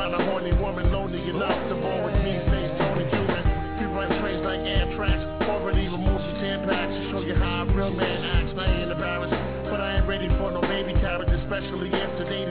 Find 0.00 0.14
a 0.16 0.24
horny 0.24 0.52
woman, 0.56 0.90
lonely 0.90 1.20
enough 1.28 1.60
to 1.68 1.76
bond 1.76 2.08
with 2.08 2.16
me, 2.24 2.32
name's 2.48 2.72
Tony 2.80 3.04
Cuban. 3.12 3.44
We 3.76 3.84
run 3.92 4.08
trains 4.24 4.40
like 4.40 4.64
Amtrak, 4.64 5.44
removed 5.92 6.24
the 6.24 6.40
ten 6.40 6.64
packs 6.64 6.96
to 6.96 7.10
show 7.12 7.20
you 7.20 7.34
how 7.34 7.68
a 7.68 7.74
real 7.76 7.92
man 7.92 8.24
acts. 8.24 8.56
I 8.56 8.80
ain't 8.80 8.90
embarrassed, 8.90 9.36
but 9.68 9.76
I 9.76 10.00
ain't 10.00 10.08
ready 10.08 10.28
for 10.40 10.48
no 10.56 10.62
baby 10.62 10.96
carriage, 11.04 11.28
especially 11.44 11.92
if 11.92 12.10
the 12.16 12.24
date 12.24 12.48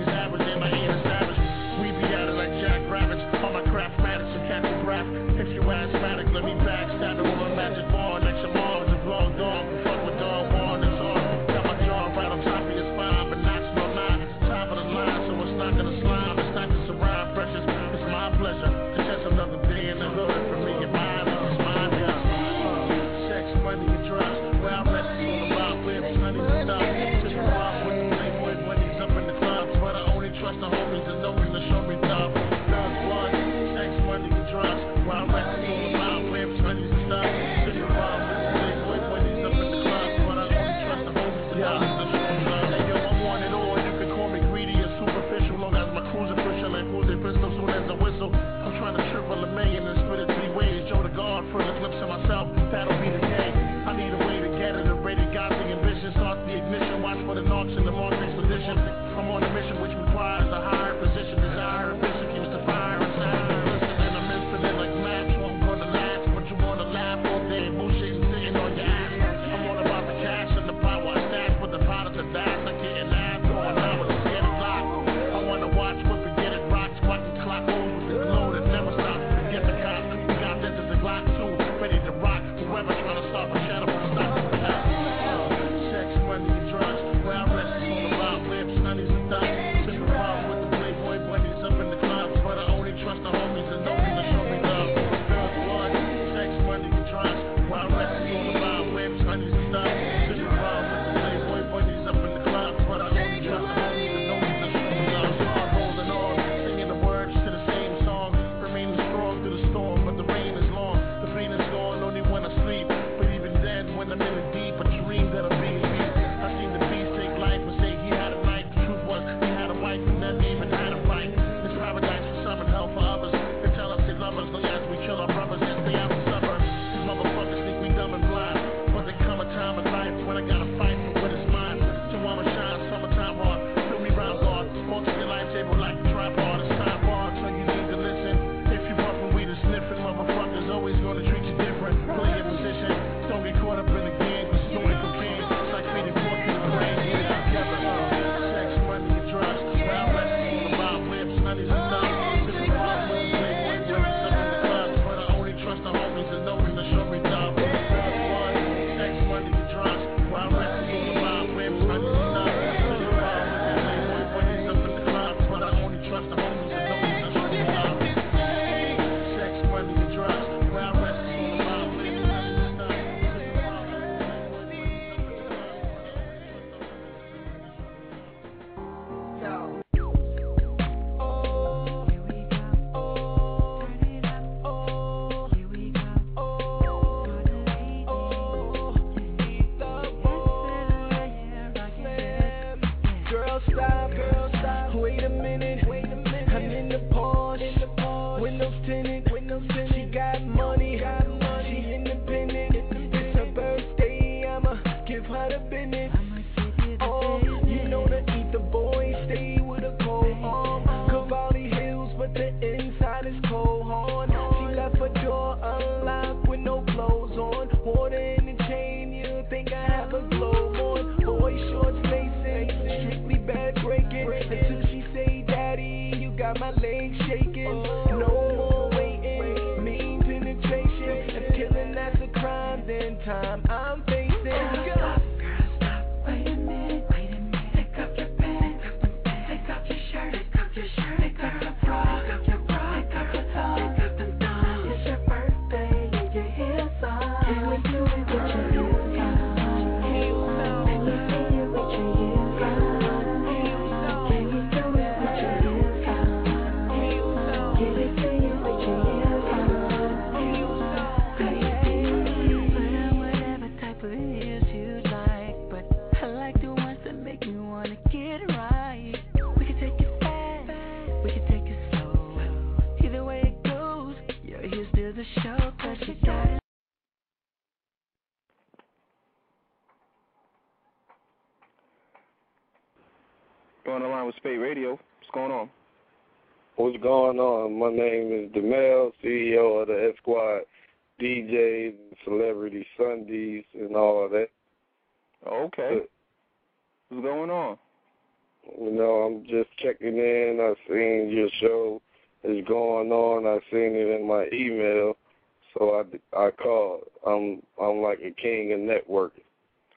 think 219.50 219.74
I 219.74 219.86
have 219.86 220.14
a 220.14 220.22
glow 220.22 220.74
on. 220.76 221.18
Boy 221.26 221.58
shorts 221.72 221.98
lacing, 222.06 222.70
strictly 223.02 223.38
bad 223.40 223.76
breaking. 223.84 224.32
Until 224.32 224.82
she 224.88 225.04
say, 225.14 225.44
Daddy, 225.48 226.14
you 226.16 226.32
got 226.32 226.60
my 226.60 226.72
legs 226.72 227.18
shaking. 227.28 227.49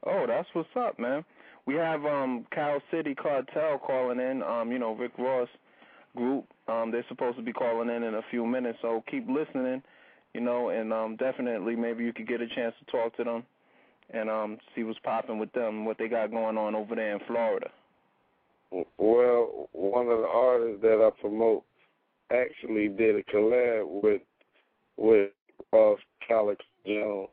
Oh, 0.06 0.24
that's 0.26 0.48
what's 0.52 0.68
up, 0.76 0.98
man. 0.98 1.24
We 1.66 1.74
have 1.74 2.04
um 2.04 2.46
Carol 2.52 2.80
City 2.90 3.14
Cartel 3.14 3.78
calling 3.78 4.18
in. 4.18 4.42
Um, 4.42 4.72
you 4.72 4.78
know 4.78 4.94
Rick 4.94 5.12
Ross 5.18 5.48
group. 6.16 6.44
Um, 6.68 6.90
they're 6.90 7.04
supposed 7.08 7.36
to 7.36 7.42
be 7.42 7.52
calling 7.52 7.88
in 7.88 8.02
in 8.02 8.14
a 8.14 8.22
few 8.30 8.44
minutes, 8.46 8.78
so 8.82 9.02
keep 9.10 9.26
listening. 9.28 9.82
You 10.34 10.40
know, 10.40 10.70
and 10.70 10.92
um 10.92 11.16
definitely 11.16 11.76
maybe 11.76 12.04
you 12.04 12.12
could 12.12 12.28
get 12.28 12.40
a 12.40 12.48
chance 12.48 12.74
to 12.80 12.90
talk 12.90 13.16
to 13.16 13.24
them 13.24 13.44
and 14.10 14.28
um 14.28 14.58
see 14.74 14.82
what's 14.82 14.98
popping 15.00 15.38
with 15.38 15.52
them, 15.52 15.84
what 15.84 15.98
they 15.98 16.08
got 16.08 16.30
going 16.30 16.58
on 16.58 16.74
over 16.74 16.94
there 16.94 17.12
in 17.12 17.20
Florida. 17.26 17.70
Well, 18.98 19.68
one 19.72 20.08
of 20.08 20.18
the 20.18 20.28
artists 20.32 20.82
that 20.82 21.00
I 21.06 21.10
promote 21.20 21.64
actually 22.32 22.88
did 22.88 23.16
a 23.16 23.22
collab 23.24 24.02
with 24.02 24.22
with 24.96 25.30
Ross 25.72 25.98
Calico 26.26 26.62
Jones. 26.86 27.28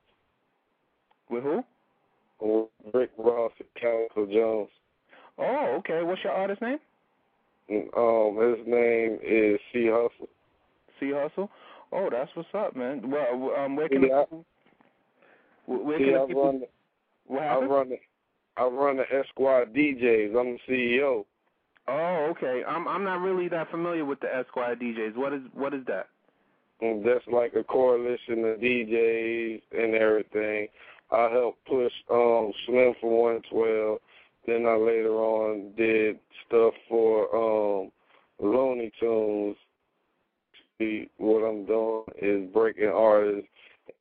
With 1.30 1.44
who? 1.44 1.64
Rick 2.42 3.12
Ross 3.18 3.52
and 3.60 3.68
Calico 3.80 4.26
Jones. 4.26 4.70
Oh, 5.38 5.76
okay. 5.80 6.02
What's 6.04 6.24
your 6.24 6.34
artist 6.34 6.62
name? 6.62 6.80
Um, 7.70 8.38
his 8.38 8.66
name 8.68 9.20
is 9.24 9.60
C 9.72 9.88
Hustle. 9.88 10.28
C 11.00 11.12
Hustle. 11.14 11.50
Oh, 11.92 12.10
that's 12.12 12.30
what's 12.36 12.50
up, 12.54 12.76
man. 12.76 13.10
Well, 13.10 13.54
um, 13.58 13.76
where 13.76 13.90
can 13.90 14.04
Yeah, 14.04 14.24
where 15.66 15.80
where 15.80 15.98
can 15.98 16.14
the 16.14 16.20
I 16.20 16.26
people? 16.26 16.44
run, 16.44 16.62
what 17.28 17.44
I 17.44 17.58
run 17.60 17.90
the, 17.90 17.98
I 18.58 18.66
run 18.66 18.98
the 18.98 19.04
Esquire 19.04 19.66
DJs. 19.66 20.40
I'm 20.40 20.58
the 20.58 20.60
CEO. 20.68 21.26
Oh, 21.88 22.28
okay. 22.32 22.64
I'm 22.68 22.88
I'm 22.88 23.04
not 23.04 23.22
really 23.22 23.48
that 23.50 23.72
familiar 23.72 24.06
with 24.06 24.20
the 24.20 24.34
Esquire 24.36 24.76
DJs. 24.76 25.16
What 25.16 25.34
is 25.34 25.42
what 25.54 25.74
is 25.74 25.82
that? 25.88 26.08
And 26.82 27.06
that's 27.06 27.26
like 27.32 27.54
a 27.56 27.64
coalition 27.64 28.46
of 28.46 28.60
DJs 28.60 29.62
and 29.72 29.96
everything. 29.96 30.68
I 31.12 31.30
helped 31.32 31.66
push 31.66 31.92
um 32.12 32.52
Slim 32.66 32.94
for 33.02 33.24
112. 33.34 34.00
Then 34.48 34.66
I 34.66 34.76
later 34.76 35.16
on 35.16 35.72
did 35.78 36.20
stuff 36.48 36.74
for 36.88 37.36
um 37.36 37.92
Looney 38.40 38.92
Tunes. 39.00 39.56
See, 40.78 41.10
What 41.18 41.44
I'm 41.44 41.66
doing 41.66 42.04
is 42.22 42.54
breaking 42.54 42.88
artists 42.88 43.48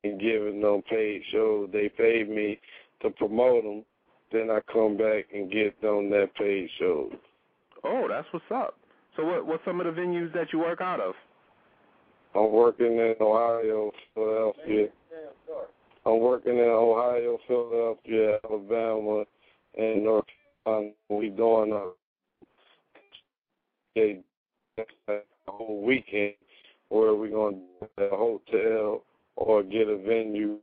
and 0.03 0.19
giving 0.19 0.61
them 0.61 0.81
paid 0.89 1.21
shows. 1.31 1.69
They 1.73 1.89
paid 1.89 2.29
me 2.29 2.59
to 3.01 3.09
promote 3.11 3.63
them. 3.63 3.83
Then 4.31 4.49
I 4.49 4.59
come 4.71 4.95
back 4.95 5.25
and 5.33 5.51
get 5.51 5.79
them 5.81 6.09
that 6.11 6.29
paid 6.37 6.69
shows. 6.79 7.11
Oh, 7.83 8.07
that's 8.07 8.27
what's 8.31 8.45
up. 8.53 8.75
So 9.15 9.25
what 9.25 9.45
what's 9.45 9.65
some 9.65 9.81
of 9.81 9.85
the 9.93 10.01
venues 10.01 10.33
that 10.33 10.53
you 10.53 10.59
work 10.59 10.81
out 10.81 10.99
of? 10.99 11.15
I'm 12.35 12.51
working 12.51 12.97
in 12.97 13.15
Ohio, 13.19 13.91
Philadelphia. 14.13 14.87
I'm 16.09 16.19
working 16.21 16.57
in 16.57 16.59
Ohio, 16.59 17.37
Philadelphia, 17.47 18.39
Alabama, 18.43 19.25
and 19.77 20.03
North 20.03 20.25
Carolina. 20.65 20.91
We 21.09 21.29
doing 21.29 21.93
a, 23.95 23.99
a, 23.99 24.23
a 25.07 25.19
whole 25.47 25.83
weekend 25.85 26.33
where 26.89 27.13
we're 27.13 27.29
going 27.29 27.61
to 27.97 28.03
a 28.03 28.09
hotel 28.09 29.03
or 29.35 29.61
get 29.61 29.87
a 29.87 29.97
venue, 29.97 30.57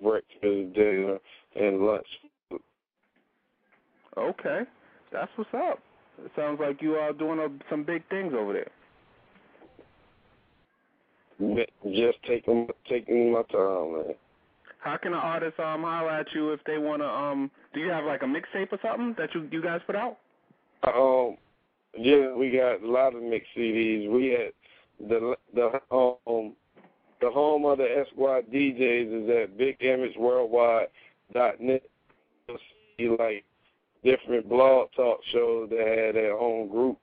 breakfast, 0.00 0.74
dinner, 0.74 1.18
and 1.56 1.80
lunch. 1.80 2.06
Okay, 4.16 4.60
that's 5.12 5.30
what's 5.34 5.50
up. 5.52 5.80
It 6.24 6.30
sounds 6.36 6.60
like 6.60 6.80
you 6.80 6.94
are 6.94 7.12
doing 7.12 7.40
uh 7.40 7.48
some 7.68 7.82
big 7.82 8.08
things 8.08 8.32
over 8.34 8.52
there. 8.52 8.70
Just 11.84 12.18
taking 12.26 12.68
taking 12.88 13.32
my 13.32 13.42
time, 13.52 13.92
man. 13.92 14.14
How 14.86 14.95
can 15.06 15.14
an 15.14 15.20
artist 15.20 15.58
um 15.60 15.82
holler 15.82 16.10
at 16.10 16.26
you 16.34 16.52
if 16.52 16.58
they 16.64 16.78
wanna 16.78 17.06
um 17.06 17.48
do 17.72 17.78
you 17.80 17.88
have 17.88 18.04
like 18.04 18.22
a 18.22 18.26
mixtape 18.26 18.72
or 18.72 18.78
something 18.82 19.14
that 19.16 19.32
you 19.34 19.48
you 19.52 19.62
guys 19.62 19.80
put 19.86 19.94
out? 19.94 20.18
Um, 20.82 21.36
yeah, 21.96 22.34
we 22.34 22.50
got 22.50 22.82
a 22.82 22.90
lot 22.90 23.14
of 23.14 23.22
mixed 23.22 23.50
CDs. 23.56 24.10
We 24.10 24.30
had 24.30 24.50
the 25.08 25.36
the 25.54 25.80
um 25.94 26.56
the 27.20 27.30
home 27.30 27.64
of 27.64 27.78
the 27.78 27.84
Esquire 27.84 28.42
DJs 28.42 29.24
is 29.24 29.30
at 29.30 29.56
BigImageWorldwide.net. 29.56 31.82
You'll 32.48 32.58
see 32.98 33.08
like 33.08 33.44
different 34.04 34.48
blog 34.48 34.88
talk 34.94 35.20
shows 35.32 35.70
that 35.70 35.86
had 35.86 36.16
their 36.16 36.36
own 36.36 36.68
group 36.68 36.98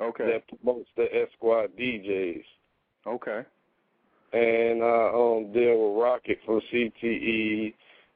Okay. 0.00 0.26
that 0.26 0.48
promotes 0.48 0.90
the 0.96 1.06
Esquire 1.14 1.68
DJs. 1.68 2.44
Okay. 3.06 3.44
And 4.32 4.82
I 4.82 5.10
um 5.14 5.52
deal 5.52 5.92
with 5.92 6.02
Rocket 6.02 6.38
for 6.44 6.60
CTE, 6.72 7.74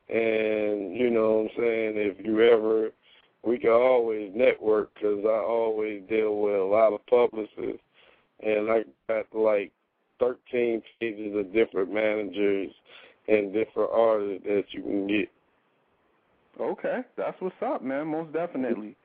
and 0.09 0.97
you 0.97 1.11
know 1.11 1.33
what 1.33 1.43
I'm 1.43 1.51
saying. 1.57 1.93
If 1.97 2.25
you 2.25 2.41
ever, 2.43 2.91
we 3.45 3.59
can 3.59 3.71
always 3.71 4.33
network 4.35 4.93
because 4.95 5.25
I 5.25 5.39
always 5.39 6.03
deal 6.09 6.41
with 6.41 6.55
a 6.55 6.65
lot 6.65 6.93
of 6.93 7.07
publicists, 7.07 7.83
and 8.43 8.71
I 8.71 8.83
got 9.09 9.27
like 9.33 9.71
13 10.19 10.83
pages 11.01 11.37
of 11.37 11.53
different 11.53 11.93
managers 11.93 12.71
and 13.29 13.53
different 13.53 13.91
artists 13.93 14.45
that 14.47 14.65
you 14.71 14.83
can 14.83 15.07
get. 15.07 15.29
Okay. 16.61 17.01
That's 17.17 17.41
what's 17.41 17.55
up, 17.65 17.83
man. 17.85 18.09
Most 18.09 18.33
definitely. 18.33 18.97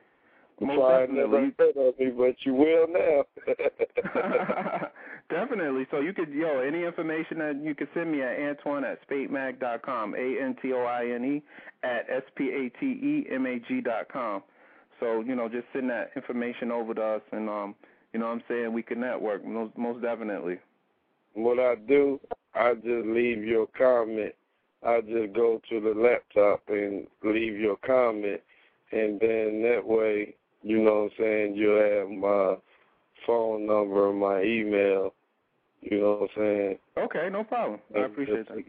Most 0.60 0.76
Probably 0.76 1.14
never 1.16 1.48
definitely. 1.48 1.54
heard 1.58 1.88
of 1.88 1.98
me, 1.98 2.10
but 2.10 2.34
you 2.40 2.54
will 2.54 2.86
now. 2.88 3.24
Definitely. 5.30 5.86
So 5.90 6.00
you 6.00 6.12
could, 6.12 6.30
yo, 6.30 6.60
any 6.60 6.84
information 6.84 7.38
that 7.38 7.60
you 7.62 7.74
could 7.74 7.88
send 7.94 8.12
me 8.12 8.22
at 8.22 8.38
Antoine 8.38 8.84
at 8.84 9.06
spatemag.com, 9.08 10.14
A 10.14 10.42
N 10.42 10.56
T 10.60 10.72
O 10.72 10.84
I 10.84 11.06
N 11.06 11.24
E 11.24 11.42
at 11.82 12.06
S 12.10 12.22
P 12.36 12.44
A 12.50 12.78
T 12.78 12.86
E 12.86 13.26
M 13.32 13.46
A 13.46 13.58
G 13.66 13.80
dot 13.80 14.08
com. 14.12 14.42
So 15.00 15.20
you 15.20 15.34
know, 15.34 15.48
just 15.48 15.66
send 15.72 15.88
that 15.90 16.10
information 16.14 16.70
over 16.70 16.94
to 16.94 17.02
us, 17.02 17.22
and 17.32 17.48
um, 17.48 17.74
you 18.12 18.20
know, 18.20 18.26
what 18.26 18.32
I'm 18.32 18.42
saying 18.48 18.72
we 18.72 18.82
can 18.82 19.00
network 19.00 19.44
most 19.44 19.76
most 19.78 20.02
definitely. 20.02 20.58
What 21.32 21.58
I 21.58 21.74
do, 21.74 22.20
I 22.54 22.74
just 22.74 23.06
leave 23.06 23.42
your 23.42 23.66
comment. 23.76 24.34
I 24.86 25.00
just 25.00 25.32
go 25.34 25.60
to 25.70 25.80
the 25.80 25.98
laptop 25.98 26.62
and 26.68 27.06
leave 27.24 27.56
your 27.56 27.76
comment, 27.76 28.40
and 28.92 29.18
then 29.18 29.62
that 29.62 29.82
way, 29.84 30.34
you 30.62 30.82
know 30.82 31.04
what 31.04 31.12
I'm 31.12 31.18
saying, 31.18 31.54
you'll 31.56 31.80
have 31.80 32.08
my 32.10 32.56
phone 33.26 33.66
number, 33.66 34.12
my 34.12 34.42
email, 34.42 35.14
you 35.80 36.00
know 36.00 36.12
what 36.12 36.30
I'm 36.36 36.36
saying. 36.36 36.78
Okay, 36.96 37.28
no 37.30 37.44
problem. 37.44 37.80
I 37.96 38.00
appreciate 38.00 38.48
that. 38.48 38.64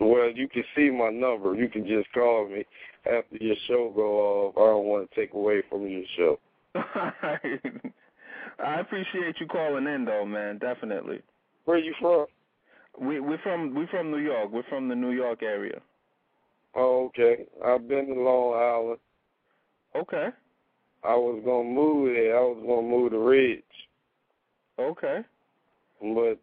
Well, 0.00 0.30
you 0.30 0.48
can 0.48 0.64
see 0.74 0.90
my 0.90 1.10
number. 1.10 1.54
You 1.54 1.68
can 1.68 1.86
just 1.86 2.10
call 2.12 2.48
me 2.48 2.64
after 3.06 3.36
your 3.38 3.56
show 3.68 3.92
go 3.94 4.18
off. 4.18 4.54
I 4.56 4.60
don't 4.60 4.86
want 4.86 5.10
to 5.10 5.20
take 5.20 5.34
away 5.34 5.62
from 5.68 5.86
your 5.86 6.04
show. 6.16 6.38
I 8.58 8.80
appreciate 8.80 9.38
you 9.40 9.46
calling 9.46 9.86
in, 9.86 10.04
though, 10.04 10.24
man. 10.24 10.58
Definitely. 10.58 11.20
Where 11.64 11.76
are 11.76 11.80
you 11.80 11.94
from? 12.00 12.26
We 13.00 13.20
we're 13.20 13.38
from 13.38 13.74
we're 13.74 13.86
from 13.88 14.10
New 14.10 14.18
York. 14.18 14.50
We're 14.50 14.64
from 14.68 14.88
the 14.88 14.94
New 14.94 15.12
York 15.12 15.42
area. 15.42 15.80
Oh, 16.74 17.06
okay. 17.06 17.44
I've 17.64 17.88
been 17.88 18.06
to 18.06 18.14
Long 18.14 18.54
Island. 18.54 19.00
Okay. 19.96 20.28
I 21.02 21.14
was 21.14 21.40
gonna 21.44 21.68
move 21.68 22.14
there. 22.14 22.36
I 22.38 22.40
was 22.42 22.62
gonna 22.66 22.88
move 22.88 23.12
to 23.12 23.18
Ridge. 23.18 23.62
Okay. 24.78 25.20
But 26.00 26.38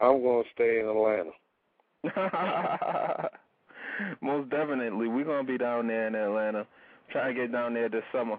I'm 0.00 0.22
gonna 0.22 0.42
stay 0.54 0.80
in 0.80 0.88
Atlanta. 0.88 1.30
Most 4.20 4.50
definitely, 4.50 5.08
we're 5.08 5.24
gonna 5.24 5.44
be 5.44 5.58
down 5.58 5.86
there 5.86 6.08
in 6.08 6.14
Atlanta. 6.14 6.66
Try 7.10 7.28
to 7.28 7.34
get 7.34 7.52
down 7.52 7.74
there 7.74 7.88
this 7.88 8.02
summer. 8.12 8.38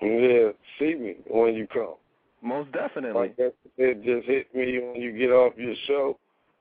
Yeah, 0.00 0.50
see 0.78 0.94
me 0.94 1.16
when 1.26 1.54
you 1.54 1.66
come. 1.66 1.94
Most 2.42 2.70
definitely. 2.72 3.20
Like 3.20 3.36
I 3.38 3.50
said, 3.76 4.04
just 4.04 4.26
hit 4.26 4.54
me 4.54 4.78
when 4.78 5.00
you 5.00 5.16
get 5.16 5.30
off 5.30 5.54
your 5.56 5.74
show, 5.86 6.18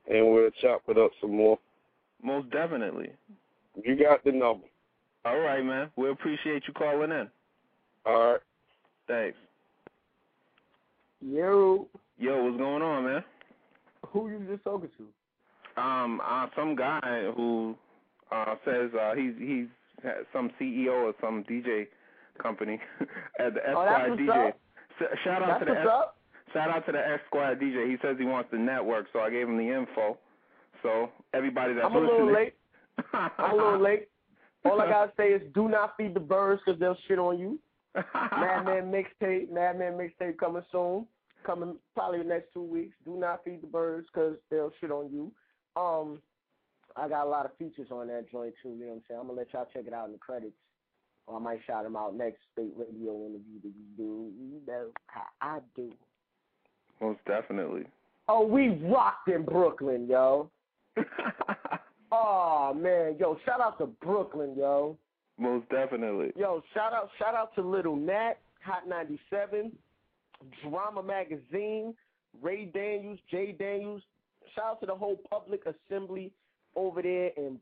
and 0.09 0.31
we'll 0.31 0.49
chop 0.61 0.83
it 0.87 0.97
up 0.97 1.11
some 1.21 1.35
more. 1.35 1.59
Most 2.23 2.49
definitely. 2.49 3.11
You 3.83 3.95
got 3.95 4.23
the 4.23 4.31
number. 4.31 4.65
All 5.25 5.39
right, 5.39 5.63
man. 5.63 5.91
We 5.95 6.09
appreciate 6.09 6.63
you 6.67 6.73
calling 6.73 7.11
in. 7.11 7.29
All 8.05 8.31
right. 8.33 8.39
Thanks. 9.07 9.37
Yo. 11.21 11.87
Yo, 12.17 12.43
what's 12.43 12.57
going 12.57 12.81
on, 12.81 13.05
man? 13.05 13.23
Who 14.09 14.29
you 14.29 14.45
just 14.49 14.63
talking 14.63 14.89
to? 14.97 15.81
Um, 15.81 16.21
uh, 16.25 16.47
some 16.55 16.75
guy 16.75 17.31
who 17.35 17.75
uh 18.31 18.55
says 18.63 18.91
uh 18.99 19.13
he's 19.15 19.33
he's 19.37 19.67
some 20.31 20.49
CEO 20.59 21.09
of 21.09 21.15
some 21.21 21.43
DJ 21.43 21.87
company 22.41 22.79
at 23.39 23.53
the 23.53 23.59
Oh, 23.67 23.81
Esquire 23.81 24.09
what's 24.09 24.21
DJ. 24.21 24.53
S- 25.01 25.17
shout 25.23 25.43
out 25.43 25.59
That's 25.59 25.65
to 25.65 25.65
the 25.65 25.79
S- 25.79 26.53
shout 26.53 26.69
out 26.69 26.85
to 26.85 26.91
the 26.91 26.99
Esquire 26.99 27.55
DJ. 27.55 27.89
He 27.89 27.97
says 28.01 28.15
he 28.17 28.25
wants 28.25 28.49
the 28.51 28.57
network, 28.57 29.07
so 29.11 29.19
I 29.19 29.29
gave 29.29 29.49
him 29.49 29.57
the 29.57 29.69
info. 29.69 30.17
So 30.81 31.09
everybody 31.33 31.73
that's 31.73 31.85
I'm 31.85 31.95
a 31.95 31.99
little 31.99 32.31
late. 32.31 32.55
I'm 33.13 33.31
a 33.39 33.55
little 33.55 33.81
late. 33.81 34.09
All 34.65 34.81
I 34.81 34.89
gotta 34.89 35.11
say 35.17 35.29
is, 35.29 35.41
do 35.53 35.67
not 35.67 35.95
feed 35.97 36.13
the 36.13 36.19
birds 36.19 36.61
because 36.65 36.79
they'll 36.79 36.97
shit 37.07 37.19
on 37.19 37.37
you. 37.37 37.59
Madman 38.13 38.91
mixtape, 39.21 39.51
Madman 39.51 39.93
mixtape 39.93 40.37
coming 40.37 40.63
soon, 40.71 41.05
coming 41.45 41.75
probably 41.93 42.19
the 42.19 42.25
next 42.25 42.53
two 42.53 42.63
weeks. 42.63 42.95
Do 43.05 43.17
not 43.17 43.43
feed 43.43 43.61
the 43.61 43.67
birds 43.67 44.07
because 44.13 44.35
they'll 44.49 44.71
shit 44.79 44.91
on 44.91 45.09
you. 45.11 45.31
Um, 45.79 46.19
I 46.95 47.09
got 47.09 47.25
a 47.25 47.29
lot 47.29 47.45
of 47.45 47.57
features 47.57 47.87
on 47.91 48.07
that 48.07 48.31
joint 48.31 48.53
too. 48.61 48.69
You 48.69 48.79
know 48.79 48.85
what 48.87 48.93
I'm 48.93 49.01
saying? 49.07 49.19
I'm 49.19 49.27
gonna 49.27 49.39
let 49.39 49.53
y'all 49.53 49.67
check 49.73 49.83
it 49.87 49.93
out 49.93 50.07
in 50.07 50.13
the 50.13 50.17
credits, 50.17 50.55
or 51.27 51.37
I 51.37 51.39
might 51.39 51.59
shout 51.67 51.83
them 51.83 51.95
out 51.95 52.15
next 52.15 52.39
Spate 52.51 52.73
radio 52.77 53.13
interview 53.25 53.61
that 53.63 53.73
we 53.75 53.97
do. 53.97 54.31
You 54.39 54.61
know 54.67 54.87
how 55.07 55.25
I 55.41 55.59
do. 55.75 55.91
most 57.01 57.19
definitely. 57.27 57.85
Oh, 58.27 58.45
we 58.45 58.69
rocked 58.69 59.27
in 59.27 59.43
Brooklyn, 59.43 60.07
yo. 60.07 60.49
oh 62.11 62.73
man, 62.73 63.17
yo, 63.19 63.37
shout 63.45 63.61
out 63.61 63.77
to 63.79 63.87
Brooklyn, 63.87 64.55
yo. 64.57 64.97
Most 65.37 65.67
definitely. 65.69 66.31
Yo, 66.35 66.63
shout 66.73 66.93
out, 66.93 67.09
shout 67.19 67.35
out 67.35 67.53
to 67.55 67.61
Little 67.61 67.95
Nat, 67.95 68.35
Hot 68.63 68.87
97, 68.87 69.71
Drama 70.63 71.03
Magazine, 71.03 71.93
Ray 72.41 72.65
Daniels, 72.65 73.19
Jay 73.29 73.51
Daniels. 73.57 74.01
Shout 74.53 74.65
out 74.65 74.79
to 74.81 74.85
the 74.85 74.95
whole 74.95 75.19
public 75.29 75.61
assembly 75.65 76.31
over 76.75 77.01
there 77.01 77.31
in 77.37 77.59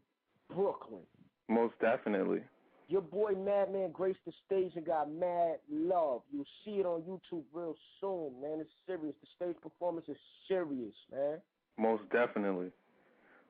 Brooklyn. 0.54 1.02
Most 1.50 1.74
definitely. 1.82 2.42
Your 2.90 3.02
boy 3.02 3.32
Madman 3.32 3.92
graced 3.92 4.20
the 4.26 4.34
stage 4.46 4.74
and 4.76 4.86
got 4.86 5.12
mad 5.12 5.56
love. 5.72 6.22
You'll 6.32 6.46
see 6.64 6.80
it 6.80 6.86
on 6.86 7.02
YouTube 7.02 7.44
real 7.54 7.76
soon, 8.00 8.34
man. 8.42 8.60
It's 8.60 8.70
serious. 8.86 9.16
The 9.22 9.28
stage 9.36 9.56
performance 9.62 10.06
is 10.10 10.18
serious, 10.48 10.94
man. 11.12 11.40
Most 11.78 12.04
definitely. 12.12 12.68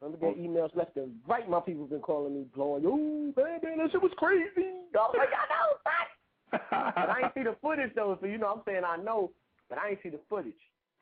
Let 0.04 0.12
me 0.12 0.18
get 0.20 0.38
emails 0.38 0.76
left 0.76 0.98
and 0.98 1.14
right. 1.28 1.50
My 1.50 1.60
people 1.60 1.86
been 1.86 2.02
calling 2.02 2.34
me, 2.34 2.46
blowing, 2.56 2.86
ooh, 2.86 3.34
man, 3.38 3.60
man, 3.64 3.78
that 3.78 3.92
shit 3.92 4.02
was 4.02 4.12
crazy. 4.18 4.68
I 4.94 4.98
was 4.98 5.16
like, 5.18 5.30
I 5.32 5.46
know, 5.50 6.60
but 6.96 7.10
I 7.10 7.22
ain't 7.24 7.34
see 7.34 7.44
the 7.44 7.56
footage 7.62 7.92
though, 7.96 8.18
so 8.20 8.28
you 8.28 8.38
know 8.38 8.48
I'm 8.48 8.62
saying 8.66 8.84
I 8.86 8.98
know, 8.98 9.32
but 9.70 9.78
I 9.78 9.92
ain't 9.92 10.00
see 10.04 10.10
the 10.10 10.20
footage. 10.30 10.54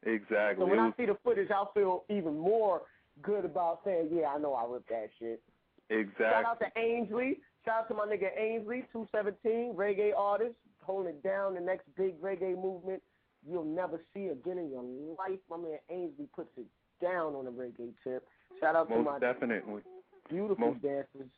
Exactly. 0.03 0.63
So 0.63 0.65
when 0.65 0.79
It 0.79 0.81
I 0.81 0.91
see 0.97 1.05
the 1.05 1.17
footage, 1.23 1.49
I'll 1.51 1.71
feel 1.73 2.05
even 2.09 2.37
more 2.37 2.83
good 3.21 3.45
about 3.45 3.81
saying, 3.83 4.09
yeah, 4.11 4.27
I 4.27 4.37
know 4.37 4.53
I 4.53 4.65
ripped 4.71 4.89
that 4.89 5.09
shit. 5.19 5.41
exactly. 5.89 6.25
Shout 6.29 6.45
out 6.45 6.59
to 6.59 6.67
Ainsley. 6.79 7.39
Shout 7.65 7.81
out 7.81 7.87
to 7.89 7.93
my 7.93 8.05
nigga 8.05 8.29
Ainsley, 8.37 8.85
217, 8.93 9.75
reggae 9.75 10.11
artist, 10.17 10.55
holding 10.81 11.13
it 11.13 11.23
down, 11.23 11.53
the 11.53 11.59
next 11.59 11.85
big 11.97 12.19
reggae 12.21 12.55
movement 12.55 13.01
you'll 13.47 13.63
never 13.63 14.01
see 14.13 14.27
again 14.27 14.57
in 14.57 14.69
your 14.69 14.83
life. 15.17 15.39
My 15.49 15.57
man 15.57 15.79
Ainsley 15.89 16.27
puts 16.35 16.51
it 16.57 16.65
down 17.01 17.33
on 17.33 17.45
the 17.45 17.51
reggae 17.51 17.93
tip. 18.03 18.27
Shout 18.62 18.76
out 18.76 18.88
to 18.89 18.95
Most 18.95 19.05
my 19.05 19.20
definitely. 19.20 19.82
beautiful 20.30 20.70
Most- 20.70 20.82
dancers. 20.82 21.30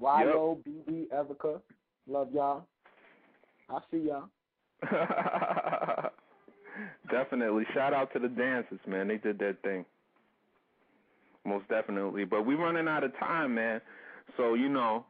YO, 0.00 0.58
BB, 0.66 1.10
Evica. 1.12 1.60
Love 2.06 2.28
y'all. 2.32 2.64
I 3.70 3.78
see 3.90 4.08
y'all. 4.08 4.28
definitely. 7.10 7.64
Shout 7.74 7.92
out 7.92 8.12
to 8.12 8.18
the 8.18 8.28
dancers, 8.28 8.80
man. 8.86 9.08
They 9.08 9.16
did 9.16 9.38
their 9.38 9.54
thing. 9.64 9.84
Most 11.44 11.66
definitely. 11.68 12.24
But 12.24 12.44
we're 12.46 12.58
running 12.62 12.88
out 12.88 13.04
of 13.04 13.16
time, 13.18 13.54
man. 13.54 13.80
So, 14.36 14.54
you 14.54 14.68
know, 14.68 15.06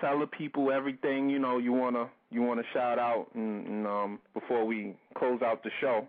tell 0.00 0.18
the 0.18 0.26
people 0.26 0.72
everything, 0.72 1.28
you 1.28 1.38
know, 1.38 1.58
you 1.58 1.72
wanna 1.72 2.08
you 2.30 2.42
wanna 2.42 2.62
shout 2.72 2.98
out 2.98 3.26
and, 3.34 3.66
and 3.66 3.86
um 3.86 4.18
before 4.34 4.64
we 4.64 4.96
close 5.16 5.42
out 5.42 5.62
the 5.62 5.70
show. 5.80 6.06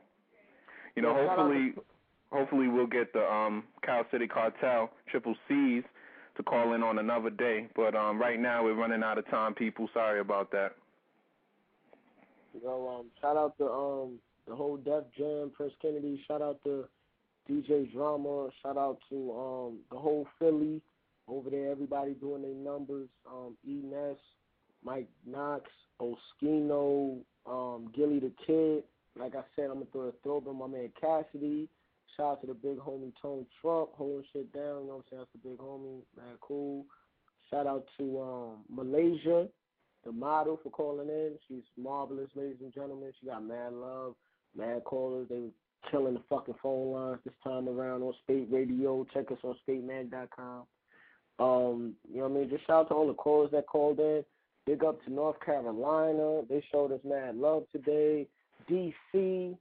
You 0.95 1.01
know, 1.01 1.09
Yeah, 1.15 1.25
shout 1.27 1.39
out 1.39 1.45
hopefully 1.51 1.73
hopefully 2.33 2.67
we'll 2.67 2.87
get 2.87 3.13
the 3.13 3.23
um 3.31 3.63
Carol 3.83 4.05
City 4.11 4.27
Cartel 4.27 4.89
Triple 5.09 5.35
C's 5.47 5.83
to 6.35 6.43
call 6.43 6.73
in 6.73 6.81
on 6.81 6.97
another 6.97 7.29
day. 7.29 7.67
But 7.75 7.95
um 7.95 8.19
right 8.19 8.39
now 8.39 8.63
we're 8.63 8.73
running 8.73 9.03
out 9.03 9.17
of 9.17 9.29
time, 9.29 9.53
people. 9.53 9.87
Sorry 9.93 10.19
about 10.19 10.51
that. 10.51 10.71
You 12.53 12.63
know, 12.63 12.99
um, 12.99 13.05
shout 13.21 13.37
out 13.37 13.57
to 13.59 13.65
um 13.69 14.19
the 14.47 14.55
whole 14.55 14.77
Def 14.77 15.03
Jam, 15.17 15.51
Prince 15.55 15.73
Kennedy. 15.81 16.21
Shout 16.27 16.41
out 16.41 16.59
to 16.63 16.85
DJ 17.49 17.91
Drama. 17.93 18.49
Shout 18.61 18.77
out 18.77 18.97
to 19.09 19.31
um 19.31 19.79
the 19.91 19.97
whole 19.97 20.27
Philly 20.39 20.81
over 21.27 21.49
there. 21.49 21.71
Everybody 21.71 22.13
doing 22.15 22.41
their 22.41 22.73
numbers. 22.73 23.09
Um, 23.31 23.55
E 23.65 23.81
Ness, 23.83 24.17
Mike 24.83 25.07
Knox, 25.25 25.69
Oschino, 26.01 27.19
um, 27.45 27.91
Gillie 27.95 28.19
the 28.19 28.31
Kid. 28.45 28.83
Like 29.15 29.35
I 29.35 29.43
said, 29.55 29.65
I'm 29.65 29.75
gonna 29.75 29.85
throw 29.91 30.01
a 30.07 30.11
throwback. 30.23 30.55
My 30.55 30.67
man 30.67 30.89
Cassidy. 30.99 31.69
Shout 32.17 32.25
out 32.27 32.41
to 32.41 32.47
the 32.47 32.53
big 32.53 32.77
homie 32.77 33.11
Tone 33.21 33.45
Trump 33.61 33.89
holding 33.93 34.25
shit 34.31 34.51
down. 34.53 34.63
You 34.63 34.87
know 34.87 34.93
what 34.93 34.95
I'm 34.95 35.03
saying? 35.09 35.19
That's 35.21 35.43
the 35.43 35.49
big 35.49 35.57
homie. 35.57 36.01
Man, 36.15 36.37
cool. 36.41 36.85
Shout 37.49 37.67
out 37.67 37.85
to 37.97 38.21
um 38.21 38.57
Malaysia 38.69 39.47
the 40.03 40.11
model 40.11 40.59
for 40.61 40.69
calling 40.69 41.09
in. 41.09 41.33
She's 41.47 41.63
marvelous, 41.77 42.29
ladies 42.35 42.57
and 42.61 42.73
gentlemen. 42.73 43.11
She 43.19 43.27
got 43.27 43.43
mad 43.43 43.73
love, 43.73 44.15
mad 44.55 44.83
callers. 44.83 45.27
They 45.29 45.39
were 45.39 45.89
killing 45.89 46.15
the 46.15 46.21
fucking 46.29 46.55
phone 46.61 46.93
lines 46.93 47.19
this 47.23 47.33
time 47.43 47.67
around 47.67 48.03
on 48.03 48.13
Spate 48.23 48.47
Radio. 48.51 49.05
Check 49.13 49.31
us 49.31 49.37
on 49.43 49.55
SpateMag.com. 49.67 50.63
Um, 51.39 51.95
you 52.09 52.17
know 52.17 52.27
what 52.27 52.37
I 52.37 52.41
mean? 52.41 52.49
Just 52.49 52.67
shout 52.67 52.85
out 52.85 52.89
to 52.89 52.95
all 52.95 53.07
the 53.07 53.13
callers 53.13 53.51
that 53.51 53.65
called 53.65 53.99
in. 53.99 54.23
Big 54.65 54.83
up 54.83 55.03
to 55.03 55.11
North 55.11 55.39
Carolina. 55.43 56.41
They 56.49 56.63
showed 56.71 56.91
us 56.91 57.01
mad 57.03 57.35
love 57.35 57.63
today. 57.71 58.27
DC, 58.69 59.57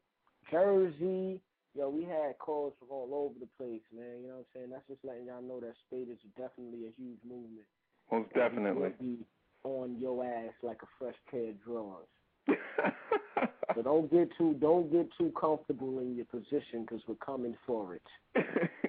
Jersey. 0.50 1.40
Yo, 1.75 1.89
we 1.89 2.05
had 2.05 2.39
calls 2.39 2.75
from 2.79 2.89
all 2.91 3.09
over 3.12 3.35
the 3.41 3.49
place, 3.57 3.81
man. 3.97 4.20
You 4.20 4.29
know 4.29 4.35
what 4.35 4.41
I'm 4.41 4.47
saying? 4.55 4.70
That's 4.70 4.87
just 4.89 5.05
letting 5.05 5.27
y'all 5.27 5.41
know 5.41 5.61
that 5.61 5.73
Spate 5.87 6.09
is 6.11 6.18
definitely 6.37 6.85
a 6.87 6.93
huge 7.01 7.18
movement. 7.27 7.66
Most 8.11 8.33
definitely. 8.35 8.91
be 9.01 9.25
on 9.64 9.97
your 9.99 10.25
ass 10.25 10.53
like 10.62 10.83
a 10.83 10.87
fresh 10.99 11.14
pair 11.31 11.49
of 11.49 11.64
drawers. 11.64 12.09
so 13.75 13.83
don't 13.83 14.11
get 14.11 14.29
too 14.37 14.55
don't 14.61 14.91
get 14.93 15.09
too 15.16 15.33
comfortable 15.41 16.01
in 16.01 16.16
your 16.16 16.27
position 16.27 16.83
because 16.83 17.01
we're 17.07 17.14
coming 17.25 17.57
for 17.66 17.95
it. 17.95 18.03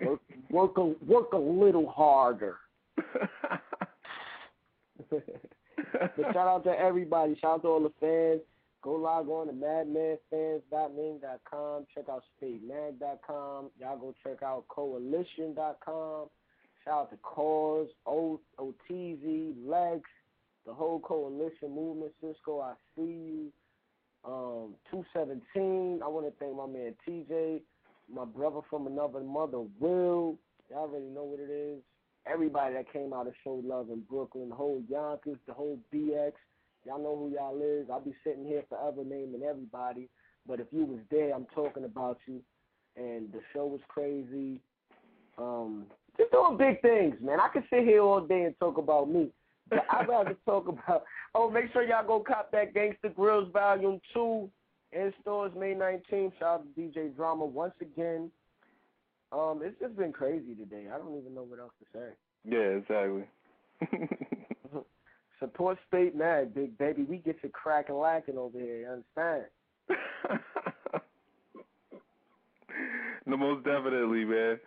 Work 0.02 0.22
work 0.50 0.78
a 0.78 0.86
work 1.06 1.34
a 1.34 1.38
little 1.38 1.88
harder. 1.90 2.58
but 5.10 5.24
shout 6.34 6.48
out 6.48 6.64
to 6.66 6.72
everybody. 6.72 7.38
Shout 7.40 7.56
out 7.56 7.62
to 7.62 7.68
all 7.70 7.84
the 7.84 7.92
fans. 8.02 8.42
Go 8.84 8.94
log 8.96 9.30
on 9.30 9.48
to 9.48 9.54
madmanfans.ning.com. 9.54 11.86
Check 11.96 12.10
out 12.10 12.24
spatemag.com. 12.42 13.70
Y'all 13.80 13.98
go 13.98 14.14
check 14.24 14.44
out 14.44 14.68
coalition.com. 14.68 16.28
Shout 16.84 16.94
out 16.94 17.10
to 17.12 17.18
Cause, 17.24 17.88
o- 18.06 18.42
OTZ, 18.60 19.54
Lex, 19.66 20.02
the 20.66 20.74
whole 20.74 21.00
coalition 21.00 21.74
movement. 21.74 22.12
Cisco, 22.22 22.60
I 22.60 22.74
see 22.96 23.02
you. 23.04 23.52
Um, 24.26 24.76
217. 24.92 26.02
I 26.04 26.08
want 26.08 26.26
to 26.26 26.34
thank 26.40 26.56
my 26.56 26.68
man 26.68 26.94
TJ, 27.08 27.62
my 28.14 28.26
brother 28.26 28.60
from 28.70 28.88
another 28.88 29.22
mother, 29.22 29.60
Will. 29.80 30.38
Y'all 30.70 30.80
already 30.80 31.06
know 31.06 31.24
what 31.24 31.40
it 31.40 31.50
is. 31.50 31.80
Everybody 32.26 32.74
that 32.76 32.92
came 32.92 33.14
out 33.14 33.28
and 33.28 33.36
showed 33.44 33.66
love 33.66 33.90
in 33.90 34.02
Brooklyn, 34.10 34.50
the 34.50 34.56
whole 34.56 34.82
Yonkers, 34.90 35.38
the 35.46 35.54
whole 35.54 35.78
BX. 35.94 36.34
Y'all 36.86 37.02
know 37.02 37.16
who 37.16 37.34
y'all 37.34 37.62
is. 37.62 37.90
I'll 37.92 38.02
be 38.02 38.14
sitting 38.24 38.46
here 38.46 38.64
forever 38.70 39.04
naming 39.04 39.44
everybody. 39.44 40.10
But 40.48 40.60
if 40.60 40.68
you 40.72 40.86
was 40.86 41.00
there, 41.10 41.34
I'm 41.34 41.48
talking 41.56 41.86
about 41.86 42.18
you. 42.26 42.42
And 42.96 43.32
the 43.32 43.40
show 43.54 43.66
was 43.66 43.80
crazy. 43.88 44.60
Um, 45.38 45.86
just 46.18 46.32
doing 46.32 46.58
big 46.58 46.82
things, 46.82 47.16
man. 47.22 47.40
I 47.40 47.48
could 47.48 47.64
sit 47.70 47.84
here 47.84 48.02
all 48.02 48.22
day 48.22 48.44
and 48.44 48.60
talk 48.60 48.78
about 48.78 49.10
me. 49.10 49.30
But 49.70 49.86
I'd 49.90 50.08
rather 50.10 50.36
talk 50.46 50.68
about 50.68 51.04
oh 51.34 51.50
make 51.50 51.72
sure 51.72 51.84
y'all 51.84 52.06
go 52.06 52.20
cop 52.20 52.52
that 52.52 52.74
Gangsta 52.74 53.14
Grillz 53.18 53.52
Volume 53.52 54.00
Two 54.14 54.50
in 54.92 55.12
stores 55.22 55.54
May 55.58 55.74
nineteenth. 55.74 56.34
Shout 56.40 56.60
out 56.60 56.66
to 56.76 56.82
DJ 56.82 57.16
Drama 57.16 57.46
once 57.46 57.74
again. 57.82 58.30
Um, 59.32 59.62
it's 59.64 59.80
just 59.80 59.98
been 59.98 60.12
crazy 60.12 60.54
today. 60.54 60.86
I 60.94 60.98
don't 61.00 61.18
even 61.18 61.34
know 61.34 61.44
what 61.44 61.60
else 61.60 61.72
to 61.80 61.98
say. 61.98 62.10
Yeah, 62.46 62.78
exactly. 62.78 63.24
Support 65.44 65.78
Spate 65.88 66.16
Mag, 66.16 66.56
big 66.56 66.78
baby. 66.78 67.04
We 67.04 67.18
get 67.18 67.36
you 67.44 67.50
cracking 67.50 67.96
lacking 67.96 68.38
over 68.38 68.58
here, 68.58 68.80
you 68.80 68.88
understand? 68.88 69.44
no, 73.26 73.36
most 73.36 73.66
definitely, 73.66 74.24
man. 74.24 74.58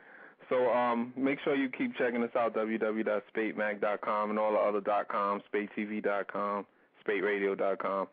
So 0.50 0.68
um, 0.70 1.14
make 1.16 1.38
sure 1.42 1.56
you 1.56 1.70
keep 1.70 1.96
checking 1.96 2.22
us 2.22 2.28
out, 2.36 2.54
www.spatemag.com 2.54 4.30
and 4.30 4.38
all 4.38 4.52
the 4.52 4.58
other 4.58 4.82
dot 4.82 5.08
.com, 5.08 5.40
spatetv.com, 5.50 6.66
spateradio.com, 7.08 8.06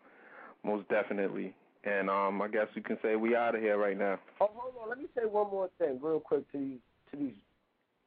most 0.63 0.87
definitely. 0.87 1.53
And 1.83 2.09
um, 2.09 2.41
I 2.41 2.47
guess 2.47 2.67
we 2.77 2.81
can 2.81 2.97
say 3.03 3.17
we 3.17 3.35
out 3.35 3.55
of 3.55 3.61
here 3.61 3.77
right 3.77 3.97
now. 3.97 4.19
Oh, 4.39 4.49
hold 4.55 4.75
on. 4.81 4.87
Let 4.87 4.99
me 4.99 5.07
say 5.17 5.25
one 5.25 5.51
more 5.51 5.69
thing 5.77 5.99
real 6.01 6.21
quick 6.21 6.49
to 6.53 6.57
these, 6.57 6.79
to 7.11 7.17
these, 7.17 7.33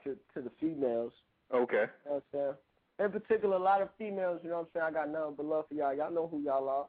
to, 0.05 0.17
to 0.33 0.49
the 0.49 0.51
females. 0.59 1.13
Okay. 1.55 1.75
You 1.75 1.81
know 1.81 1.89
what 2.07 2.15
I'm 2.15 2.23
saying? 2.33 2.55
In 2.99 3.11
particular, 3.11 3.57
a 3.57 3.63
lot 3.63 3.83
of 3.83 3.89
females, 3.99 4.41
you 4.43 4.49
know 4.49 4.57
what 4.57 4.63
I'm 4.63 4.69
saying? 4.75 4.87
I 4.89 5.05
got 5.05 5.13
nothing 5.13 5.35
but 5.37 5.47
love 5.47 5.65
for 5.69 5.75
y'all. 5.75 5.95
Y'all 5.95 6.13
know 6.13 6.29
who 6.29 6.41
y'all 6.41 6.69
are. 6.69 6.87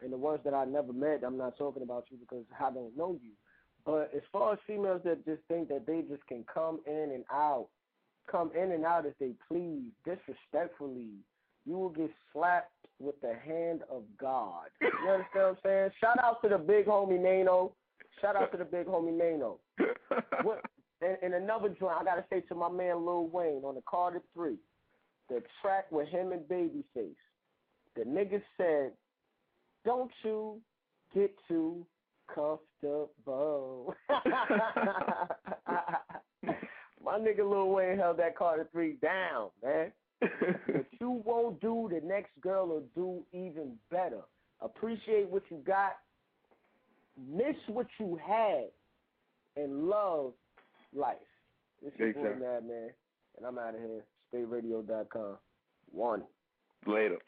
And 0.00 0.12
the 0.12 0.16
ones 0.16 0.40
that 0.44 0.54
I 0.54 0.64
never 0.64 0.92
met, 0.92 1.22
I'm 1.26 1.36
not 1.36 1.58
talking 1.58 1.82
about 1.82 2.04
you 2.10 2.18
because 2.18 2.44
I 2.60 2.70
don't 2.70 2.96
know 2.96 3.18
you. 3.22 3.32
But 3.84 4.10
as 4.14 4.22
far 4.32 4.52
as 4.52 4.58
females 4.66 5.00
that 5.04 5.24
just 5.24 5.42
think 5.48 5.68
that 5.68 5.86
they 5.86 6.02
just 6.08 6.24
can 6.26 6.44
come 6.52 6.80
in 6.86 7.10
and 7.12 7.24
out, 7.32 7.68
come 8.30 8.52
in 8.54 8.70
and 8.72 8.84
out 8.84 9.06
as 9.06 9.14
they 9.18 9.32
please, 9.48 9.90
disrespectfully, 10.04 11.08
you 11.66 11.76
will 11.76 11.88
get 11.88 12.10
slapped 12.32 12.70
with 13.00 13.20
the 13.20 13.34
hand 13.34 13.82
of 13.90 14.02
God. 14.20 14.66
You 14.80 14.88
understand 15.10 15.26
what 15.34 15.44
I'm 15.48 15.56
saying? 15.64 15.90
Shout 16.00 16.18
out 16.22 16.42
to 16.42 16.48
the 16.48 16.58
big 16.58 16.86
homie 16.86 17.20
Nano. 17.20 17.72
Shout 18.20 18.36
out 18.36 18.50
to 18.52 18.58
the 18.58 18.64
big 18.64 18.86
homie 18.86 19.16
Nano. 19.16 19.58
What, 20.42 20.62
and, 21.02 21.16
and 21.22 21.34
another 21.34 21.68
joint, 21.68 21.96
I 22.00 22.04
gotta 22.04 22.24
say 22.30 22.40
to 22.42 22.54
my 22.54 22.68
man 22.70 23.04
Lil 23.04 23.28
Wayne 23.28 23.62
on 23.64 23.74
the 23.74 23.82
Carter 23.88 24.22
Three, 24.34 24.56
the 25.28 25.42
track 25.62 25.90
with 25.90 26.08
him 26.08 26.32
and 26.32 26.42
Babyface. 26.42 27.14
The 27.96 28.04
nigga 28.04 28.42
said, 28.56 28.92
"Don't 29.84 30.10
you 30.22 30.60
get 31.14 31.34
too 31.48 31.86
comfortable." 32.32 33.94
my 37.04 37.18
nigga 37.18 37.38
Lil 37.48 37.70
Wayne 37.70 37.96
held 37.98 38.18
that 38.18 38.36
Carter 38.36 38.68
Three 38.72 38.94
down, 39.02 39.50
man. 39.62 39.92
what 40.20 40.86
you 41.00 41.22
won't 41.24 41.60
do, 41.60 41.88
the 41.92 42.00
next 42.06 42.30
girl 42.40 42.66
will 42.68 42.84
do 42.94 43.24
even 43.32 43.76
better. 43.90 44.22
Appreciate 44.60 45.28
what 45.28 45.42
you 45.50 45.58
got, 45.64 45.92
miss 47.30 47.54
what 47.68 47.86
you 48.00 48.18
had, 48.26 48.64
and 49.56 49.88
love 49.88 50.32
life. 50.94 51.16
This 51.82 51.92
is 51.94 52.00
Exactly. 52.00 52.22
Boy 52.22 52.38
Mad 52.40 52.66
Man, 52.66 52.90
and 53.36 53.46
I'm 53.46 53.58
out 53.58 53.74
of 53.74 53.80
here. 53.80 54.04
SpateRadio.com. 54.34 55.38
One. 55.92 56.22
Later. 56.86 57.18